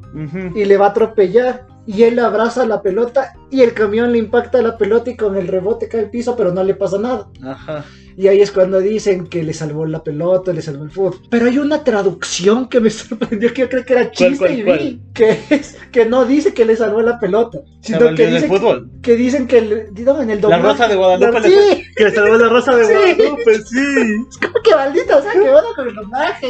y 0.55 0.65
le 0.65 0.77
va 0.77 0.87
a 0.87 0.89
atropellar 0.89 1.67
y 1.85 2.03
él 2.03 2.19
abraza 2.19 2.65
la 2.65 2.81
pelota 2.81 3.33
y 3.49 3.61
el 3.61 3.73
camión 3.73 4.11
le 4.11 4.17
impacta 4.17 4.61
la 4.61 4.77
pelota 4.77 5.09
y 5.11 5.17
con 5.17 5.37
el 5.37 5.47
rebote 5.47 5.87
cae 5.87 6.01
al 6.01 6.09
piso, 6.09 6.35
pero 6.35 6.51
no 6.51 6.63
le 6.63 6.73
pasa 6.73 6.97
nada. 6.97 7.29
Ajá. 7.43 7.85
Y 8.19 8.27
ahí 8.27 8.41
es 8.41 8.51
cuando 8.51 8.79
dicen 8.79 9.27
que 9.27 9.43
le 9.43 9.53
salvó 9.53 9.85
la 9.85 10.03
pelota, 10.03 10.51
le 10.51 10.63
salvó 10.63 10.83
el 10.85 10.89
fútbol. 10.89 11.19
Pero 11.29 11.45
hay 11.45 11.59
una 11.59 11.83
traducción 11.83 12.67
que 12.67 12.79
me 12.79 12.89
sorprendió, 12.89 13.53
que 13.53 13.61
yo 13.61 13.69
creo 13.69 13.85
que 13.85 13.93
era 13.93 14.09
chiste 14.09 14.37
cuál, 14.39 14.59
y 14.59 14.63
cuál? 14.63 14.79
vi, 14.79 15.01
que 15.13 15.37
es 15.51 15.77
que 15.91 16.05
no 16.07 16.25
dice 16.25 16.51
que 16.51 16.65
le 16.65 16.75
salvó 16.75 17.01
la 17.03 17.19
pelota, 17.19 17.59
sino 17.81 18.15
que 18.15 18.25
dicen, 18.25 18.49
fútbol. 18.49 18.89
que 19.03 19.15
dicen 19.15 19.45
que 19.45 19.61
le, 19.61 19.91
no, 20.03 20.19
en 20.21 20.31
el 20.31 20.37
La 20.37 20.41
doblaje. 20.41 20.63
Rosa 20.63 20.87
de 20.87 20.95
Guadalupe. 20.95 21.39
La- 21.39 21.47
sí, 21.47 21.83
Que 21.95 22.03
le 22.05 22.11
salvó 22.11 22.37
la 22.37 22.49
Rosa 22.49 22.75
de 22.75 22.85
Sí. 22.87 22.93
Guadalupe, 22.93 23.55
sí. 23.63 23.77
es 24.31 24.37
como 24.39 24.63
que 24.63 24.75
maldita, 24.75 25.17
o 25.17 25.21
sea, 25.21 25.31
que 25.33 25.39
onda 25.49 25.69
con 25.75 25.87
el 25.87 25.95
doblaje. 25.95 26.47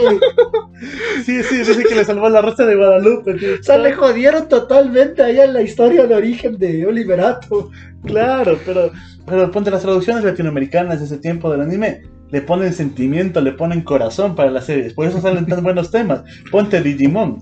Sí, 1.25 1.43
sí, 1.43 1.57
dice 1.57 1.83
que 1.83 1.95
le 1.95 2.05
salvó 2.05 2.29
la 2.29 2.41
Rosa 2.41 2.65
de 2.65 2.75
Guadalupe. 2.75 3.33
tío. 3.33 3.55
O 3.59 3.63
sea, 3.63 3.77
le 3.77 3.93
jodieron 3.93 4.47
totalmente 4.47 5.21
ahí 5.23 5.39
a 5.39 5.47
la 5.47 5.61
historia 5.61 6.05
de 6.07 6.15
origen 6.15 6.57
de 6.57 6.85
Oliverato. 6.85 7.71
Claro, 8.07 8.57
pero, 8.65 8.91
pero 9.25 9.51
ponte 9.51 9.71
las 9.71 9.81
traducciones 9.81 10.23
latinoamericanas 10.23 10.99
de 10.99 11.05
ese 11.05 11.17
tiempo 11.17 11.51
del 11.51 11.61
anime. 11.61 12.01
Le 12.29 12.41
ponen 12.41 12.73
sentimiento, 12.73 13.39
le 13.39 13.53
ponen 13.53 13.81
corazón 13.81 14.35
para 14.35 14.51
las 14.51 14.65
series. 14.65 14.93
Por 14.93 15.07
eso 15.07 15.21
salen 15.21 15.45
tan 15.45 15.63
buenos 15.63 15.91
temas. 15.91 16.23
Ponte 16.51 16.81
Digimon. 16.81 17.41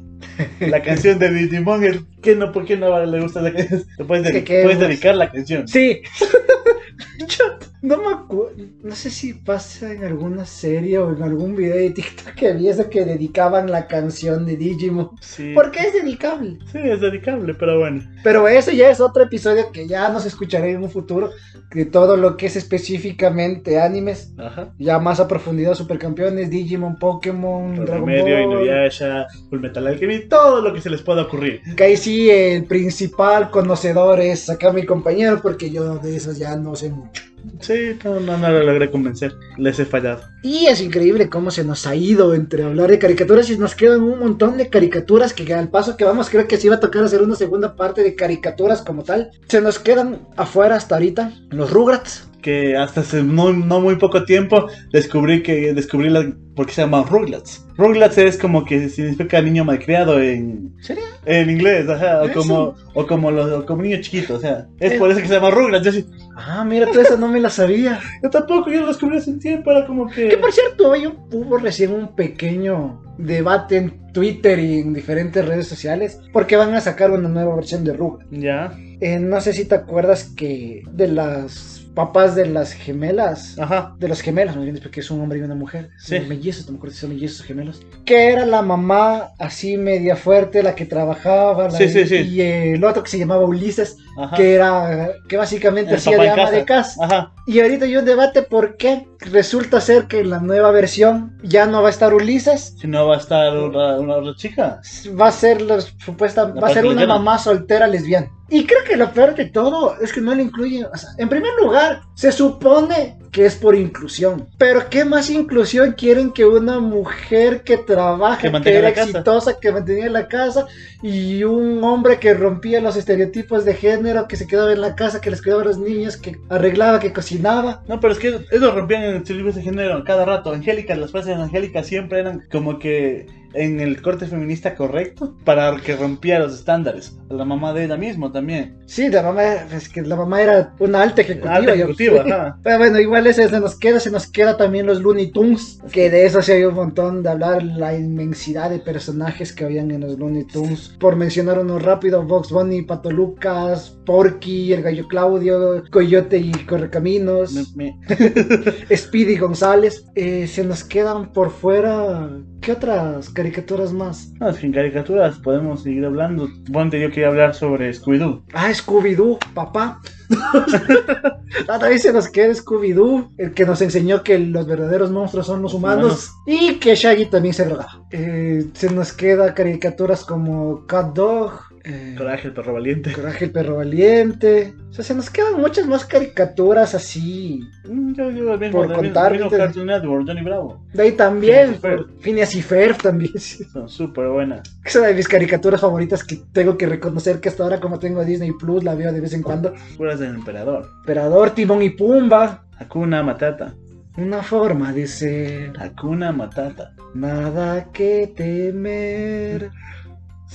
La 0.60 0.82
canción 0.84 1.18
de 1.18 1.32
Digimon, 1.32 1.84
el, 1.84 2.06
¿qué 2.22 2.36
no, 2.36 2.52
¿por 2.52 2.66
qué 2.66 2.78
no 2.78 3.04
le 3.06 3.20
gusta 3.22 3.42
la 3.42 3.52
canción? 3.52 3.84
Te 3.98 4.04
puedes, 4.04 4.28
Que- 4.32 4.40
dedi- 4.40 4.44
que- 4.44 4.62
puedes 4.64 4.80
dedicar 4.80 5.16
la 5.16 5.32
canción. 5.32 5.68
Sí. 5.68 6.02
No 7.86 7.98
me 7.98 8.08
acuerdo, 8.16 8.52
no 8.82 8.96
sé 8.96 9.12
si 9.12 9.36
pasa 9.36 9.94
en 9.94 10.04
alguna 10.04 10.44
serie 10.44 10.98
o 10.98 11.16
en 11.16 11.22
algún 11.22 11.56
video 11.56 11.76
de 11.76 11.92
TikTok 11.92 12.34
que 12.34 12.54
vi 12.54 12.68
eso 12.68 12.90
que 12.90 13.06
dedicaban 13.06 13.70
la 13.70 13.86
canción 13.86 14.44
de 14.48 14.58
Digimon. 14.58 15.12
Sí, 15.22 15.52
Porque 15.54 15.82
es 15.82 15.94
dedicable. 15.94 16.58
sí, 16.72 16.80
es 16.82 17.00
dedicable, 17.00 17.54
pero 17.54 17.78
bueno. 17.78 18.02
Pero 18.24 18.48
eso 18.48 18.72
ya 18.72 18.90
es 18.90 19.00
otro 19.00 19.22
episodio 19.22 19.72
que 19.72 19.88
ya 19.88 20.10
nos 20.10 20.26
escucharé 20.26 20.72
en 20.72 20.82
un 20.82 20.90
futuro. 20.90 21.30
De 21.76 21.86
todo 21.86 22.16
lo 22.18 22.38
que 22.38 22.48
es 22.48 22.56
específicamente 22.56 23.80
animes. 23.80 24.34
Ajá. 24.38 24.74
Ya 24.80 24.98
más 24.98 25.20
a 25.20 25.28
profundidad, 25.28 25.76
Supercampeones, 25.76 26.50
Digimon, 26.50 26.98
Pokémon, 26.98 27.76
Dragon 27.76 28.08
Remedio, 28.08 28.48
Ball. 28.48 28.62
Inuyasha, 28.62 29.28
Fullmetal 29.50 29.88
Alchemy, 29.88 30.28
todo 30.28 30.62
lo 30.62 30.74
que 30.74 30.82
se 30.82 30.90
les 30.90 31.02
pueda 31.02 31.24
ocurrir. 31.24 31.62
Que 31.76 31.84
ahí 31.84 31.98
sí 31.98 32.32
el 32.32 32.64
principal 32.66 33.52
conocedor 33.52 34.22
es 34.22 34.50
acá 34.50 34.72
mi 34.72 34.86
compañero 34.86 35.40
porque 35.42 35.70
yo 35.70 35.98
de 36.00 36.16
eso 36.16 36.32
ya 36.32 36.56
no 36.56 36.76
sé 36.76 36.90
mucho. 36.90 37.22
Sí, 37.60 37.98
no, 38.04 38.20
no, 38.20 38.38
lo 38.38 38.64
logré 38.64 38.92
convencer. 38.92 39.34
Les 39.58 39.80
he 39.80 39.86
fallado. 39.86 40.22
Y 40.44 40.68
es 40.68 40.82
increíble 40.82 41.30
cómo 41.30 41.52
se 41.52 41.64
nos 41.64 41.88
ha 41.88 41.96
ido 41.96 42.34
entre 42.34 42.64
hablar 42.64 42.90
de 42.90 43.00
caricaturas 43.00 43.50
y 43.50 43.58
nos 43.58 43.76
quedan 43.76 44.04
un 44.04 44.20
montón 44.20 44.58
de 44.58 44.70
caricaturas 44.70 45.34
que 45.34 45.52
al 45.54 45.70
paso 45.70 45.98
que 45.98 46.06
vamos 46.06 46.30
creo 46.30 46.48
que 46.48 46.58
sí 46.58 46.70
va 46.70 46.76
a 46.76 46.80
tocar 46.80 47.04
hacer 47.04 47.22
una 47.22 47.36
segunda 47.36 47.76
parte 47.76 48.04
de 48.04 48.16
caricaturas 48.16 48.82
como 48.82 49.04
tal. 49.04 49.32
Se 49.48 49.62
nos 49.62 49.80
quedan 49.80 50.28
afuera 50.36 50.76
hasta 50.76 50.96
ahorita 50.96 51.32
los 51.50 51.72
Rugrats. 51.72 52.28
Que 52.46 52.78
hasta 52.78 53.02
hace 53.02 53.24
no, 53.24 53.52
no 53.54 53.82
muy 53.82 53.96
poco 53.96 54.24
tiempo 54.24 54.68
descubrí 54.94 55.42
que 55.42 55.74
descubrí 55.74 56.10
la, 56.10 56.32
por 56.56 56.68
qué 56.68 56.74
se 56.74 56.82
llama 56.84 57.04
Rugrats. 57.10 57.66
Rugrats 57.76 58.20
es 58.20 58.38
como 58.38 58.64
que 58.64 58.88
significa 58.88 59.42
niño 59.42 59.66
malcriado 59.66 60.22
en, 60.22 60.72
¿Serio? 60.80 61.04
en 61.26 61.50
inglés, 61.50 61.90
ajá, 61.90 62.22
o 62.24 62.32
como, 62.32 62.76
o 62.94 63.08
como, 63.08 63.32
los, 63.32 63.52
o 63.52 63.66
como 63.66 63.82
niño 63.82 63.98
chiquito, 64.00 64.36
o 64.36 64.40
sea, 64.40 64.68
es 64.80 64.92
Eh. 64.94 64.98
por 65.00 65.10
eso 65.10 65.22
que 65.22 65.28
se 65.28 65.34
llama 65.34 65.50
Rugrats. 65.50 65.86
Yo, 65.86 65.92
sí- 65.92 66.06
Ah, 66.38 66.64
mira, 66.64 66.86
tú 66.92 67.00
esa 67.00 67.18
no 67.18 67.28
me 67.30 67.40
la 67.40 67.50
sabía. 67.50 68.00
yo 68.24 68.30
tampoco, 68.30 68.70
yo 68.70 68.82
lo 68.82 68.88
descubrí 68.88 69.18
hace 69.18 69.32
un 69.32 69.40
tiempo, 69.40 69.72
era 69.72 69.88
como 69.88 70.08
que... 70.08 70.28
Que 70.28 70.38
por 70.38 70.52
cierto, 70.52 70.92
hoy 70.92 71.08
hubo 71.32 71.58
recién 71.58 71.94
un 71.94 72.16
pequeño 72.16 73.02
debate 73.18 73.78
en 73.78 74.12
Twitter 74.14 74.60
y 74.60 74.80
en 74.82 74.94
diferentes 74.94 75.44
redes 75.44 75.68
sociales 75.68 76.20
porque 76.32 76.58
van 76.58 76.76
a 76.76 76.82
sacar 76.82 77.10
una 77.10 77.28
nueva 77.30 77.56
versión 77.56 77.84
de 77.84 77.94
Rugrats. 77.94 78.30
Ya, 78.30 78.72
Eh, 79.02 79.20
no 79.20 79.42
sé 79.42 79.52
si 79.54 79.66
te 79.66 79.76
acuerdas 79.76 80.32
que 80.38 80.84
de 80.92 81.08
las 81.08 81.85
papás 81.96 82.36
de 82.36 82.46
las 82.46 82.74
gemelas, 82.74 83.58
ajá, 83.58 83.96
de 83.98 84.08
los 84.08 84.22
gemelos, 84.22 84.56
bien, 84.62 84.78
porque 84.82 85.00
es 85.00 85.10
un 85.10 85.22
hombre 85.22 85.40
y 85.40 85.42
una 85.42 85.56
mujer, 85.56 85.90
Sí. 85.98 86.18
Son 86.18 86.28
mellizos, 86.28 86.66
no 86.68 86.74
me 86.74 86.78
acuerdo 86.78 86.94
si 86.96 87.02
son 87.02 87.10
mellizos 87.12 87.46
gemelos, 87.46 87.82
que 88.06 88.32
era 88.32 88.46
la 88.46 88.62
mamá 88.62 89.30
así 89.40 89.78
media 89.78 90.16
fuerte, 90.16 90.62
la 90.62 90.76
que 90.76 90.86
trabajaba, 90.86 91.64
la- 91.70 91.72
Sí, 91.78 91.88
sí, 91.90 92.06
sí. 92.06 92.16
y 92.18 92.42
el 92.42 92.84
otro 92.84 93.02
que 93.04 93.10
se 93.10 93.18
llamaba 93.18 93.46
Ulises, 93.46 93.98
ajá. 94.18 94.36
que 94.36 94.54
era, 94.56 95.10
que 95.28 95.38
básicamente 95.38 95.92
El 95.92 95.98
hacía 95.98 96.18
de 96.18 96.30
ama 96.30 96.52
de 96.52 96.66
casa. 96.66 97.04
Ajá, 97.06 97.32
Y 97.48 97.60
ahorita 97.62 97.86
hay 97.86 97.96
un 97.98 98.06
debate 98.06 98.42
por 98.42 98.76
qué 98.78 99.08
resulta 99.20 99.80
ser 99.82 100.08
que 100.08 100.20
en 100.20 100.30
la 100.32 100.40
nueva 100.40 100.72
versión 100.72 101.38
ya 101.44 101.66
no 101.66 101.82
va 101.82 101.88
a 101.88 101.92
estar 101.92 102.14
Ulises, 102.14 102.76
si 102.80 102.88
no 102.88 103.08
va 103.08 103.16
a 103.16 103.20
estar 103.20 103.58
una, 103.58 104.00
una 104.00 104.16
otra 104.18 104.34
chica. 104.36 104.82
va 105.20 105.28
a 105.28 105.32
ser 105.32 105.62
la 105.62 105.80
supuesta, 105.82 106.48
La 106.50 106.62
va 106.62 106.68
a 106.68 106.74
ser 106.74 106.86
una 106.86 107.06
mamá 107.08 107.38
soltera 107.40 107.88
lesbiana. 107.88 108.30
Y 108.50 108.66
creo 108.66 108.84
que 108.84 108.96
lo 108.96 109.12
peor 109.12 109.34
de 109.34 109.46
todo 109.46 110.00
es 110.00 110.14
que 110.14 110.22
no 110.22 110.36
le 110.36 110.44
incluyen, 110.44 110.86
o 110.86 110.96
sea, 110.96 111.10
en 111.18 111.30
primer 111.30 111.52
lugar, 111.60 112.02
se 112.14 112.32
supone 112.32 113.18
que 113.32 113.46
es 113.46 113.56
por 113.56 113.76
inclusión, 113.76 114.48
pero 114.58 114.88
¿qué 114.90 115.04
más 115.04 115.32
inclusión 115.32 115.94
quieren 115.94 116.32
que 116.32 116.46
una 116.46 116.80
mujer 116.80 117.64
que 117.64 117.78
trabaja, 117.78 118.62
Que 118.62 118.78
era 118.78 118.94
casa. 118.94 119.10
exitosa, 119.10 119.60
que 119.60 119.72
mantenía 119.72 120.10
la 120.10 120.28
casa, 120.28 120.68
y 121.02 121.44
un 121.44 121.84
hombre 121.84 122.20
que 122.20 122.36
rompía 122.36 122.80
los 122.82 122.96
estereotipos 122.96 123.66
de 123.66 123.74
género, 123.74 124.28
que 124.28 124.36
se 124.36 124.46
quedaba 124.46 124.72
en 124.72 124.82
la 124.82 124.96
casa, 124.96 125.22
que 125.22 125.32
les 125.32 125.42
cuidaba 125.42 125.64
a 125.64 125.66
los 125.66 125.80
niños, 125.80 126.16
que 126.16 126.38
arreglaba, 126.50 127.00
que 127.00 127.14
cocinaba? 127.14 127.82
No, 127.88 128.00
pero 128.00 128.14
es 128.14 128.20
que 128.20 128.40
eso 128.52 128.72
rompían 128.72 129.04
en 129.04 129.16
estereotipos 129.18 129.56
de 129.56 129.64
género 129.64 130.04
cada 130.04 130.24
rato. 130.24 130.54
Angélica, 130.54 130.96
las 130.96 131.12
frases 131.12 131.36
de 131.36 131.44
Angélica 131.44 131.84
siempre 131.84 132.20
eran 132.20 132.44
como 132.52 132.78
que 132.78 133.26
en 133.56 133.80
el 133.80 134.02
corte 134.02 134.26
feminista 134.28 134.76
correcto 134.76 135.36
para 135.44 135.76
que 135.78 135.96
rompiera 135.96 136.40
los 136.40 136.56
estándares. 136.56 137.18
La 137.30 137.46
mamá 137.46 137.74
de 137.74 137.86
ella 137.86 137.98
mismo 137.98 138.32
también. 138.32 138.78
Sí, 138.86 139.10
la 139.10 139.24
mamá, 139.24 139.44
es 139.74 139.90
que 139.90 140.02
la 140.02 140.16
mamá 140.16 140.42
era 140.42 140.74
una 140.80 141.02
alta 141.02 141.22
ejecutiva. 141.22 141.56
Alta 141.56 141.74
ejecutiva, 141.74 142.22
ajá. 142.22 142.58
Pero 142.64 142.78
bueno, 142.78 143.00
igual 143.00 143.26
ese 143.28 143.48
se 143.50 143.60
nos 143.60 143.76
queda, 143.78 144.00
se 144.00 144.12
nos 144.12 144.28
queda 144.28 144.58
también 144.58 144.86
los 144.86 145.02
Looney 145.02 145.32
Tunes, 145.32 145.80
que 145.92 146.10
de 146.10 146.26
eso 146.26 146.42
sí 146.42 146.52
hay 146.52 146.64
un 146.66 146.76
montón 146.76 147.24
de 147.24 147.30
hablar, 147.30 147.64
la 147.64 147.96
inmensidad 147.98 148.70
de 148.70 148.80
personajes 148.80 149.52
que 149.54 149.66
habían 149.66 149.92
en 149.92 150.02
los 150.02 150.20
Looney 150.20 150.44
Tunes. 150.46 150.96
Por 151.00 151.16
mencionar 151.16 151.60
uno 151.60 151.80
rápido, 151.80 152.24
Vox 152.24 152.52
Bunny, 152.52 152.84
Pato 152.84 153.10
Lucas, 153.12 153.98
Porky, 154.06 154.74
el 154.74 154.84
Gallo 154.84 155.08
Claudio, 155.08 155.84
Coyote 155.92 156.38
y 156.38 156.52
Correcaminos, 156.52 157.54
Me- 157.76 157.96
me- 157.96 158.96
Speedy 158.96 159.38
González. 159.38 160.06
Eh, 160.16 160.48
se 160.48 160.64
nos 160.64 160.84
quedan 160.84 161.32
por 161.34 161.50
fuera, 161.52 162.30
¿qué 162.62 162.72
otras 162.74 163.30
caricaturas 163.30 163.45
más? 163.94 164.32
No, 164.40 164.54
sin 164.54 164.72
caricaturas 164.72 165.38
podemos 165.40 165.84
seguir 165.84 166.06
hablando. 166.06 166.50
Ponte, 166.72 167.00
yo 167.00 167.10
quería 167.10 167.28
hablar 167.28 167.54
sobre 167.54 167.92
Scooby-Doo. 167.94 168.44
Ah, 168.54 168.72
Scooby-Doo, 168.72 169.38
papá. 169.54 170.00
Otra 171.62 171.90
vez 171.90 172.02
se 172.02 172.14
nos 172.14 172.28
queda 172.30 172.54
Scooby-Doo, 172.54 173.30
el 173.38 173.54
que 173.54 173.66
nos 173.66 173.82
enseñó 173.82 174.24
que 174.24 174.40
los 174.40 174.66
verdaderos 174.66 175.12
monstruos 175.12 175.48
son 175.48 175.62
los 175.62 175.74
humanos, 175.74 176.32
y 176.46 176.76
que 176.76 176.96
Shaggy 176.96 177.28
también 177.28 177.54
se 177.54 177.66
drogaba. 177.66 178.02
Eh, 178.12 178.66
se 178.74 178.92
nos 178.92 179.14
queda 179.14 179.54
caricaturas 179.54 180.24
como 180.26 180.86
Cat 180.88 181.14
Dog, 181.14 181.52
Eh, 181.88 182.16
Coraje, 182.18 182.48
el 182.48 182.54
perro 182.54 182.74
valiente. 182.74 183.14
Coraje 183.14 183.46
el 183.46 183.52
perro 183.52 183.76
valiente. 183.76 184.74
O 184.90 184.94
sea, 184.94 185.04
se 185.06 185.14
nos 185.14 185.30
quedan 185.30 185.62
muchas 185.62 185.86
más 185.86 186.04
caricaturas 186.06 186.96
así. 186.96 187.62
Mm, 187.88 188.14
Yo 188.16 188.30
digo 188.32 188.54
el 188.54 188.60
mismo, 188.60 188.82
Por 188.84 188.94
contar, 188.94 189.38
Johnny 189.40 190.42
Bravo. 190.42 190.84
De 190.94 191.04
ahí 191.04 191.12
también, 191.12 191.78
Phineas 192.22 192.56
y 192.56 192.62
Ferb. 192.64 192.98
también. 192.98 193.34
Son 193.74 193.88
súper 193.88 194.30
buenas. 194.30 194.62
Es 194.84 194.96
una 194.96 195.08
de 195.08 195.14
mis 195.14 195.28
caricaturas 195.28 195.80
favoritas 195.82 196.24
que 196.24 196.38
tengo 196.52 196.78
que 196.78 196.88
reconocer 196.88 197.40
que 197.40 197.50
hasta 197.50 197.64
ahora 197.64 197.80
como 197.80 198.00
tengo 198.00 198.26
Disney 198.26 198.52
Plus 198.60 198.84
la 198.84 198.96
veo 198.96 199.14
de 199.14 199.22
vez 199.22 199.34
en 199.34 199.44
cuando. 199.44 199.74
Puras 199.98 200.20
del 200.20 200.34
emperador. 200.36 200.90
Emperador, 201.02 201.52
Timón 201.52 201.84
y 201.84 201.92
Pumba. 201.92 202.66
Hakuna 202.80 203.22
Matata. 203.22 203.76
Una 204.18 204.42
forma 204.42 204.92
de 204.92 205.08
ser. 205.08 205.74
Hakuna 205.80 206.32
Matata. 206.32 206.94
Nada 207.14 207.92
que 207.92 208.34
temer. 208.36 209.70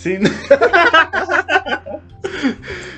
Sí. 0.00 0.16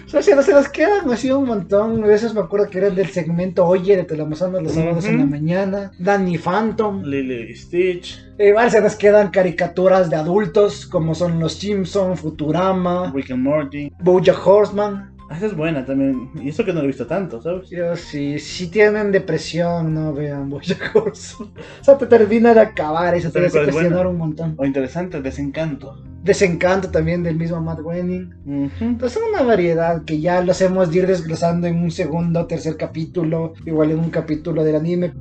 O 0.06 0.08
sea, 0.08 0.22
se 0.22 0.36
nos, 0.36 0.44
se 0.44 0.52
nos 0.52 0.68
quedan 0.68 1.10
así 1.10 1.30
un 1.30 1.46
montón. 1.46 2.04
A 2.04 2.06
veces 2.06 2.32
me 2.34 2.40
acuerdo 2.40 2.68
que 2.68 2.78
eran 2.78 2.94
del 2.94 3.08
segmento 3.08 3.66
Oye 3.66 3.96
de 3.96 4.04
Telamazando 4.04 4.60
los 4.60 4.72
sábados 4.72 5.04
en 5.06 5.18
la 5.18 5.26
mañana. 5.26 5.90
Danny 5.98 6.38
Phantom. 6.38 7.02
Lily 7.02 7.54
Stitch. 7.56 8.22
Igual 8.38 8.70
se 8.70 8.80
nos 8.80 8.94
quedan 8.94 9.30
caricaturas 9.30 10.10
de 10.10 10.16
adultos 10.16 10.86
como 10.86 11.14
son 11.14 11.40
Los 11.40 11.54
Simpson, 11.54 12.16
Futurama, 12.16 13.10
Rick 13.14 13.30
and 13.30 13.42
Morty. 13.42 13.92
Bojack 14.00 14.46
Horseman. 14.46 15.11
Ah, 15.32 15.36
Esa 15.38 15.46
es 15.46 15.56
buena 15.56 15.82
también. 15.86 16.28
Y 16.34 16.50
eso 16.50 16.62
que 16.62 16.74
no 16.74 16.80
lo 16.80 16.84
he 16.84 16.88
visto 16.88 17.06
tanto, 17.06 17.40
¿sabes? 17.40 17.70
Yo 17.70 17.96
sí, 17.96 18.38
si 18.38 18.66
tienen 18.68 19.10
depresión, 19.10 19.94
no 19.94 20.12
vean 20.12 20.50
Bojack 20.50 20.94
Horseman. 20.94 21.52
O 21.80 21.84
sea, 21.84 21.96
te 21.96 22.04
termina 22.06 22.52
de 22.52 22.60
acabar 22.60 23.16
y 23.16 23.22
se 23.22 23.28
te 23.28 23.32
¿Sabes 23.38 23.46
hace 23.48 23.56
cuál 23.58 23.68
es 23.68 23.74
cuestionar 23.74 24.04
buena? 24.04 24.10
un 24.10 24.18
montón. 24.18 24.54
O 24.58 24.64
interesante, 24.66 25.22
Desencanto. 25.22 26.02
Desencanto 26.22 26.90
también 26.90 27.22
del 27.22 27.36
mismo 27.36 27.62
Matt 27.62 27.78
Groening. 27.80 28.30
Ujú. 28.44 28.84
Entonces 28.84 29.18
son 29.18 29.30
una 29.30 29.42
variedad 29.42 30.04
que 30.04 30.20
ya 30.20 30.42
los 30.44 30.60
hemos 30.60 30.90
de 30.90 30.98
ir 30.98 31.06
desglosando 31.06 31.66
en 31.66 31.82
un 31.82 31.90
segundo, 31.90 32.44
tercer 32.46 32.76
capítulo, 32.76 33.54
igual 33.64 33.92
en 33.92 34.00
un 34.00 34.10
capítulo 34.10 34.62
del 34.62 34.76
anime. 34.76 35.14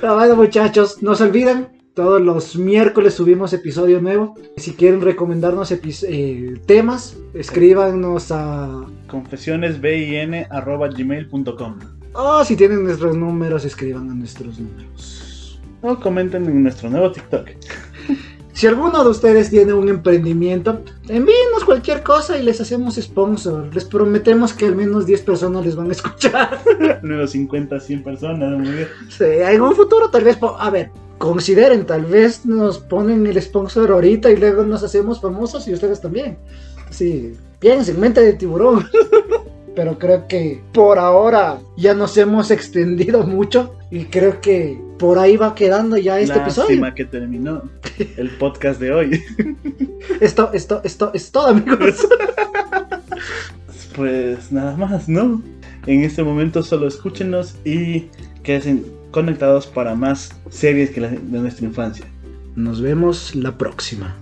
Pero 0.00 0.14
bueno 0.14 0.36
muchachos, 0.36 1.02
no 1.02 1.14
se 1.16 1.24
olviden, 1.24 1.68
todos 1.98 2.22
los 2.22 2.54
miércoles 2.54 3.14
subimos 3.14 3.52
episodio 3.52 4.00
nuevo. 4.00 4.36
Si 4.56 4.74
quieren 4.74 5.00
recomendarnos 5.00 5.72
eh, 5.72 6.54
temas, 6.64 7.16
escríbanos 7.34 8.30
a... 8.30 8.86
confesionesbin.gmail.com 9.08 11.78
O 12.12 12.44
si 12.44 12.54
tienen 12.54 12.84
nuestros 12.84 13.16
números, 13.16 13.64
escriban 13.64 14.08
a 14.12 14.14
nuestros 14.14 14.60
números. 14.60 15.60
O 15.82 15.98
comenten 15.98 16.44
en 16.44 16.62
nuestro 16.62 16.88
nuevo 16.88 17.10
TikTok. 17.10 17.48
Si 18.52 18.68
alguno 18.68 19.02
de 19.02 19.10
ustedes 19.10 19.50
tiene 19.50 19.72
un 19.72 19.88
emprendimiento, 19.88 20.84
envíenos 21.08 21.64
cualquier 21.64 22.04
cosa 22.04 22.38
y 22.38 22.44
les 22.44 22.60
hacemos 22.60 22.94
sponsor. 22.94 23.74
Les 23.74 23.84
prometemos 23.84 24.52
que 24.52 24.66
al 24.66 24.76
menos 24.76 25.04
10 25.04 25.22
personas 25.22 25.66
les 25.66 25.74
van 25.74 25.88
a 25.88 25.92
escuchar. 25.92 26.60
Al 26.80 27.02
menos 27.02 27.32
50, 27.32 27.80
100 27.80 28.04
personas. 28.04 28.56
Muy 28.56 28.70
bien. 28.70 28.86
Sí, 29.08 29.24
en 29.24 29.62
un 29.62 29.74
futuro 29.74 30.08
tal 30.10 30.22
vez, 30.22 30.38
a 30.40 30.70
ver, 30.70 30.92
consideren, 31.18 31.84
tal 31.84 32.04
vez 32.06 32.46
nos 32.46 32.78
ponen 32.78 33.26
el 33.26 33.40
sponsor 33.42 33.90
ahorita 33.90 34.30
y 34.30 34.36
luego 34.36 34.62
nos 34.64 34.82
hacemos 34.82 35.20
famosos 35.20 35.66
y 35.68 35.74
ustedes 35.74 36.00
también. 36.00 36.38
Sí, 36.90 37.34
piensen, 37.58 38.00
mente 38.00 38.20
de 38.22 38.32
tiburón. 38.32 38.86
Pero 39.74 39.98
creo 39.98 40.26
que 40.26 40.60
por 40.72 40.98
ahora 40.98 41.60
ya 41.76 41.94
nos 41.94 42.16
hemos 42.16 42.50
extendido 42.50 43.22
mucho 43.24 43.76
y 43.90 44.06
creo 44.06 44.40
que 44.40 44.80
por 44.98 45.18
ahí 45.20 45.36
va 45.36 45.54
quedando 45.54 45.96
ya 45.96 46.18
este 46.18 46.36
Lástima 46.36 46.88
episodio. 46.88 46.94
que 46.96 47.04
terminó 47.04 47.62
el 48.16 48.30
podcast 48.30 48.80
de 48.80 48.92
hoy. 48.92 49.22
Esto, 50.20 50.50
esto, 50.52 50.80
esto 50.82 51.10
es 51.14 51.30
todo, 51.30 51.48
amigos. 51.48 52.06
Pues 53.94 54.52
nada 54.52 54.76
más, 54.76 55.08
¿no? 55.08 55.42
En 55.86 56.04
este 56.04 56.22
momento 56.22 56.62
solo 56.62 56.86
escúchenos 56.86 57.56
y 57.64 58.06
queden 58.44 58.84
conectados 59.10 59.66
para 59.66 59.94
más 59.94 60.30
series 60.50 60.90
que 60.90 61.00
las 61.00 61.12
de 61.12 61.38
nuestra 61.38 61.66
infancia. 61.66 62.06
Nos 62.56 62.80
vemos 62.80 63.34
la 63.34 63.56
próxima. 63.56 64.16